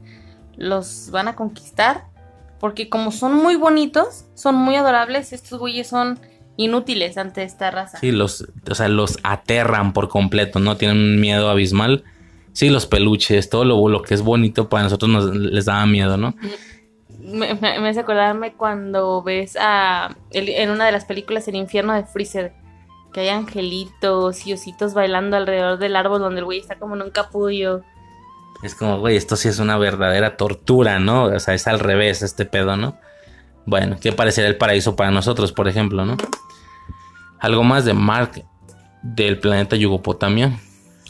[0.57, 2.05] los van a conquistar
[2.61, 6.19] porque como son muy bonitos, son muy adorables, estos güeyes son
[6.57, 7.99] inútiles ante esta raza.
[7.99, 10.77] Sí, los, o sea, los aterran por completo, ¿no?
[10.77, 12.05] Tienen un miedo abismal.
[12.53, 16.17] Sí, los peluches, todo lo, lo que es bonito para nosotros nos, les daba miedo,
[16.17, 16.35] ¿no?
[17.19, 21.57] Me, me, me hace acordarme cuando ves a el- en una de las películas El
[21.57, 22.53] infierno de Freezer,
[23.15, 27.03] que hay angelitos y ositos bailando alrededor del árbol donde el güey está como en
[27.03, 27.83] un capullo.
[28.65, 31.27] Es como, güey, esto sí es una verdadera tortura, ¿no?
[31.27, 32.99] O sea, es al revés este pedo, ¿no?
[33.67, 36.17] Bueno, ¿qué parecería el paraíso para nosotros, por ejemplo, no?
[37.39, 38.45] Algo más de Mark
[39.03, 40.59] del planeta Yugopotamia.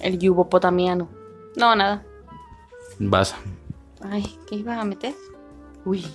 [0.01, 1.09] El yubopotamiano.
[1.57, 2.05] No, nada.
[2.99, 3.35] Vas.
[4.03, 5.15] Ay, ¿qué iba a meter?
[5.87, 6.07] Uy.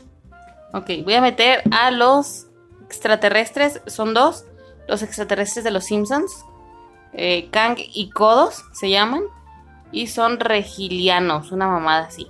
[0.73, 2.45] Ok, voy a meter a los
[2.85, 3.81] extraterrestres.
[3.87, 4.45] Son dos.
[4.89, 6.45] Los extraterrestres de los Simpsons.
[7.13, 9.21] Eh, Kang y Kodos se llaman.
[9.91, 12.27] Y son regilianos, una mamada así.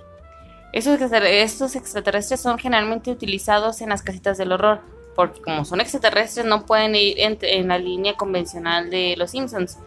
[0.72, 4.82] Estos, estos extraterrestres son generalmente utilizados en las casitas del horror.
[5.16, 9.78] Porque como son extraterrestres no pueden ir en, en la línea convencional de los Simpsons.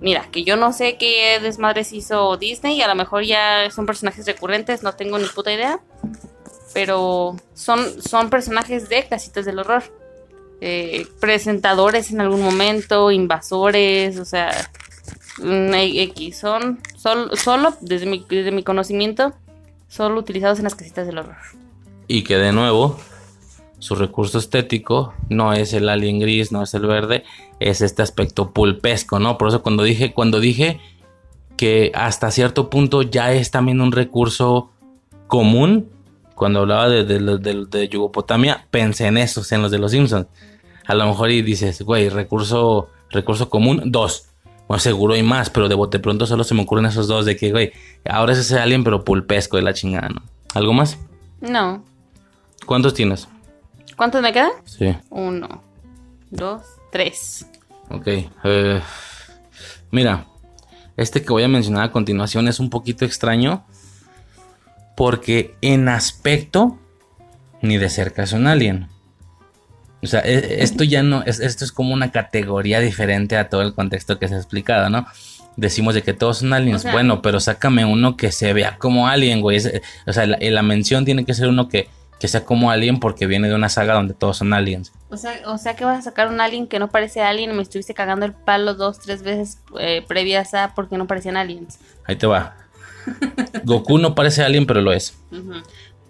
[0.00, 4.26] Mira, que yo no sé qué desmadres hizo Disney, a lo mejor ya son personajes
[4.26, 5.80] recurrentes, no tengo ni puta idea.
[6.74, 10.01] Pero son, son personajes de casitas del horror.
[10.64, 14.52] Eh, presentadores en algún momento, invasores, o sea,
[15.42, 16.38] mm, X.
[16.38, 19.32] Son sol- solo, desde mi, desde mi conocimiento,
[19.88, 21.34] solo utilizados en las casitas del horror.
[22.06, 22.96] Y que de nuevo,
[23.80, 27.24] su recurso estético no es el alien gris, no es el verde,
[27.58, 29.38] es este aspecto pulpesco, ¿no?
[29.38, 30.78] Por eso cuando dije, cuando dije
[31.56, 34.70] que hasta cierto punto ya es también un recurso
[35.26, 35.88] común,
[36.36, 40.28] cuando hablaba de, de- de Yugopotamia, pensé en esos, en los de los Simpsons.
[40.86, 44.26] A lo mejor y dices, güey, recurso, recurso común, dos.
[44.68, 47.36] Bueno, seguro hay más, pero de bote pronto solo se me ocurren esos dos de
[47.36, 47.72] que, güey,
[48.08, 50.22] ahora es ese alien, pero pulpesco de la chingada, ¿no?
[50.54, 50.98] ¿Algo más?
[51.40, 51.84] No.
[52.66, 53.28] ¿Cuántos tienes?
[53.96, 54.50] ¿Cuántos me quedan?
[54.64, 55.62] Sí, Uno,
[56.30, 57.46] dos, tres.
[57.90, 58.06] ok.
[58.44, 58.80] eh,
[59.90, 60.26] mira,
[60.96, 63.64] este que voy a mencionar a continuación es un poquito extraño
[64.96, 66.78] porque en aspecto
[67.60, 68.88] ni de cerca es un alien.
[70.02, 73.62] O sea, e- esto ya no es, esto es como una categoría diferente a todo
[73.62, 75.06] el contexto que se ha explicado, ¿no?
[75.56, 78.78] Decimos de que todos son aliens, O sea- bueno, pero sácame uno que se vea
[78.78, 79.58] como alien, güey.
[79.58, 79.70] Es-
[80.06, 81.88] o sea, la, la mención tiene que ser uno que,
[82.18, 84.92] que sea como alien porque viene de una saga donde todos son aliens.
[85.10, 87.54] O sea, o sea que vas a sacar un alien que no parece alien y
[87.54, 91.78] me estuviste cagando el palo dos, tres veces eh, previas a porque no parecían aliens.
[92.06, 92.56] Ahí te va.
[93.64, 95.16] Goku no parece alien, pero lo es.
[95.30, 95.54] Ujú.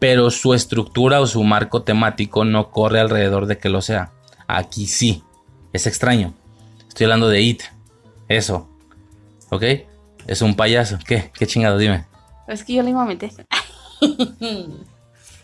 [0.02, 4.10] Pero su estructura o su marco temático no corre alrededor de que lo sea.
[4.48, 5.22] Aquí sí.
[5.72, 6.34] Es extraño.
[6.88, 7.62] Estoy hablando de It.
[8.26, 8.68] Eso.
[9.50, 9.62] ¿Ok?
[10.26, 10.98] Es un payaso.
[11.06, 11.30] ¿Qué?
[11.32, 11.78] ¿Qué chingado?
[11.78, 12.04] Dime.
[12.48, 13.30] Es que yo le iba a meter.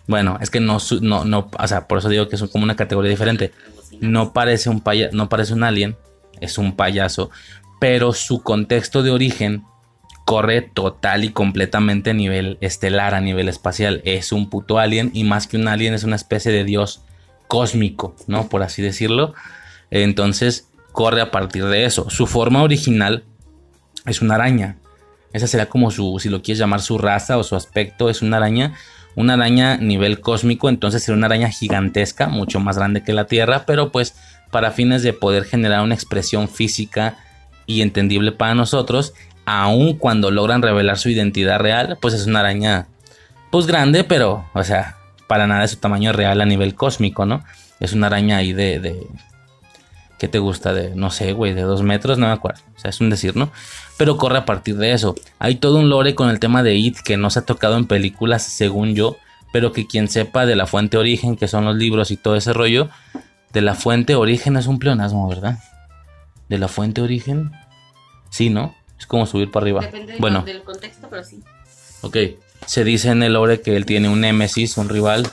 [0.08, 2.76] Bueno, es que no, no, no, o sea, por eso digo que es como una
[2.76, 3.52] categoría diferente.
[4.00, 5.98] No parece un paya, no parece un alien,
[6.40, 7.28] es un payaso,
[7.78, 9.64] pero su contexto de origen
[10.28, 14.02] corre total y completamente a nivel estelar, a nivel espacial.
[14.04, 17.00] Es un puto alien y más que un alien es una especie de dios
[17.46, 18.50] cósmico, ¿no?
[18.50, 19.32] Por así decirlo.
[19.90, 22.10] Entonces corre a partir de eso.
[22.10, 23.24] Su forma original
[24.04, 24.76] es una araña.
[25.32, 28.36] Esa será como su, si lo quieres llamar su raza o su aspecto, es una
[28.36, 28.74] araña.
[29.14, 33.64] Una araña nivel cósmico, entonces será una araña gigantesca, mucho más grande que la Tierra,
[33.64, 34.14] pero pues
[34.50, 37.16] para fines de poder generar una expresión física
[37.68, 39.12] y entendible para nosotros,
[39.48, 42.86] aun cuando logran revelar su identidad real, pues es una araña
[43.50, 44.96] pues grande, pero, o sea,
[45.26, 47.42] para nada de su tamaño real a nivel cósmico, ¿no?
[47.80, 49.06] Es una araña ahí de, de
[50.18, 50.74] ¿qué te gusta?
[50.74, 52.60] De, no sé, güey, de dos metros, no me acuerdo.
[52.76, 53.50] O sea, es un decir, ¿no?
[53.96, 55.14] Pero corre a partir de eso.
[55.38, 57.86] Hay todo un lore con el tema de It que no se ha tocado en
[57.86, 59.16] películas, según yo,
[59.52, 62.52] pero que quien sepa de la fuente origen, que son los libros y todo ese
[62.52, 62.90] rollo,
[63.52, 65.58] de la fuente origen es un pleonasmo, ¿verdad?
[66.50, 67.52] De la fuente origen,
[68.30, 68.74] sí, ¿no?
[68.98, 69.80] Es como subir para arriba.
[69.80, 71.42] Depende del, bueno, del contexto, pero sí.
[72.00, 72.16] Ok,
[72.66, 75.28] se dice en el lore que él tiene un némesis, un rival,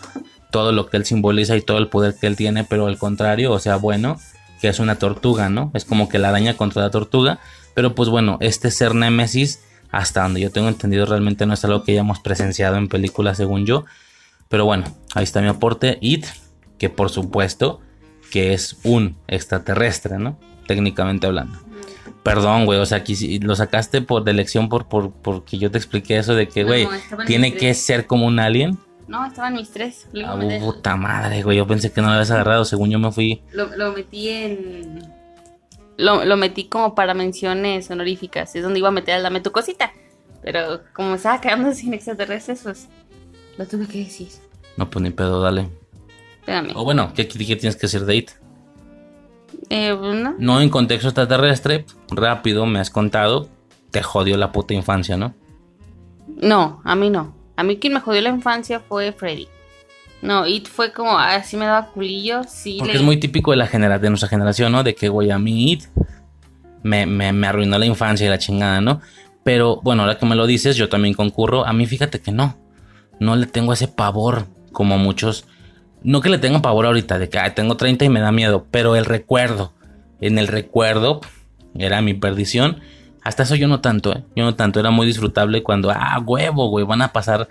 [0.52, 3.52] todo lo que él simboliza y todo el poder que él tiene, pero al contrario,
[3.52, 4.20] o sea, bueno,
[4.62, 5.72] que es una tortuga, ¿no?
[5.74, 7.40] Es como que la araña contra la tortuga,
[7.74, 9.62] pero pues bueno, este ser némesis,
[9.92, 13.66] hasta donde yo tengo entendido, realmente no es algo que hayamos presenciado en películas, según
[13.66, 13.86] yo,
[14.50, 15.98] pero bueno, ahí está mi aporte.
[16.02, 16.26] It,
[16.78, 17.82] que por supuesto
[18.32, 20.40] que es un extraterrestre, ¿no?
[20.68, 21.60] Técnicamente hablando.
[22.26, 25.78] Perdón, güey, o sea, sí- lo sacaste por de elección por, por porque yo te
[25.78, 26.88] expliqué eso de que, güey,
[27.28, 27.82] tiene que tres.
[27.86, 28.78] ser como un alien.
[29.08, 30.08] No, estaban mis tres.
[30.12, 33.12] Lo, Ah, puta madre, güey, yo pensé que no lo habías agarrado, según yo me
[33.12, 33.44] fui.
[33.54, 35.04] lo, lo metí en.
[35.98, 38.56] Lo, lo metí como para menciones honoríficas.
[38.56, 39.94] Es donde iba a meter al dame tu cosita.
[40.42, 42.88] Pero como estaba quedando sin extraterrestres, pues
[43.58, 44.30] lo tuve que decir.
[44.78, 45.70] No, pues ni pedo, dale.
[46.40, 46.72] Espérame.
[46.76, 48.32] O bueno, ¿qué, qué tienes que decir de It?
[49.70, 50.36] Eh, ¿no?
[50.38, 53.50] No en contexto extraterrestre, rápido me has contado,
[53.92, 55.34] te jodió la puta infancia, ¿no?
[56.42, 57.34] No, a mí no.
[57.56, 59.48] A mí quien me jodió la infancia fue Freddy.
[60.22, 62.42] No, It fue como, así me daba culillo.
[62.48, 64.84] Sí, Porque le- es muy típico de, la genera de nuestra generación, ¿no?
[64.84, 65.84] De que, güey, a mí It
[66.84, 69.02] me, me, me arruinó la infancia y la chingada, ¿no?
[69.44, 71.66] Pero bueno, ahora que me lo dices, yo también concurro.
[71.66, 72.58] A mí fíjate que no.
[73.20, 75.46] No le tengo ese pavor como muchos.
[76.06, 78.68] No que le tengan pavor ahorita, de que "Ay, tengo 30 y me da miedo,
[78.70, 79.74] pero el recuerdo.
[80.22, 81.22] En el recuerdo
[81.76, 82.80] era mi perdición.
[83.24, 84.24] Hasta eso yo no tanto, ¿eh?
[84.36, 84.80] Yo no tanto.
[84.80, 87.48] Era muy disfrutable cuando, ah, huevo, güey, van a pasar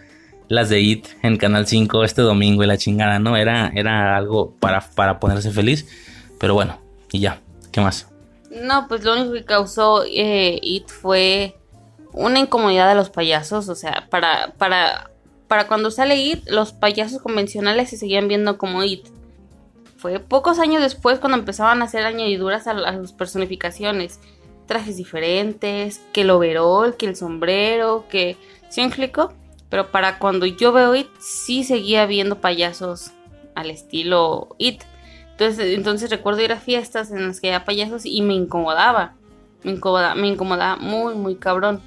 [0.46, 3.36] las de IT en Canal 5 este domingo y la chingada, ¿no?
[3.36, 5.88] Era, era algo para, para ponerse feliz.
[6.38, 6.78] Pero bueno,
[7.10, 7.40] y ya.
[7.72, 8.08] ¿Qué más?
[8.62, 11.56] No, pues lo único que causó eh, It fue
[12.12, 13.68] una incomodidad de los payasos.
[13.68, 15.10] O sea, para, para,
[15.48, 19.06] para cuando sale It, los payasos convencionales se seguían viendo como It.
[19.96, 24.20] Fue pocos años después cuando empezaban a hacer añadiduras a, a sus personificaciones.
[24.66, 28.36] Trajes diferentes, que el overol, que el sombrero, que...
[28.68, 29.32] ¿Sí me explico?
[29.68, 33.12] Pero para cuando yo veo It, sí seguía viendo payasos
[33.54, 34.82] al estilo It.
[35.32, 39.14] Entonces, entonces recuerdo ir a fiestas en las que había payasos y me incomodaba.
[39.62, 41.80] Me incomodaba, me incomodaba muy, muy cabrón.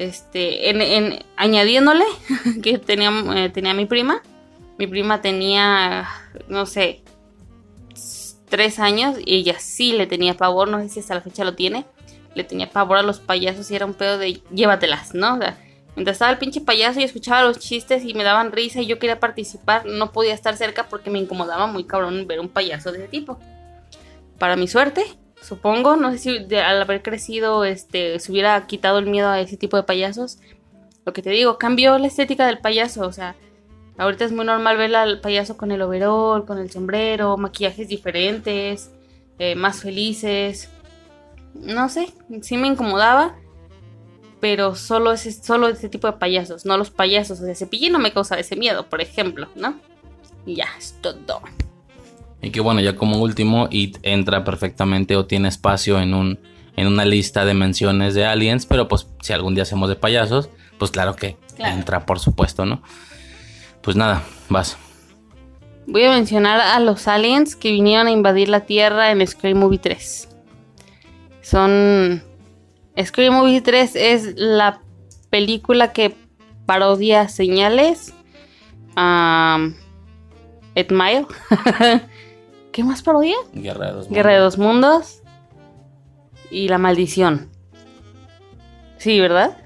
[0.00, 2.06] Este, en, añadiéndole
[2.62, 4.22] que tenía, eh, tenía mi prima.
[4.78, 6.08] Mi prima tenía,
[6.48, 7.02] no sé,
[8.48, 11.54] tres años y ella sí le tenía pavor, no sé si hasta la fecha lo
[11.54, 11.84] tiene.
[12.34, 15.34] Le tenía pavor a los payasos y era un pedo de llévatelas, ¿no?
[15.34, 15.58] O sea,
[15.96, 18.98] mientras estaba el pinche payaso y escuchaba los chistes y me daban risa y yo
[18.98, 23.00] quería participar, no podía estar cerca porque me incomodaba muy cabrón ver un payaso de
[23.00, 23.38] ese tipo.
[24.38, 25.04] Para mi suerte,
[25.42, 29.40] supongo, no sé si de- al haber crecido este, se hubiera quitado el miedo a
[29.40, 30.38] ese tipo de payasos.
[31.06, 33.34] Lo que te digo, cambió la estética del payaso, o sea,
[33.98, 38.90] ahorita es muy normal ver al payaso con el overol, con el sombrero, maquillajes diferentes,
[39.38, 40.68] eh, más felices.
[41.54, 42.12] No sé,
[42.42, 43.36] sí me incomodaba,
[44.40, 47.40] pero solo ese, solo ese tipo de payasos, no los payasos.
[47.40, 49.80] O sea, Cepillín no me causa ese miedo, por ejemplo, ¿no?
[50.46, 51.40] Ya, es todo.
[52.42, 56.38] Y que bueno, ya como último, It entra perfectamente o tiene espacio en un
[56.76, 60.48] en una lista de menciones de aliens, pero pues si algún día hacemos de payasos,
[60.78, 61.74] pues claro que Claro.
[61.76, 62.80] entra, por supuesto, ¿no?
[63.82, 64.78] Pues nada, vas.
[65.86, 69.78] Voy a mencionar a los aliens que vinieron a invadir la Tierra en Scream Movie
[69.78, 70.28] 3.
[71.42, 72.22] Son...
[73.02, 74.80] Scream Movie 3 es la
[75.28, 76.14] película que
[76.64, 78.14] parodia señales.
[78.96, 79.74] Um,
[80.74, 81.26] Ed Mile.
[82.72, 83.34] ¿Qué más parodia?
[83.52, 85.22] Guerra de dos Guerra de dos mundos.
[86.50, 87.48] Y La Maldición.
[88.98, 89.56] Sí, ¿verdad?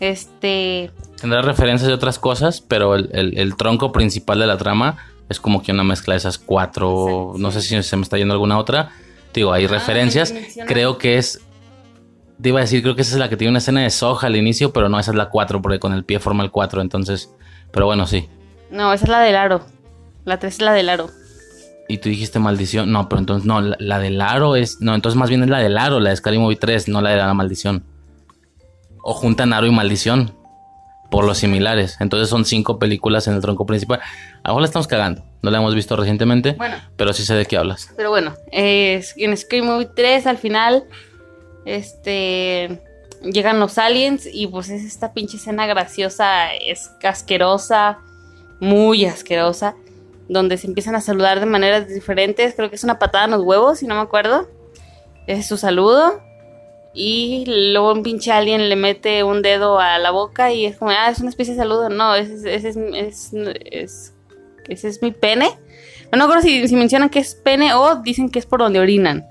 [0.00, 0.90] Este...
[1.20, 4.96] Tendrá referencias de otras cosas, pero el, el- el tronco principal de la trama
[5.28, 7.34] es como que una mezcla de esas cuatro.
[7.36, 8.90] No sé si se me está yendo alguna otra.
[9.32, 10.32] Digo, hay referencias.
[10.32, 11.40] menciona- Creo que es.
[12.40, 14.26] Te iba a decir, creo que esa es la que tiene una escena de soja
[14.26, 16.80] al inicio, pero no, esa es la 4, porque con el pie forma el 4,
[16.82, 17.32] entonces.
[17.70, 18.28] Pero bueno, sí.
[18.70, 19.64] No, esa es la del aro.
[20.24, 21.08] La 3 es la del aro.
[21.92, 22.90] Y tú dijiste maldición.
[22.90, 24.80] No, pero entonces no, la, la del aro es.
[24.80, 27.10] No, entonces más bien es la del aro, la de Scary Movie 3, no la
[27.10, 27.84] de la maldición.
[29.02, 30.34] O juntan aro y maldición.
[31.10, 31.98] Por los similares.
[32.00, 34.00] Entonces son cinco películas en el tronco principal.
[34.42, 35.22] Ahora la estamos cagando.
[35.42, 36.52] No la hemos visto recientemente.
[36.52, 36.76] Bueno.
[36.96, 37.92] Pero sí sé de qué hablas.
[37.94, 40.84] Pero bueno, en Scream Movie 3 al final,
[41.66, 42.80] este,
[43.22, 47.98] llegan los aliens y pues es esta pinche escena graciosa, es asquerosa,
[48.60, 49.74] muy asquerosa,
[50.28, 53.42] donde se empiezan a saludar de maneras diferentes, creo que es una patada en los
[53.42, 54.48] huevos, si no me acuerdo,
[55.26, 56.20] es su saludo.
[56.94, 60.90] Y luego un pinche alien le mete un dedo a la boca y es como,
[60.90, 61.88] ah, es una especie de saludo.
[61.88, 63.32] No, ese es, ese es, es-
[63.70, 64.14] es-
[64.68, 65.48] ese es mi pene.
[66.12, 69.26] No me acuerdo si, mencionan que es pene o dicen que es por donde orinan.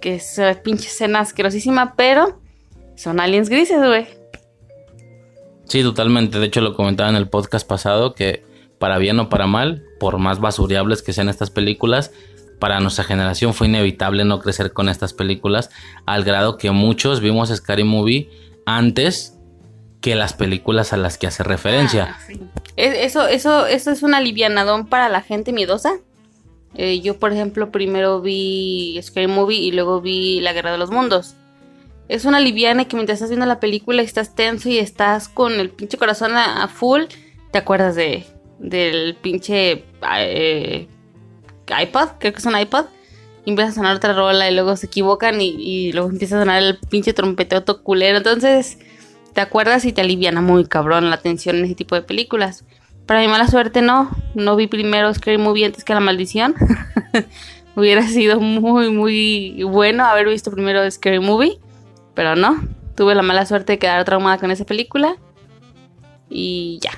[0.00, 2.40] Que es eh, pinche escena asquerosísima, pero
[2.96, 4.06] son aliens grises, güey.
[5.66, 6.38] Sí, totalmente.
[6.38, 8.42] De hecho, lo comentaba en el podcast pasado que
[8.82, 12.10] para bien o para mal, por más basuriables que sean estas películas,
[12.58, 15.70] para nuestra generación fue inevitable no crecer con estas películas,
[16.04, 18.28] al grado que muchos vimos Scary Movie
[18.66, 19.38] antes
[20.00, 22.16] que las películas a las que hace referencia.
[22.74, 25.92] Es- Eso, eso, eso es un alivianadón para la gente miedosa.
[26.74, 30.90] Eh, yo, por ejemplo, primero vi Scary Movie y luego vi La Guerra de los
[30.90, 31.36] Mundos.
[32.08, 35.52] Es una liviana que mientras estás viendo la película y estás tenso y estás con
[35.60, 37.02] el pinche corazón a full,
[37.52, 38.24] te acuerdas de
[38.62, 39.84] del pinche
[40.18, 40.88] eh,
[41.82, 42.86] iPad, creo que es un iPad,
[43.44, 46.40] y empieza a sonar otra rola y luego se equivocan y, y luego empieza a
[46.40, 48.18] sonar el pinche trompeteo culero.
[48.18, 48.78] Entonces
[49.32, 52.64] te acuerdas y te aliviana muy cabrón la tensión en ese tipo de películas.
[53.06, 56.54] Para mi mala suerte no, no vi primero Scary Movie antes que La Maldición.
[57.74, 61.58] Hubiera sido muy, muy bueno haber visto primero Scary Movie,
[62.14, 62.62] pero no.
[62.94, 65.16] Tuve la mala suerte de quedar traumada con esa película
[66.28, 66.92] y ya.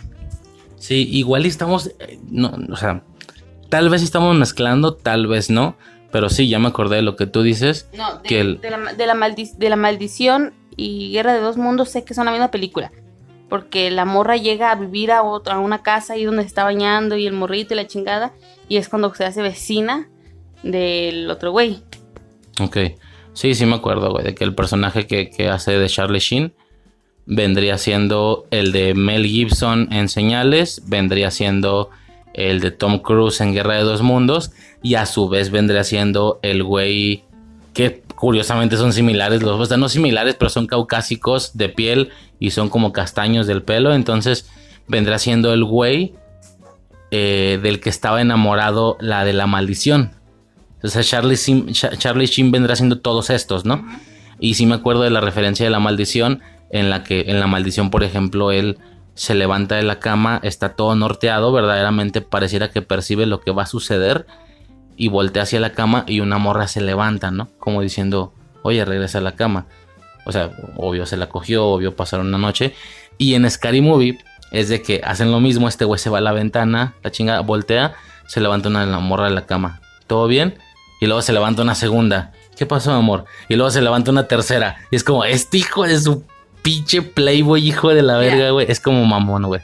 [0.84, 3.02] Sí, igual estamos, eh, no, o sea,
[3.70, 5.76] tal vez estamos mezclando, tal vez no,
[6.12, 7.88] pero sí, ya me acordé de lo que tú dices.
[7.96, 11.40] No, de, que el- de la, de la maldi- de la maldición y Guerra de
[11.40, 12.92] dos Mundos sé que son la misma película.
[13.48, 16.64] Porque la morra llega a vivir a, otra, a una casa ahí donde se está
[16.64, 18.34] bañando y el morrito y la chingada.
[18.68, 20.10] Y es cuando se hace vecina
[20.62, 21.82] del otro güey.
[22.60, 22.76] Ok.
[23.32, 26.52] Sí, sí me acuerdo, güey, de que el personaje que, que hace de Charlie Sheen
[27.26, 31.90] vendría siendo el de Mel Gibson en Señales, vendría siendo
[32.34, 34.50] el de Tom Cruise en Guerra de Dos Mundos,
[34.82, 37.24] y a su vez vendría siendo el güey
[37.72, 42.50] que curiosamente son similares, los o sea, no similares, pero son caucásicos de piel y
[42.50, 44.48] son como castaños del pelo, entonces
[44.86, 46.14] vendrá siendo el güey
[47.10, 50.12] eh, del que estaba enamorado la de la maldición.
[50.76, 53.84] Entonces Charlie, Sheen- Cha- Charlie Sheen vendrá siendo todos estos, ¿no?
[54.38, 56.40] Y sí me acuerdo de la referencia de la maldición,
[56.74, 58.78] en la que en la maldición, por ejemplo, él
[59.14, 63.62] se levanta de la cama, está todo norteado, verdaderamente pareciera que percibe lo que va
[63.62, 64.26] a suceder
[64.96, 67.48] y voltea hacia la cama y una morra se levanta, ¿no?
[67.60, 69.66] Como diciendo, oye, regresa a la cama.
[70.26, 72.74] O sea, obvio se la cogió, obvio pasaron una noche.
[73.18, 74.18] Y en Scary Movie
[74.50, 77.40] es de que hacen lo mismo, este güey se va a la ventana, la chingada,
[77.40, 77.94] voltea,
[78.26, 79.80] se levanta una la morra de la cama.
[80.08, 80.58] ¿Todo bien?
[81.00, 82.32] Y luego se levanta una segunda.
[82.56, 83.26] ¿Qué pasó, amor?
[83.48, 84.76] Y luego se levanta una tercera.
[84.90, 86.24] Y es como, este hijo de su
[86.64, 88.66] pinche playboy, hijo de la verga, güey.
[88.68, 89.60] Es como mamón, güey.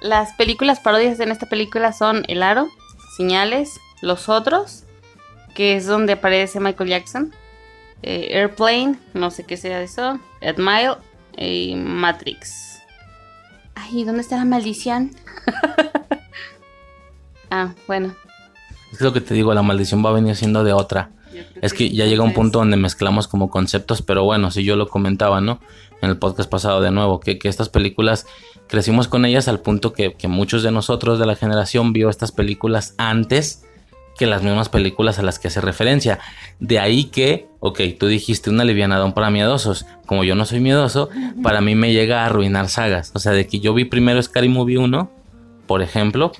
[0.00, 2.68] Las películas parodias en esta película son El Aro,
[3.16, 4.84] Señales, Los Otros,
[5.54, 7.34] que es donde aparece Michael Jackson,
[8.02, 10.96] eh, Airplane, no sé qué sea eso, Ed Mile
[11.36, 12.78] y Matrix.
[13.74, 15.10] Ay, ¿dónde está la maldición?
[17.50, 18.14] ah, bueno.
[18.92, 21.10] Es lo que te digo, la maldición va a venir siendo de otra.
[21.60, 24.86] Es que ya llega un punto donde mezclamos como conceptos, pero bueno, si yo lo
[24.86, 25.58] comentaba, ¿no?
[26.04, 28.26] En el podcast pasado de nuevo, que, que estas películas
[28.68, 32.32] crecimos con ellas al punto que, que muchos de nosotros de la generación vio estas
[32.32, 33.64] películas antes
[34.16, 36.18] que las mismas películas a las que hace referencia.
[36.60, 39.86] De ahí que, ok, tú dijiste una livianadón para miedosos.
[40.06, 41.08] Como yo no soy miedoso,
[41.42, 43.12] para mí me llega a arruinar sagas.
[43.14, 45.10] O sea, de que yo vi primero Scary Movie 1,
[45.66, 46.32] por ejemplo,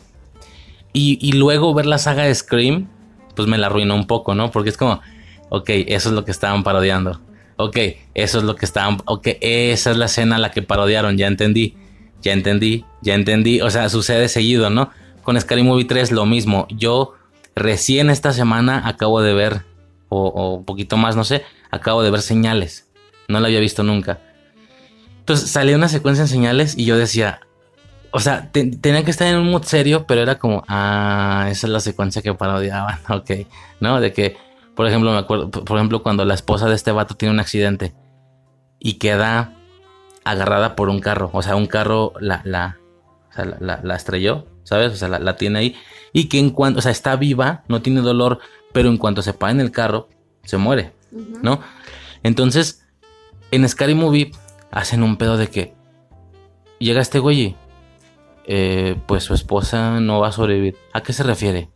[0.92, 2.88] y, y luego ver la saga de Scream,
[3.34, 4.50] pues me la arruinó un poco, ¿no?
[4.50, 5.00] Porque es como,
[5.48, 7.20] ok, eso es lo que estaban parodiando.
[7.56, 7.78] Ok,
[8.14, 11.28] eso es lo que estaban, ok, esa es la escena a la que parodiaron, ya
[11.28, 11.76] entendí,
[12.20, 13.60] ya entendí, ya entendí.
[13.60, 14.90] O sea, sucede seguido, ¿no?
[15.22, 16.66] Con Scary Movie 3 lo mismo.
[16.70, 17.14] Yo
[17.54, 19.62] recién esta semana acabo de ver,
[20.08, 22.88] o, un poquito más, no sé, acabo de ver señales.
[23.28, 24.18] No la había visto nunca.
[25.20, 27.40] Entonces salía una secuencia en señales y yo decía,
[28.10, 31.66] o sea, te- tenía que estar en un mood serio, pero era como, ah, esa
[31.66, 33.30] es la secuencia que parodiaban, ok,
[33.80, 34.00] ¿no?
[34.00, 34.36] De que,
[34.74, 37.94] por ejemplo, me acuerdo, por ejemplo, cuando la esposa de este vato tiene un accidente
[38.78, 39.54] y queda
[40.24, 42.78] agarrada por un carro, o sea, un carro la, la,
[43.30, 44.92] o sea, la, la- la estrelló, ¿sabes?
[44.92, 45.76] O sea, la, la tiene ahí
[46.12, 48.38] y que en cuanto, o sea, está viva, no tiene dolor,
[48.72, 50.08] pero en cuanto se para en el carro,
[50.44, 50.92] se muere,
[51.42, 51.60] ¿no?
[52.22, 52.86] Entonces,
[53.50, 54.32] en Scary Movie
[54.70, 55.74] hacen un pedo de que
[56.78, 57.54] llega este güey
[58.46, 60.76] eh, pues su esposa no va a sobrevivir.
[60.92, 61.70] ¿A qué se refiere?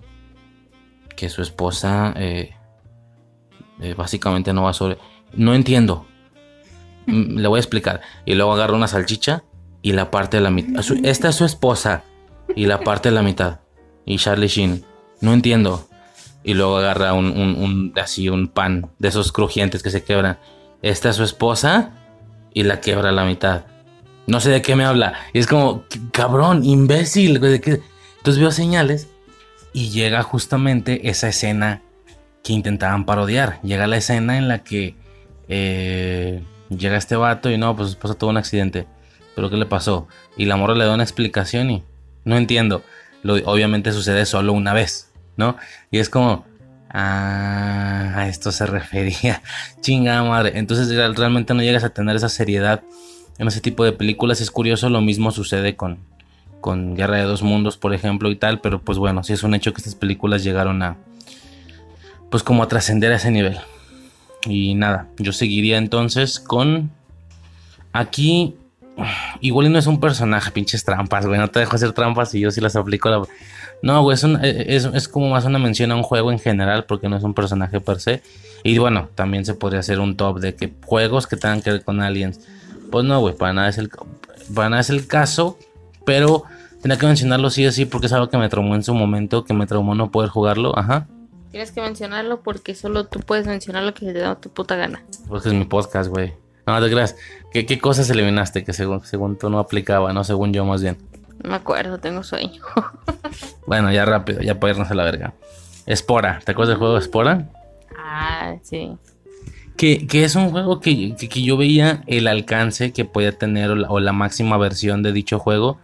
[1.16, 2.54] Que su esposa eh,
[3.80, 5.04] eh, básicamente no va sobrevivir.
[5.34, 6.06] No entiendo.
[7.06, 8.00] Mm, Le voy a explicar.
[8.24, 9.44] Y luego agarra una salchicha
[9.82, 10.82] y la parte de la mitad.
[11.04, 12.04] Esta es su esposa
[12.56, 13.60] y la parte de la mitad.
[14.04, 14.84] Y Charlie Sheen.
[15.20, 15.86] No entiendo.
[16.44, 20.38] Y luego agarra un, un- así un pan de esos crujientes que se quebran.
[20.82, 21.92] Esta es su esposa
[22.54, 23.64] y la quebra la mitad.
[24.26, 25.14] No sé de qué me habla.
[25.32, 27.36] Y es como, cabrón, imbécil.
[27.36, 29.08] Entonces veo señales
[29.72, 31.82] y llega justamente esa escena
[32.48, 33.60] que intentaban parodiar.
[33.62, 34.94] Llega la escena en la que
[35.50, 38.86] eh, llega este vato y no, pues su esposa tuvo un accidente.
[39.36, 40.08] ¿Pero qué le pasó?
[40.38, 41.82] Y la morra le da una explicación y
[42.24, 42.82] no entiendo.
[43.44, 45.56] Obviamente sucede solo una vez, ¿no?
[45.90, 46.46] Y es como,
[46.88, 49.42] ah, a esto se refería.
[49.82, 50.52] Chingada madre.
[50.58, 52.82] Entonces real- realmente no llegas a tener esa seriedad
[53.38, 54.40] en ese tipo de películas.
[54.40, 55.98] Es curioso, lo mismo sucede con,
[56.62, 58.60] con Guerra de Dos Mundos, por ejemplo, y tal.
[58.62, 60.96] Pero pues bueno, sí es un hecho que estas películas llegaron a,
[62.30, 63.58] pues como a trascender a ese nivel.
[64.46, 66.90] Y nada, yo seguiría entonces con...
[67.92, 68.54] Aquí
[69.40, 71.38] igual no es un personaje, pinches trampas, güey.
[71.38, 73.08] No te dejo hacer trampas y yo sí las aplico.
[73.08, 73.22] La...
[73.82, 77.16] No, güey, es, es, como más una mención a un juego en general porque no
[77.16, 78.22] es un personaje per se.
[78.64, 81.84] Y bueno, también se podría hacer un top de que juegos que tengan que ver
[81.84, 82.40] con aliens.
[82.90, 83.90] Pues no, güey, para nada es el,
[84.54, 85.58] para nada es el caso.
[86.04, 86.44] Pero
[86.82, 89.44] tenía que mencionarlo sí o sí porque es algo que me traumó en su momento,
[89.44, 90.76] que me traumó no poder jugarlo.
[90.76, 91.06] Ajá.
[91.50, 95.02] Tienes que mencionarlo porque solo tú puedes mencionar lo que te da tu puta gana.
[95.28, 96.34] Porque es mi podcast, güey.
[96.66, 97.16] No, te creas.
[97.50, 100.22] ¿Qué, ¿Qué, cosas eliminaste que según, según tú no aplicaba, no?
[100.24, 100.98] Según yo más bien.
[101.42, 102.62] No me acuerdo, tengo sueño.
[103.66, 105.32] bueno, ya rápido, ya para irnos a la verga.
[105.86, 107.48] Espora, ¿te acuerdas del juego Espora?
[107.96, 108.98] Ah, sí.
[109.78, 113.74] Que, que es un juego que, que, yo veía el alcance que podía tener o
[113.76, 115.78] la, o la, máxima versión de dicho juego.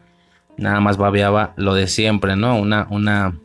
[0.59, 2.59] Nada más babeaba lo de siempre, ¿no?
[2.59, 3.39] Una, una,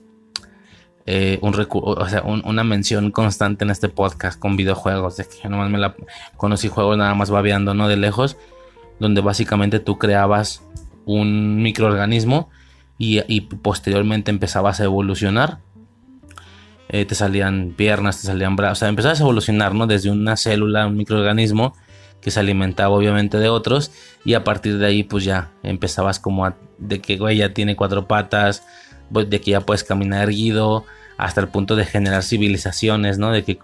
[1.11, 5.17] eh, un o sea, una mención constante en este podcast con videojuegos.
[5.17, 5.95] De que nomás me la
[6.37, 7.87] conocí juegos nada más babeando, ¿no?
[7.87, 8.37] De lejos.
[8.99, 10.61] Donde básicamente tú creabas
[11.05, 12.51] un microorganismo
[12.99, 15.57] y, posteriormente empezabas a evolucionar.
[16.89, 18.77] Eh, te salían piernas, te salían brazos.
[18.77, 19.87] O sea, empezabas a evolucionar, ¿no?
[19.87, 21.73] Desde una célula, un microorganismo
[22.21, 23.91] que se alimentaba obviamente de otros.
[24.25, 27.75] Y a partir de ahí, pues ya empezabas como a, de que, güey, ya tiene
[27.75, 28.63] cuatro patas.
[29.11, 30.85] Pues, de que ya puedes caminar erguido
[31.19, 33.31] hasta el punto de generar civilizaciones, ¿no?
[33.31, 33.59] De que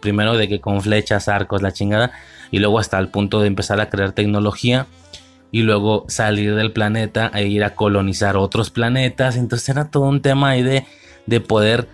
[0.00, 2.12] primero de que con flechas, arcos, la chingada,
[2.50, 4.86] y luego hasta el punto de empezar a crear tecnología
[5.50, 9.36] y luego salir del planeta e ir a colonizar otros planetas.
[9.36, 10.86] Entonces era todo un tema ahí de,
[11.26, 11.88] de poder,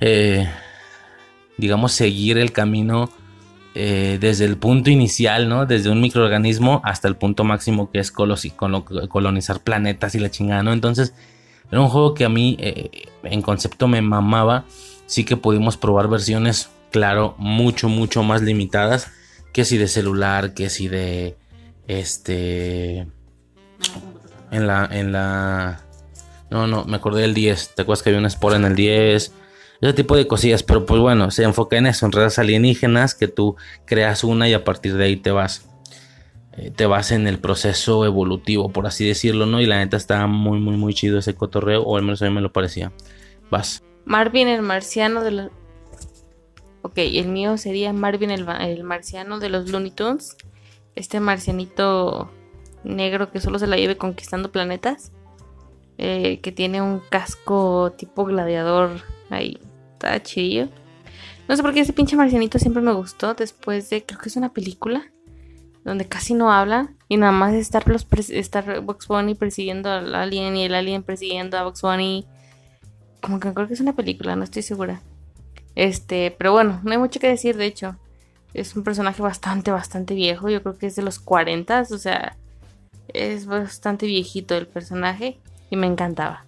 [0.00, 0.48] eh,
[1.58, 3.10] digamos, seguir el camino
[3.74, 5.66] eh, desde el punto inicial, ¿no?
[5.66, 10.72] Desde un microorganismo hasta el punto máximo que es colonizar planetas y la chingada, ¿no?
[10.72, 11.12] Entonces
[11.74, 14.64] era un juego que a mí eh, en concepto me mamaba.
[15.06, 19.10] Sí que pudimos probar versiones, claro, mucho, mucho más limitadas.
[19.52, 21.36] Que si de celular, que si de...
[21.88, 23.08] Este...
[24.52, 24.88] En la...
[24.88, 25.80] En la...
[26.48, 27.74] No, no, me acordé del 10.
[27.74, 29.32] ¿Te acuerdas que había una Spore en el 10?
[29.80, 30.62] Ese tipo de cosillas.
[30.62, 33.16] Pero pues bueno, se enfoca en eso, en redes alienígenas.
[33.16, 35.68] Que tú creas una y a partir de ahí te vas
[36.56, 39.60] eh, te vas en el proceso evolutivo, por así decirlo, ¿no?
[39.60, 42.30] Y la neta está muy, muy, muy chido ese cotorreo, o al menos a mí
[42.30, 42.92] me lo parecía.
[43.50, 43.82] Vas.
[44.04, 45.50] Marvin el marciano de los...
[46.82, 50.36] Ok, el mío sería Marvin el, el marciano de los Looney Tunes.
[50.94, 52.30] Este marcianito
[52.84, 55.10] negro que solo se la lleve conquistando planetas.
[55.96, 59.00] Eh, que tiene un casco tipo gladiador
[59.30, 59.58] ahí.
[59.94, 60.68] Está chido.
[61.48, 63.34] No sé por qué ese pinche marcianito siempre me gustó.
[63.34, 65.10] Después de, creo que es una película
[65.84, 70.56] donde casi no hablan y nada más estar, los estar Box Bunny persiguiendo al alien
[70.56, 72.26] y el alien persiguiendo a Box Bunny.
[73.20, 75.02] Como que creo que es una película, no estoy segura.
[75.74, 77.96] Este, pero bueno, no hay mucho que decir, de hecho.
[78.54, 80.48] Es un personaje bastante, bastante viejo.
[80.48, 82.36] Yo creo que es de los 40, o sea,
[83.08, 85.38] es bastante viejito el personaje
[85.70, 86.44] y me encantaba.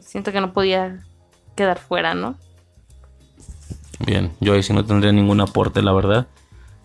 [0.00, 0.98] Siento que no podía
[1.54, 2.34] quedar fuera, ¿no?
[4.04, 6.26] Bien, yo ahí sí no tendría ningún aporte, la verdad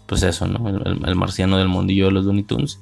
[0.09, 0.67] pues eso, ¿no?
[0.67, 2.79] El, marciano del mundillo de los Looney Tunes.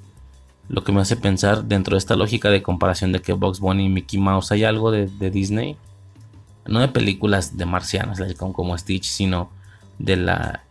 [0.69, 3.85] Lo que me hace pensar dentro de esta lógica de comparación de que Box Bunny
[3.85, 5.75] y Mickey Mouse hay algo de, Disney.
[6.65, 9.49] No de películas de marcianos como, como Stitch, sino
[9.99, 10.63] de la...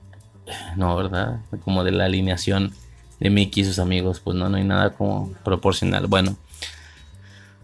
[0.76, 1.40] No, ¿verdad?
[1.62, 2.72] Como de la alineación
[3.20, 4.20] de Mickey y sus amigos.
[4.20, 6.06] Pues no, no hay nada como proporcional.
[6.06, 6.36] Bueno,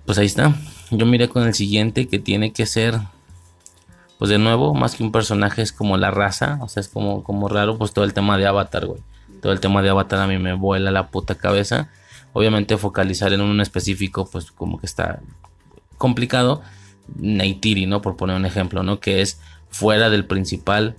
[0.05, 0.55] pues ahí está.
[0.91, 2.99] Yo miré con el siguiente que tiene que ser
[4.23, 7.25] pues de nuevo, más que un personaje es como la raza, o sea, es como,
[7.25, 9.01] como raro, pues todo el tema de Avatar, güey.
[9.41, 11.91] Todo el tema de Avatar a mí me vuela la puta cabeza.
[12.33, 15.19] Obviamente focalizar en un específico, pues como que está
[15.99, 16.63] complicado.
[17.17, 18.01] Neytiri, ¿no?
[18.01, 19.01] Por poner un ejemplo, ¿no?
[19.01, 19.41] Que es
[19.71, 20.95] fuera del principal,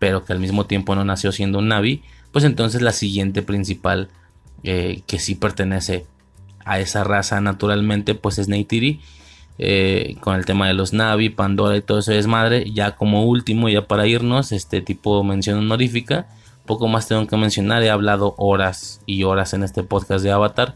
[0.00, 2.02] pero que al mismo tiempo no nació siendo un Navi.
[2.32, 4.08] Pues entonces la siguiente principal,
[4.64, 6.04] eh, que sí pertenece
[6.64, 9.02] a esa raza naturalmente, pues es Neytiri.
[9.58, 12.70] Eh, con el tema de los Navi, Pandora y todo ese desmadre.
[12.72, 16.28] Ya como último, ya para irnos, este tipo mención honorífica.
[16.66, 20.74] Poco más tengo que mencionar, he hablado horas y horas en este podcast de Avatar.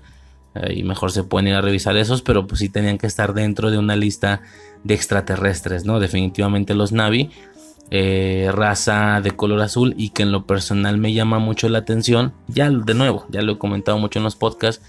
[0.55, 3.35] Eh, y mejor se pueden ir a revisar esos, pero pues sí tenían que estar
[3.35, 4.43] dentro de una lista
[4.85, 6.01] de extraterrestres, ¿no?
[6.01, 7.31] Definitivamente los Navi.
[7.93, 12.33] Eh, raza de color azul y que en lo personal me llama mucho la atención.
[12.47, 14.83] Ya de nuevo, ya lo he comentado mucho en los podcasts.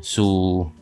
[0.00, 0.72] su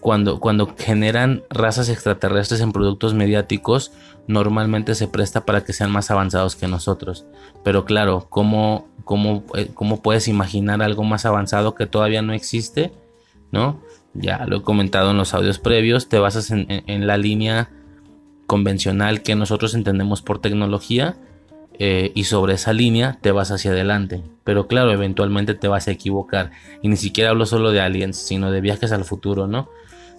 [0.00, 3.92] cuando, cuando generan razas extraterrestres en productos mediáticos,
[4.26, 7.24] normalmente se presta para que sean más avanzados que nosotros.
[7.64, 12.92] Pero claro, ¿cómo, cómo, eh, cómo puedes imaginar algo más avanzado que todavía no existe?
[13.50, 13.80] ¿No?
[14.14, 17.70] Ya lo he comentado en los audios previos, te basas en, la línea
[18.46, 21.16] convencional que nosotros entendemos por tecnología
[21.78, 24.22] eh, y sobre esa línea te vas hacia adelante.
[24.44, 26.50] Pero claro, eventualmente te vas a equivocar.
[26.82, 29.68] Y ni siquiera hablo solo de aliens, sino de viajes al futuro, ¿no?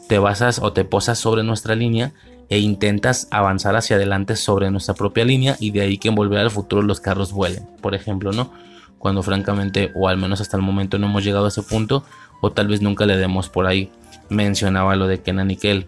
[0.07, 2.13] Te basas o te posas sobre nuestra línea
[2.49, 6.39] e intentas avanzar hacia adelante sobre nuestra propia línea y de ahí que en volver
[6.39, 8.51] al futuro los carros vuelen, por ejemplo, ¿no?
[8.97, 12.03] Cuando francamente, o al menos hasta el momento no hemos llegado a ese punto,
[12.41, 13.91] o tal vez nunca le demos por ahí.
[14.29, 15.87] Mencionaba lo de Kenan y Kel,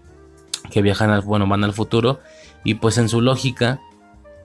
[0.69, 2.19] que viajan al, bueno, van al futuro,
[2.63, 3.81] y pues en su lógica,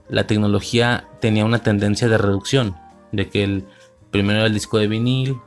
[0.09, 2.75] la tecnología tenía una tendencia de reducción,
[3.11, 3.65] de que el
[4.11, 5.37] primero el disco de vinil,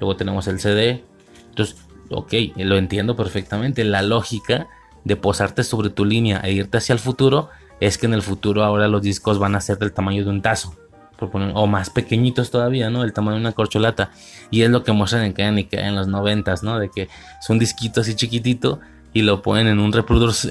[0.00, 1.04] luego tenemos el CD,
[1.50, 1.76] entonces,
[2.10, 4.68] ok, lo entiendo perfectamente, la lógica
[5.04, 7.48] de posarte sobre tu línea e irte hacia el futuro
[7.80, 10.42] es que en el futuro ahora los discos van a ser del tamaño de un
[10.42, 10.74] tazo.
[11.18, 13.02] o más pequeñitos todavía, ¿no?
[13.02, 14.10] El tamaño de una corcholata.
[14.50, 16.78] Y es lo que muestran en y en los noventas, ¿no?
[16.78, 18.80] De que es un disquito así chiquitito
[19.14, 20.50] y lo ponen en un reproductor,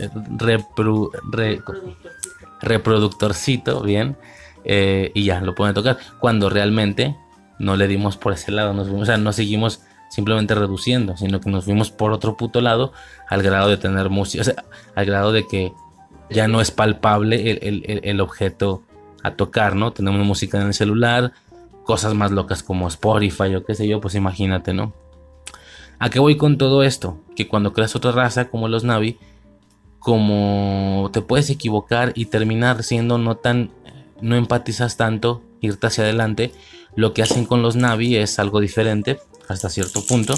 [2.62, 4.18] reproductorcito, bien,
[4.64, 5.98] eh, y ya lo pueden tocar.
[6.20, 7.16] Cuando realmente
[7.60, 11.66] no le dimos por ese lado, nos sea, no seguimos simplemente reduciendo, sino que nos
[11.66, 12.94] fuimos por otro puto lado
[13.30, 14.44] al grado de tener música,
[14.96, 15.74] al grado de que
[16.30, 18.84] ya no es palpable el, objeto
[19.24, 19.94] a tocar, ¿no?
[19.94, 21.34] Tenemos música en el celular,
[21.84, 24.94] cosas más locas como Spotify o qué sé yo, pues imagínate, ¿no?
[26.00, 27.18] ¿A qué voy con todo esto?
[27.36, 29.18] Que cuando creas otra raza como los Navi,
[30.06, 33.72] como te puedes equivocar y terminar siendo no tan,
[34.22, 36.52] no empatizas tanto, irte hacia adelante,
[36.96, 39.20] lo que hacen con los Navi es algo diferente
[39.50, 40.36] hasta cierto punto,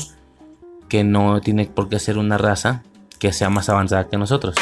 [0.87, 2.83] que no tiene por qué ser una raza
[3.19, 4.55] que sea más avanzada que nosotros.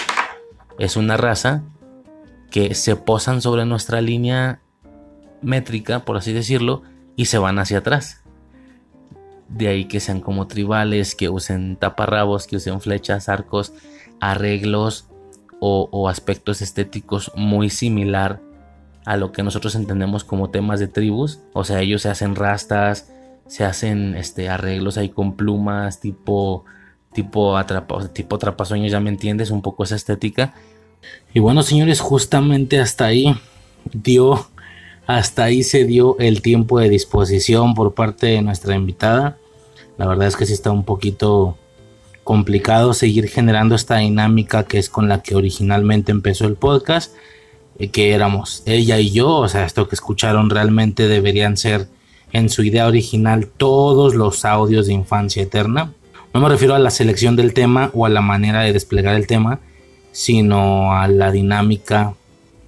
[0.79, 1.61] Es una raza
[2.49, 4.59] que se posan sobre nuestra línea
[5.43, 6.81] métrica, por así decirlo,
[7.15, 8.23] y se van hacia atrás.
[9.49, 13.71] De ahí que sean como tribales, que usen taparrabos, que usen flechas, arcos,
[14.19, 15.07] arreglos
[15.59, 18.39] o, aspectos estéticos muy similar
[19.05, 21.39] a lo que nosotros entendemos como temas de tribus.
[21.53, 23.11] O sea, ellos se hacen rastas,
[23.47, 26.65] se hacen este, arreglos ahí con plumas, tipo,
[27.13, 30.53] tipo, atrapa, tipo trapasueños, ya me entiendes, un poco esa estética.
[31.33, 33.35] Y bueno, señores, justamente hasta ahí
[33.91, 34.47] dio
[35.07, 39.37] hasta ahí se dio el tiempo de disposición por parte de nuestra invitada.
[39.97, 41.57] La verdad es que sí está un poquito
[42.25, 47.13] complicado seguir generando esta dinámica que es con la que originalmente empezó el podcast,
[47.77, 51.87] eh, que éramos ella y yo, o sea, esto que escucharon realmente deberían ser
[52.33, 55.93] en su idea original todos los audios de infancia eterna.
[56.33, 59.27] No me refiero a la selección del tema o a la manera de desplegar el
[59.27, 59.59] tema,
[60.11, 62.15] sino a la dinámica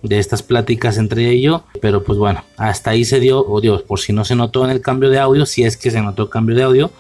[0.04, 1.62] de estas pláticas entre ellos.
[1.82, 4.70] Pero pues bueno, hasta ahí se dio, oh Dios, por si no se notó en
[4.70, 6.92] el cambio de audio, si es que se notó el cambio de audio,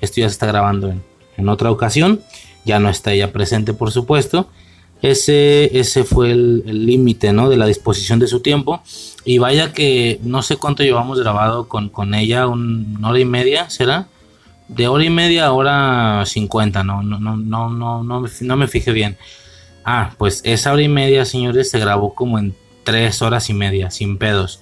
[0.00, 1.02] esto ya se está grabando en,
[1.36, 2.20] en otra ocasión.
[2.64, 4.48] Ya no está ella presente, por supuesto.
[5.02, 7.48] Ese, ese fue el límite ¿no?
[7.48, 8.82] de la disposición de su tiempo.
[9.24, 13.70] Y vaya que no sé cuánto llevamos grabado con, con ella, una hora y media,
[13.70, 14.08] ¿será?
[14.68, 18.68] De hora y media a hora cincuenta, no, no, no, no, no, no, no me
[18.68, 19.16] fijé bien.
[19.84, 23.90] Ah, pues esa hora y media, señores, se grabó como en tres horas y media,
[23.90, 24.60] sin pedos.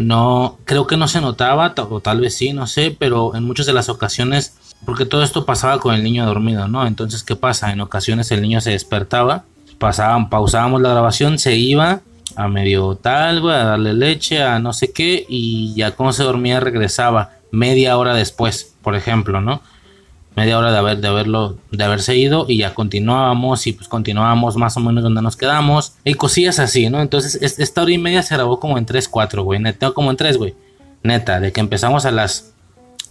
[0.00, 3.66] No, creo que no se notaba, o tal vez sí, no sé, pero en muchas
[3.66, 6.86] de las ocasiones, porque todo esto pasaba con el niño dormido, ¿no?
[6.86, 7.72] Entonces, ¿qué pasa?
[7.72, 9.44] En ocasiones el niño se despertaba,
[9.78, 12.00] pasaban, pausábamos la grabación, se iba
[12.36, 16.60] a medio tal, a darle leche, a no sé qué, y ya como se dormía
[16.60, 19.62] regresaba media hora después, por ejemplo, ¿no?
[20.38, 24.56] Media hora de, haber, de, haberlo, de haberse ido y ya continuábamos y pues continuábamos
[24.56, 25.94] más o menos donde nos quedamos.
[26.04, 27.02] Y cosillas así, ¿no?
[27.02, 30.16] Entonces esta hora y media se grabó como en 3, 4, güey, neta, como en
[30.16, 30.54] 3, güey,
[31.02, 32.54] neta, de que empezamos a las,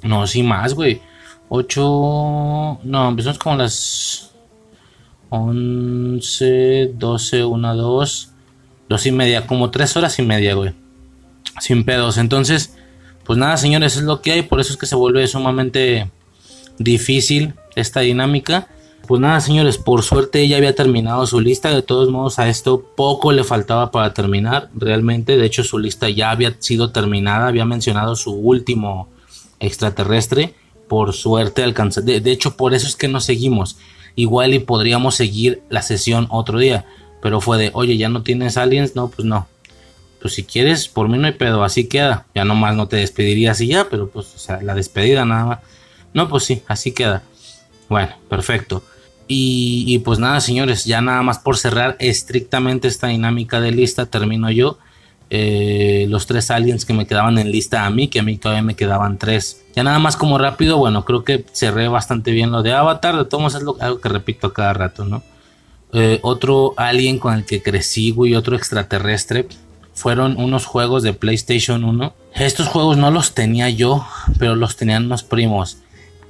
[0.03, 1.01] no, sí más, güey,
[1.49, 4.31] 8, no, empezamos como a las
[5.27, 8.31] 11, 12, 1, 2,
[8.87, 10.73] 2 y media, como 3 horas y media, güey,
[11.59, 12.73] sin pedos, entonces,
[13.25, 16.09] pues nada, señores, es lo que hay, por eso es que se vuelve sumamente
[16.77, 18.67] difícil esta dinámica.
[19.07, 21.69] Pues nada, señores, por suerte ella había terminado su lista.
[21.69, 24.69] De todos modos, a esto poco le faltaba para terminar.
[24.75, 27.47] Realmente, de hecho, su lista ya había sido terminada.
[27.47, 29.07] Había mencionado su último
[29.61, 30.55] extraterrestre.
[30.89, 32.01] Por suerte alcanzó.
[32.01, 33.77] De, hecho, por eso es que no seguimos.
[34.15, 36.85] Igual y podríamos seguir la sesión otro día.
[37.21, 38.93] Pero fue de, oye, ya no tienes aliens.
[38.95, 39.47] No, pues no.
[40.21, 41.63] Pues si quieres, por mí no hay pedo.
[41.63, 42.25] Así queda.
[42.35, 43.87] Ya nomás no te despedirías y ya.
[43.89, 45.59] Pero pues, la despedida nada más.
[46.17, 47.21] No, pues sí, así queda.
[47.89, 48.83] Bueno, perfecto.
[49.27, 54.49] Y, pues nada, señores, ya nada más por cerrar estrictamente esta dinámica de lista, termino
[54.49, 54.79] yo.
[55.29, 58.63] Eh, los tres aliens que me quedaban en lista a mí, que a mí todavía
[58.63, 59.63] me quedaban tres.
[59.75, 63.15] Ya nada más como rápido, bueno, creo que cerré bastante bien lo de Avatar.
[63.15, 65.21] De todos es algo que repito a cada rato, ¿no?
[65.93, 69.47] eh, otro alien con el que crecí, güey, otro extraterrestre,
[69.93, 72.13] fueron unos juegos de PlayStation 1.
[72.33, 74.05] Estos juegos no los tenía yo,
[74.39, 75.77] pero los tenían unos primos.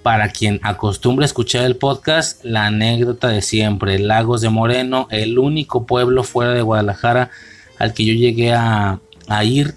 [0.07, 5.85] Para quien acostumbra escuchar el podcast, la anécdota de siempre, Lagos de Moreno, el único
[5.85, 7.29] pueblo fuera de Guadalajara
[7.77, 9.01] al que yo llegué a,
[9.43, 9.73] ir.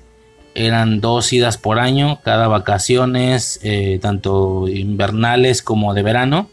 [0.55, 6.49] Eran dos idas por año, cada vacaciones, eh, tanto invernales como de verano.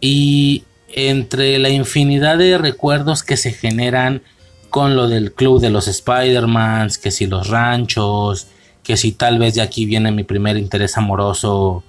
[0.00, 4.22] Y entre la infinidad de recuerdos que se generan
[4.70, 8.46] con lo del club de los Spider-Mans, que si los ranchos,
[8.82, 11.84] que si tal vez de aquí viene mi primer interés amoroso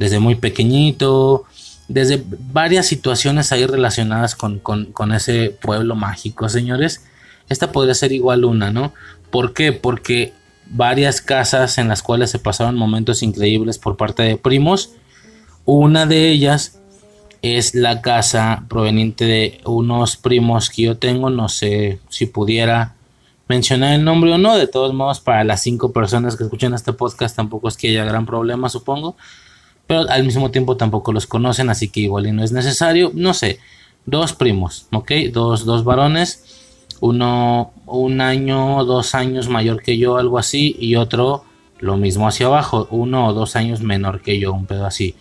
[0.00, 1.44] desde muy pequeñito,
[1.86, 2.20] desde
[2.52, 7.04] varias situaciones ahí relacionadas con, con ese pueblo mágico, señores.
[7.48, 8.92] Esta podría ser igual una, ¿no?
[9.30, 9.72] ¿Por qué?
[9.72, 10.32] Porque
[10.70, 14.92] varias casas en las cuales se pasaron momentos increíbles por parte de primos.
[15.66, 16.80] Una de ellas
[17.42, 21.28] es la casa proveniente de unos primos que yo tengo.
[21.28, 22.94] No sé si pudiera
[23.48, 24.56] mencionar el nombre o no.
[24.56, 28.04] De todos modos, para las cinco personas que escuchan este podcast tampoco es que haya
[28.04, 29.16] gran problema, supongo.
[29.90, 33.10] Pero al mismo tiempo tampoco los conocen, así que igual y no es necesario.
[33.12, 33.58] No sé,
[34.06, 35.10] dos primos, ¿ok?
[35.32, 36.44] Dos, dos varones.
[37.00, 40.76] Uno un año, dos años mayor que yo, algo así.
[40.78, 41.44] Y otro
[41.80, 45.16] lo mismo hacia abajo, uno o dos años menor que yo, un pedo así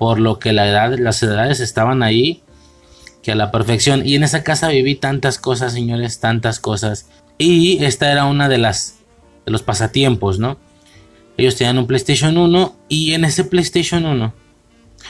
[0.00, 2.42] por lo que la edad, las edades estaban ahí
[3.22, 4.06] que a la perfección.
[4.06, 7.10] Y en esa casa viví tantas cosas, señores, tantas cosas.
[7.36, 8.98] Y esta era una de las
[9.44, 10.56] de los pasatiempos, ¿no?
[11.40, 14.32] Ellos tenían un PlayStation 1 y en ese PlayStation 1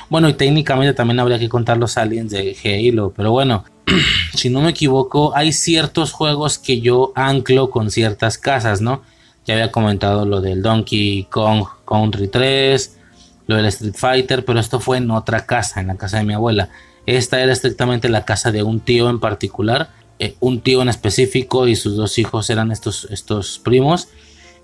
[0.09, 3.65] bueno, y técnicamente también habría que contar los aliens de Halo, pero bueno,
[4.35, 9.03] si no me equivoco, hay ciertos juegos que yo anclo con ciertas casas, ¿no?
[9.47, 12.99] Ya había comentado lo del Donkey Kong Country 3,
[13.47, 16.35] lo del Street Fighter, pero esto fue en otra casa, en la casa de mi
[16.35, 16.71] abuela.
[17.07, 21.67] Esta era estrictamente la casa de un tío en particular, eh, un tío en específico
[21.67, 24.09] y sus dos hijos eran estos, estos primos.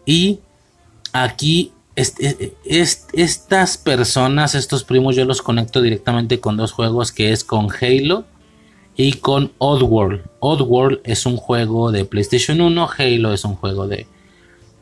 [0.04, 0.40] Y
[1.22, 1.72] aquí
[2.64, 8.24] estas personas, estos primos, yo los conecto directamente con dos juegos que es con Halo
[8.96, 10.22] y con Oddworld.
[10.40, 14.06] Oddworld es un juego de PlayStation 1, Halo es un juego de,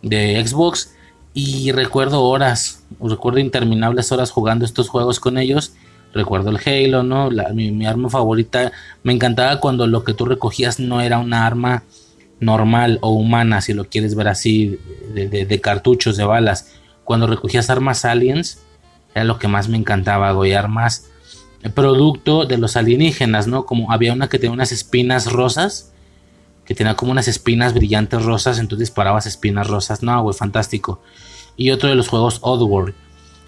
[0.03, 0.95] de Xbox.
[1.37, 5.73] Y recuerdo horas, recuerdo interminables horas jugando estos juegos con ellos.
[6.13, 7.29] Recuerdo el Halo, ¿no?
[7.53, 8.71] mi, arma favorita.
[9.03, 11.83] Me encantaba cuando lo que tú recogías no era una arma
[12.41, 14.79] normal o humana, si lo quieres ver así,
[15.15, 16.75] de, cartuchos, de balas.
[17.05, 18.61] Cuando recogías armas aliens,
[19.15, 20.55] era lo que más me encantaba, güey.
[20.55, 21.11] Armas
[21.75, 23.65] producto de los alienígenas, ¿no?
[23.65, 25.93] Como había una que tenía unas espinas rosas,
[26.67, 30.03] que tenía como unas espinas brillantes rosas, entonces disparabas espinas rosas.
[30.03, 31.01] No, güey, fantástico
[31.57, 32.95] y otro de los juegos Oddworld.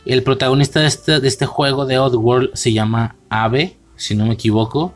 [0.04, 4.34] El protagonista de este, de este juego de Oddworld se llama Ave, si no me
[4.34, 4.94] equivoco.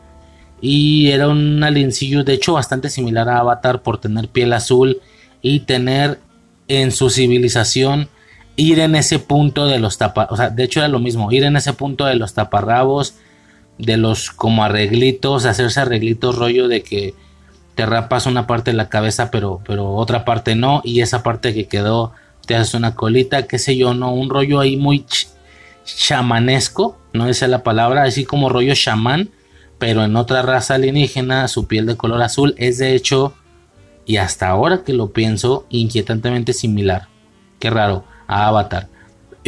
[0.61, 5.01] Y era un aliencillo, de hecho, bastante similar a Avatar por tener piel azul
[5.41, 6.19] y tener
[6.67, 8.07] en su civilización
[8.55, 10.33] ir en ese punto de los taparrabos.
[10.33, 13.15] O sea, de hecho era lo mismo, ir en ese punto de los taparrabos,
[13.77, 17.15] de los como arreglitos, hacerse arreglitos rollo de que
[17.75, 21.53] te rapas una parte de la cabeza, pero, pero otra parte no, y esa parte
[21.53, 22.13] que quedó
[22.45, 25.05] te haces una colita, qué sé yo, no, un rollo ahí muy
[25.85, 29.29] chamanesco, no esa es la palabra, así como rollo chamán,
[29.81, 33.33] pero en otra raza alienígena, su piel de color azul es de hecho,
[34.05, 37.07] y hasta ahora que lo pienso, inquietantemente similar,
[37.57, 38.89] qué raro, a Avatar.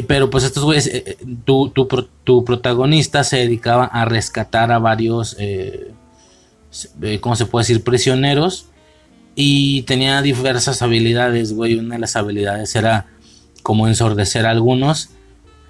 [0.08, 5.36] Pero pues estos güeyes, eh, eh, tu, tu, protagonista se dedicaba a rescatar a varios,
[5.38, 5.92] eh,
[7.22, 7.84] ¿cómo se puede decir?
[7.84, 8.66] Prisioneros
[9.36, 11.76] y tenía diversas habilidades, güey.
[11.76, 13.06] Una de las habilidades era
[13.62, 15.12] como ensordecer a algunos,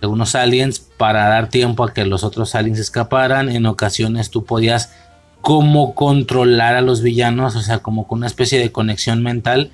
[0.05, 3.49] algunos aliens para dar tiempo a que los otros aliens escaparan.
[3.49, 4.93] En ocasiones tú podías
[5.41, 9.71] como controlar a los villanos, o sea, como con una especie de conexión mental,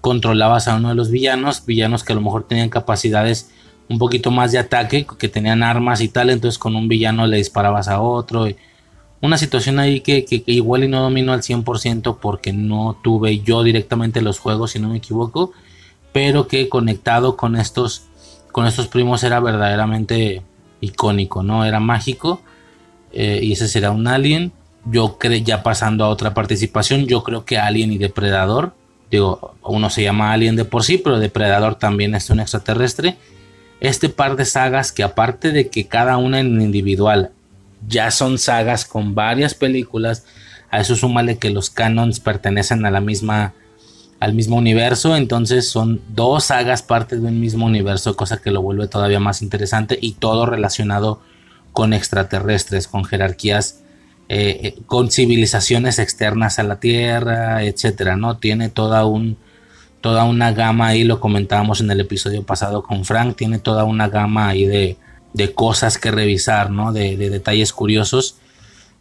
[0.00, 3.50] controlabas a uno de los villanos, villanos que a lo mejor tenían capacidades
[3.88, 7.36] un poquito más de ataque, que tenían armas y tal, entonces con un villano le
[7.36, 8.48] disparabas a otro.
[8.48, 8.56] Y,
[9.22, 14.20] una situación ahí que, igual y no domino al 100% porque no tuve yo directamente
[14.20, 15.52] los juegos, si no me equivoco,
[16.12, 18.08] pero que conectado con estos,
[18.52, 20.42] con estos primos era verdaderamente
[20.80, 21.64] icónico, ¿no?
[21.64, 22.42] Era mágico
[23.12, 24.52] eh, y ese será un alien.
[24.84, 28.74] Yo creo, ya pasando a otra participación, yo creo que Alien y Depredador,
[29.10, 33.16] digo, uno se llama Alien de por sí, pero Depredador también es un extraterrestre.
[33.80, 37.30] Este par de sagas que aparte de que cada una en individual
[37.86, 40.24] ya son sagas con varias películas.
[40.70, 43.54] A eso súmale que los canons pertenecen a la misma
[44.22, 48.62] al mismo universo, entonces son dos sagas parte de un mismo universo, cosa que lo
[48.62, 51.20] vuelve todavía más interesante y todo relacionado
[51.72, 53.80] con extraterrestres, con jerarquías
[54.28, 58.36] eh, eh, con civilizaciones externas a la Tierra, etcétera, ¿no?
[58.36, 59.38] Tiene toda un
[60.00, 64.08] toda una gama ahí, lo comentábamos en el episodio pasado con Frank, tiene toda una
[64.08, 64.98] gama ahí de,
[65.32, 66.92] de cosas que revisar, ¿no?
[66.92, 68.36] De, de detalles curiosos,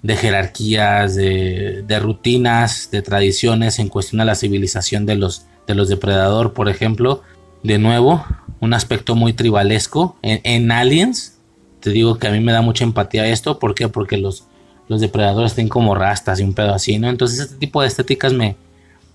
[0.02, 5.76] de jerarquías, de, de, rutinas, de tradiciones en cuestión a la civilización de los, de
[5.76, 7.22] los depredador, por ejemplo.
[7.64, 8.26] De nuevo,
[8.60, 10.16] un aspecto muy tribalesco.
[10.24, 11.38] En, en, Aliens,
[11.80, 13.60] te digo que a mí me da mucha empatía esto.
[13.60, 13.88] ¿Por qué?
[13.88, 14.46] Porque los,
[14.88, 17.08] los depredadores tienen como rastas y un pedo así, ¿no?
[17.10, 18.56] Entonces este tipo de estéticas me,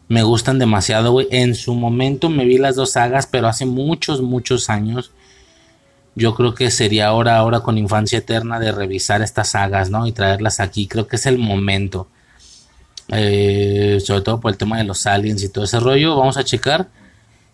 [0.08, 1.26] me gustan demasiado, güey.
[1.30, 5.10] En su momento me vi las dos sagas, pero hace muchos, muchos años.
[6.16, 10.06] Yo creo que sería ahora, ahora con Infancia Eterna de revisar estas sagas, ¿no?
[10.06, 10.88] Y traerlas aquí.
[10.88, 12.08] Creo que es el momento.
[13.08, 16.16] Eh, sobre todo por el tema de los aliens y todo ese rollo.
[16.16, 16.88] Vamos a checar.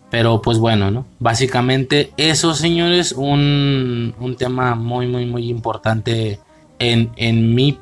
[0.09, 1.05] Pero pues bueno, ¿no?
[1.19, 6.39] Básicamente eso, señores, un, un tema muy, muy, muy importante
[6.79, 7.79] en, en mi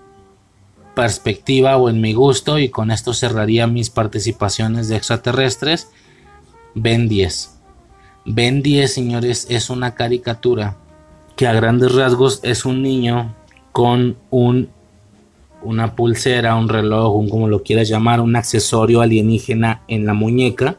[0.96, 5.90] perspectiva o en mi gusto y con esto cerraría mis participaciones de extraterrestres.
[6.74, 7.61] Ben 10.
[8.26, 10.78] Ben 10, señores, es una caricatura
[11.36, 13.36] que a grandes rasgos es un niño
[13.72, 14.70] con un
[15.64, 20.78] una pulsera, un reloj, un como lo quieras llamar, un accesorio alienígena en la muñeca.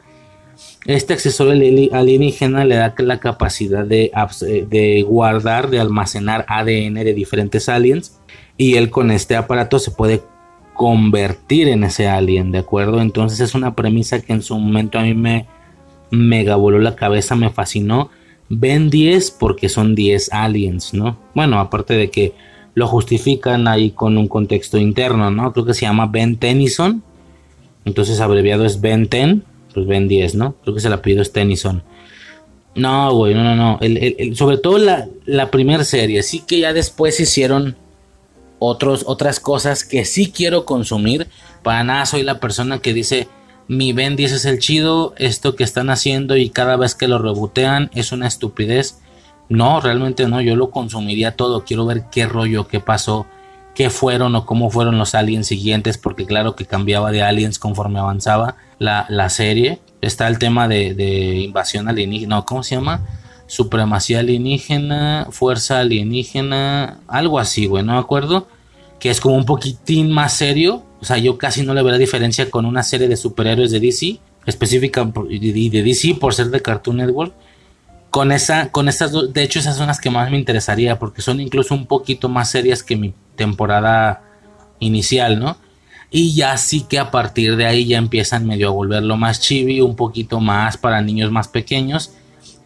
[0.87, 1.53] Este accesorio
[1.93, 4.11] alienígena le da la capacidad de,
[4.69, 8.21] de guardar, de almacenar ADN de diferentes aliens
[8.57, 10.23] y él con este aparato se puede
[10.75, 13.01] convertir en ese alien, ¿de acuerdo?
[13.01, 15.47] Entonces es una premisa que en su momento a mí me
[16.13, 18.11] mega voló la cabeza, me fascinó.
[18.49, 21.19] Ven 10 porque son 10 aliens, ¿no?
[21.35, 22.35] Bueno, aparte de que
[22.75, 25.53] lo justifican ahí con un contexto interno, ¿no?
[25.53, 27.03] Creo que se llama Ben Tennyson.
[27.85, 29.45] Entonces abreviado es Ben Ten,
[29.75, 30.55] pues Ben 10, ¿no?
[30.63, 31.83] Creo que se el apellido es Tennyson.
[32.75, 33.81] No, güey, no, no, no.
[34.35, 36.23] sobre todo la, la primera serie.
[36.23, 37.77] Sí que ya después hicieron
[38.59, 41.27] otros, otras cosas que sí quiero consumir.
[41.63, 43.29] Para nada soy la persona que dice
[43.73, 47.19] mi Ben 10 es el chido, esto que están haciendo y cada vez que lo
[47.19, 48.99] rebotean es una estupidez.
[49.49, 51.65] No, realmente no, yo lo consumiría todo.
[51.65, 53.27] Quiero ver qué rollo, qué pasó,
[53.75, 57.99] qué fueron o cómo fueron los aliens siguientes, porque claro que cambiaba de aliens conforme
[57.99, 59.81] avanzaba la, la serie.
[60.03, 63.01] Está el tema de, invasión alienígena, no, ¿cómo se llama?
[63.47, 68.49] supremacía alienígena, fuerza alienígena, algo así, güey, no me acuerdo,
[68.99, 71.99] que es como un poquitín más serio, o sea, yo casi no le veo la
[71.99, 76.99] diferencia con una serie de superhéroes de DC, específica de DC por ser de Cartoon
[76.99, 77.35] Network.
[78.11, 81.21] Con esa, con estas dos, de hecho esas son las que más me interesaría porque
[81.21, 84.23] son incluso un poquito más serias que mi temporada
[84.79, 85.57] inicial, ¿no?
[86.09, 89.81] Y ya sí que a partir de ahí ya empiezan medio a volverlo más chibi,
[89.81, 92.13] un poquito más para niños más pequeños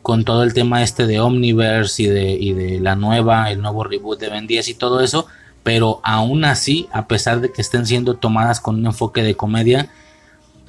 [0.02, 3.82] con todo el tema este de Omniverse y de, y de la nueva, el nuevo
[3.82, 5.26] reboot de Ben 10 y todo eso,
[5.66, 9.90] pero aún así, a pesar de que estén siendo tomadas con un enfoque de comedia,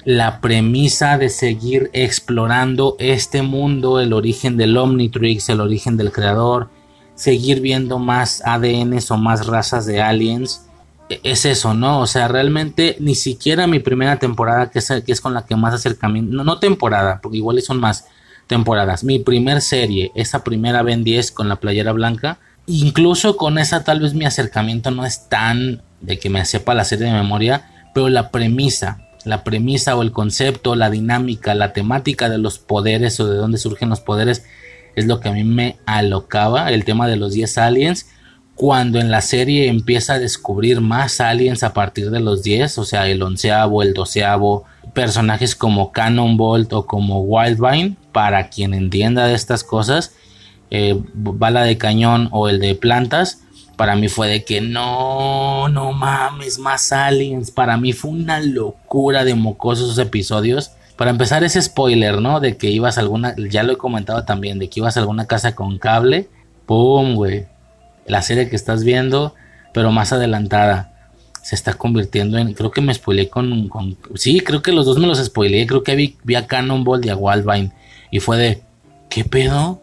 [0.04, 6.68] la premisa de seguir explorando este mundo, el origen del Omnitrix, el origen del creador,
[7.14, 10.66] seguir viendo más ADNs o más razas de aliens,
[11.08, 12.00] e, es eso, ¿no?
[12.00, 15.54] O sea, realmente ni siquiera mi primera temporada, que es, que es con la que
[15.54, 18.06] más acercamiento, no, no temporada, porque igual son más,
[18.48, 19.04] temporadas.
[19.04, 24.00] Mi primer serie, esa primera Ben 10 con la playera blanca, incluso con esa tal
[24.00, 28.08] vez mi acercamiento no es tan de que me sepa la serie de memoria, pero
[28.08, 33.26] la premisa, la premisa o el concepto, la dinámica, la temática de los poderes o
[33.26, 34.44] de dónde surgen los poderes
[34.94, 38.06] es lo que a mí me alocaba, el tema de los 10 aliens.
[38.54, 42.84] Cuando en la serie empieza a descubrir más aliens a partir de los 10, o
[42.84, 44.64] sea, el onceavo, el doceavo,
[44.94, 50.12] personajes como Cannonbolt o como Wildvine, para quien entienda de estas cosas,
[50.70, 53.42] eh, bala de cañón o el de plantas,
[53.78, 57.52] para mí fue de que no, no mames, más aliens.
[57.52, 60.72] Para mí fue una locura de mocosos esos episodios.
[60.96, 62.40] Para empezar, ese spoiler, ¿no?
[62.40, 65.28] De que ibas a alguna, ya lo he comentado también, de que ibas a alguna
[65.28, 66.28] casa con cable.
[66.66, 67.46] ¡Pum, güey!
[68.04, 69.36] La serie que estás viendo,
[69.72, 72.54] pero más adelantada se está convirtiendo en.
[72.54, 73.70] Creo que me spoileé con,
[74.16, 75.68] sí, creo que los dos me los spoileé.
[75.68, 77.70] Creo que vi, vi a Cannonball y a Wildvine.
[78.10, 78.62] Y fue de.
[79.08, 79.80] ¿Qué pedo?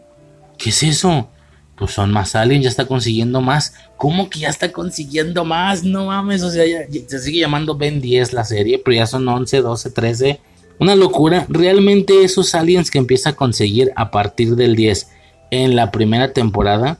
[0.58, 1.28] ¿Qué es eso?
[1.76, 3.74] Pues son más aliens, ya está consiguiendo más.
[3.96, 5.84] ¿Cómo que ya está consiguiendo más?
[5.84, 6.64] No mames, o sea,
[7.06, 10.40] se sigue llamando Ben 10 la serie, pero ya son 11, 12, 13.
[10.78, 11.46] Una locura.
[11.48, 15.08] Realmente esos aliens que empieza a conseguir a partir del 10
[15.50, 16.98] en la primera temporada.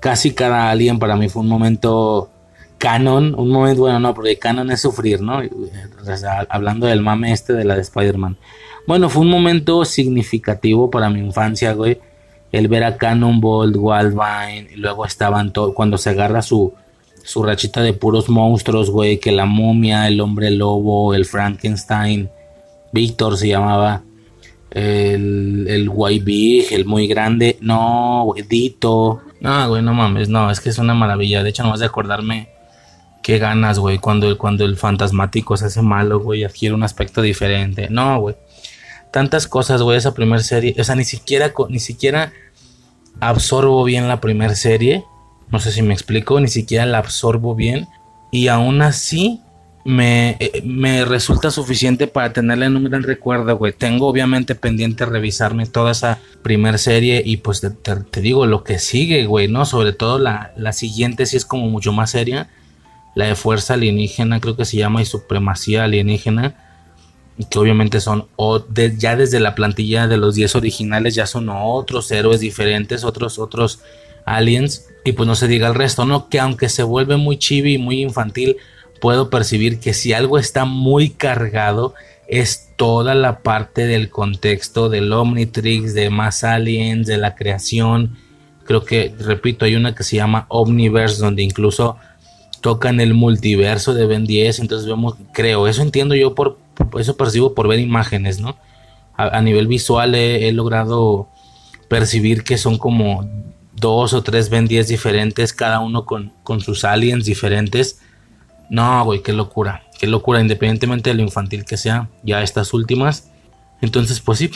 [0.00, 2.30] Casi cada alien para mí fue un momento
[2.78, 5.40] canon, un momento, bueno, no, porque canon es sufrir, ¿no?
[6.48, 8.38] hablando del mame este de la de Spider-Man.
[8.86, 12.00] Bueno, fue un momento significativo para mi infancia, güey.
[12.52, 16.72] El ver a Cannonball, Wildvine, y luego estaban todos, cuando se agarra su,
[17.22, 22.28] su rachita de puros monstruos, güey, que la momia, el hombre lobo, el Frankenstein,
[22.92, 24.02] Víctor se llamaba,
[24.70, 30.60] el, el White el muy grande, no, güey, Dito, no, güey, no mames, no, es
[30.60, 32.48] que es una maravilla, de hecho no vas de acordarme
[33.22, 37.88] qué ganas, güey, cuando, cuando el fantasmático se hace malo, güey, adquiere un aspecto diferente,
[37.90, 38.36] no, güey,
[39.12, 42.32] tantas cosas, güey, esa primera serie, o sea, ni siquiera, ni siquiera
[43.20, 45.04] absorbo bien la primera serie,
[45.50, 47.88] no sé si me explico, ni siquiera la absorbo bien.
[48.30, 49.40] Y aún así
[49.84, 53.72] me, eh, me resulta suficiente para tenerla en un gran recuerdo, güey.
[53.72, 59.26] Tengo obviamente pendiente revisarme toda esa primera serie y pues te, digo lo que sigue,
[59.26, 59.64] güey, ¿no?
[59.64, 62.48] Sobre todo la, la siguiente sí es como mucho más seria.
[63.16, 66.54] La de Fuerza Alienígena creo que se llama y Supremacía Alienígena.
[67.48, 68.26] Que obviamente son
[68.98, 73.80] ya desde la plantilla de los 10 originales ya son otros héroes diferentes, otros, otros
[74.24, 76.28] aliens y pues no se diga el resto, ¿no?
[76.28, 78.56] Que aunque se vuelve muy chibi y muy infantil,
[79.00, 81.94] puedo percibir que si algo está muy cargado
[82.28, 88.16] es toda la parte del contexto del Omnitrix, de más aliens, de la creación.
[88.64, 91.96] Creo que, repito, hay una que se llama Omniverse, donde incluso
[92.60, 94.60] tocan el multiverso de Ben 10.
[94.60, 96.58] Entonces vemos, creo, eso entiendo yo por,
[96.98, 98.56] eso percibo por ver imágenes, ¿no?
[99.16, 101.28] A, nivel visual he logrado
[101.88, 103.28] percibir que son como
[103.80, 108.00] dos o tres Ben 10 diferentes, cada uno con, con sus aliens diferentes.
[108.68, 113.30] No, güey, qué locura, qué locura, independientemente de lo infantil que sea, ya estas últimas.
[113.80, 114.50] Entonces, pues sí,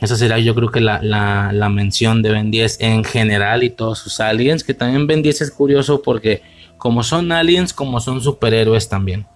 [0.00, 3.98] esa será yo creo que la, la, mención de Ben 10 en general y todos
[3.98, 6.42] sus aliens, que también Ben 10 es curioso porque
[6.76, 9.26] como son aliens, como son superhéroes también.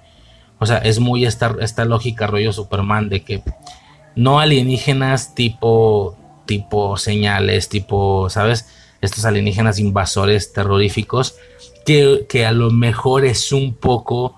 [0.61, 3.43] O sea, es muy esta, esta lógica rollo Superman de que
[4.15, 6.16] no alienígenas tipo,
[6.47, 8.66] tipo señales, tipo, ¿sabes?
[9.01, 11.37] estos alienígenas invasores terroríficos,
[11.87, 14.37] que, a lo mejor es un poco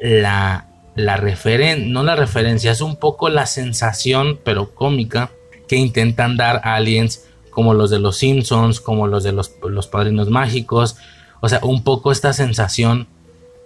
[0.00, 0.66] la,
[0.96, 5.30] la referencia, no la referencia, es un poco la sensación, pero cómica,
[5.68, 10.28] que intentan dar aliens como los de los Simpsons, como los de los, los Padrinos
[10.28, 10.96] Mágicos,
[11.40, 13.06] o sea, un poco esta sensación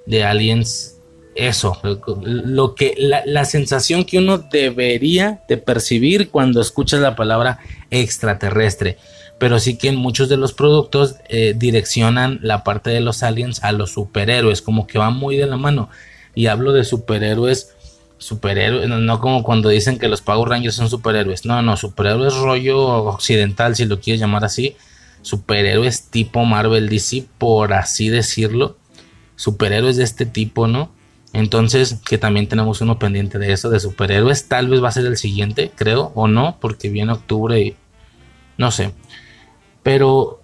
[0.04, 0.98] de aliens,
[1.34, 1.78] eso,
[2.22, 7.58] lo que, la, la sensación que uno debería de percibir cuando escuchas la palabra
[7.90, 8.98] extraterrestre
[9.42, 13.64] pero sí que en muchos de los productos eh, direccionan la parte de los aliens
[13.64, 15.88] a los superhéroes, como que va muy de la mano.
[16.32, 17.74] Y hablo de superhéroes,
[18.18, 22.78] superhéroes, no, como cuando dicen que los Power Rangers son superhéroes, no, no, superhéroes rollo
[22.78, 24.76] occidental, si lo quieres llamar así,
[25.22, 28.76] superhéroes tipo Marvel DC, por así decirlo,
[29.34, 30.92] superhéroes de este tipo, ¿no?
[31.32, 34.48] Entonces, que también tenemos uno pendiente de eso, de superhéroes.
[34.48, 37.76] Tal vez va a ser el siguiente, creo, o no, porque viene octubre y
[38.58, 38.92] no sé.
[39.82, 40.40] Pero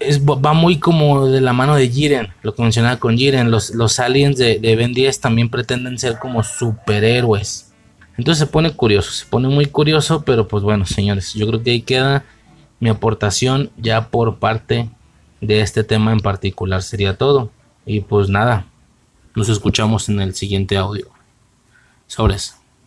[0.00, 3.50] es, va muy como de la mano de Jiren, lo que mencionaba con Jiren.
[3.50, 7.72] Los, los aliens de, de Ben 10 también pretenden ser como superhéroes.
[8.16, 11.72] Entonces se pone curioso, se pone muy curioso, pero pues bueno, señores, yo creo que
[11.72, 12.24] ahí queda
[12.80, 14.88] mi aportación ya por parte
[15.40, 16.82] de este tema en particular.
[16.82, 17.50] Sería todo.
[17.84, 18.66] Y pues nada,
[19.36, 21.08] nos escuchamos en el siguiente audio.
[22.08, 22.56] Sobres.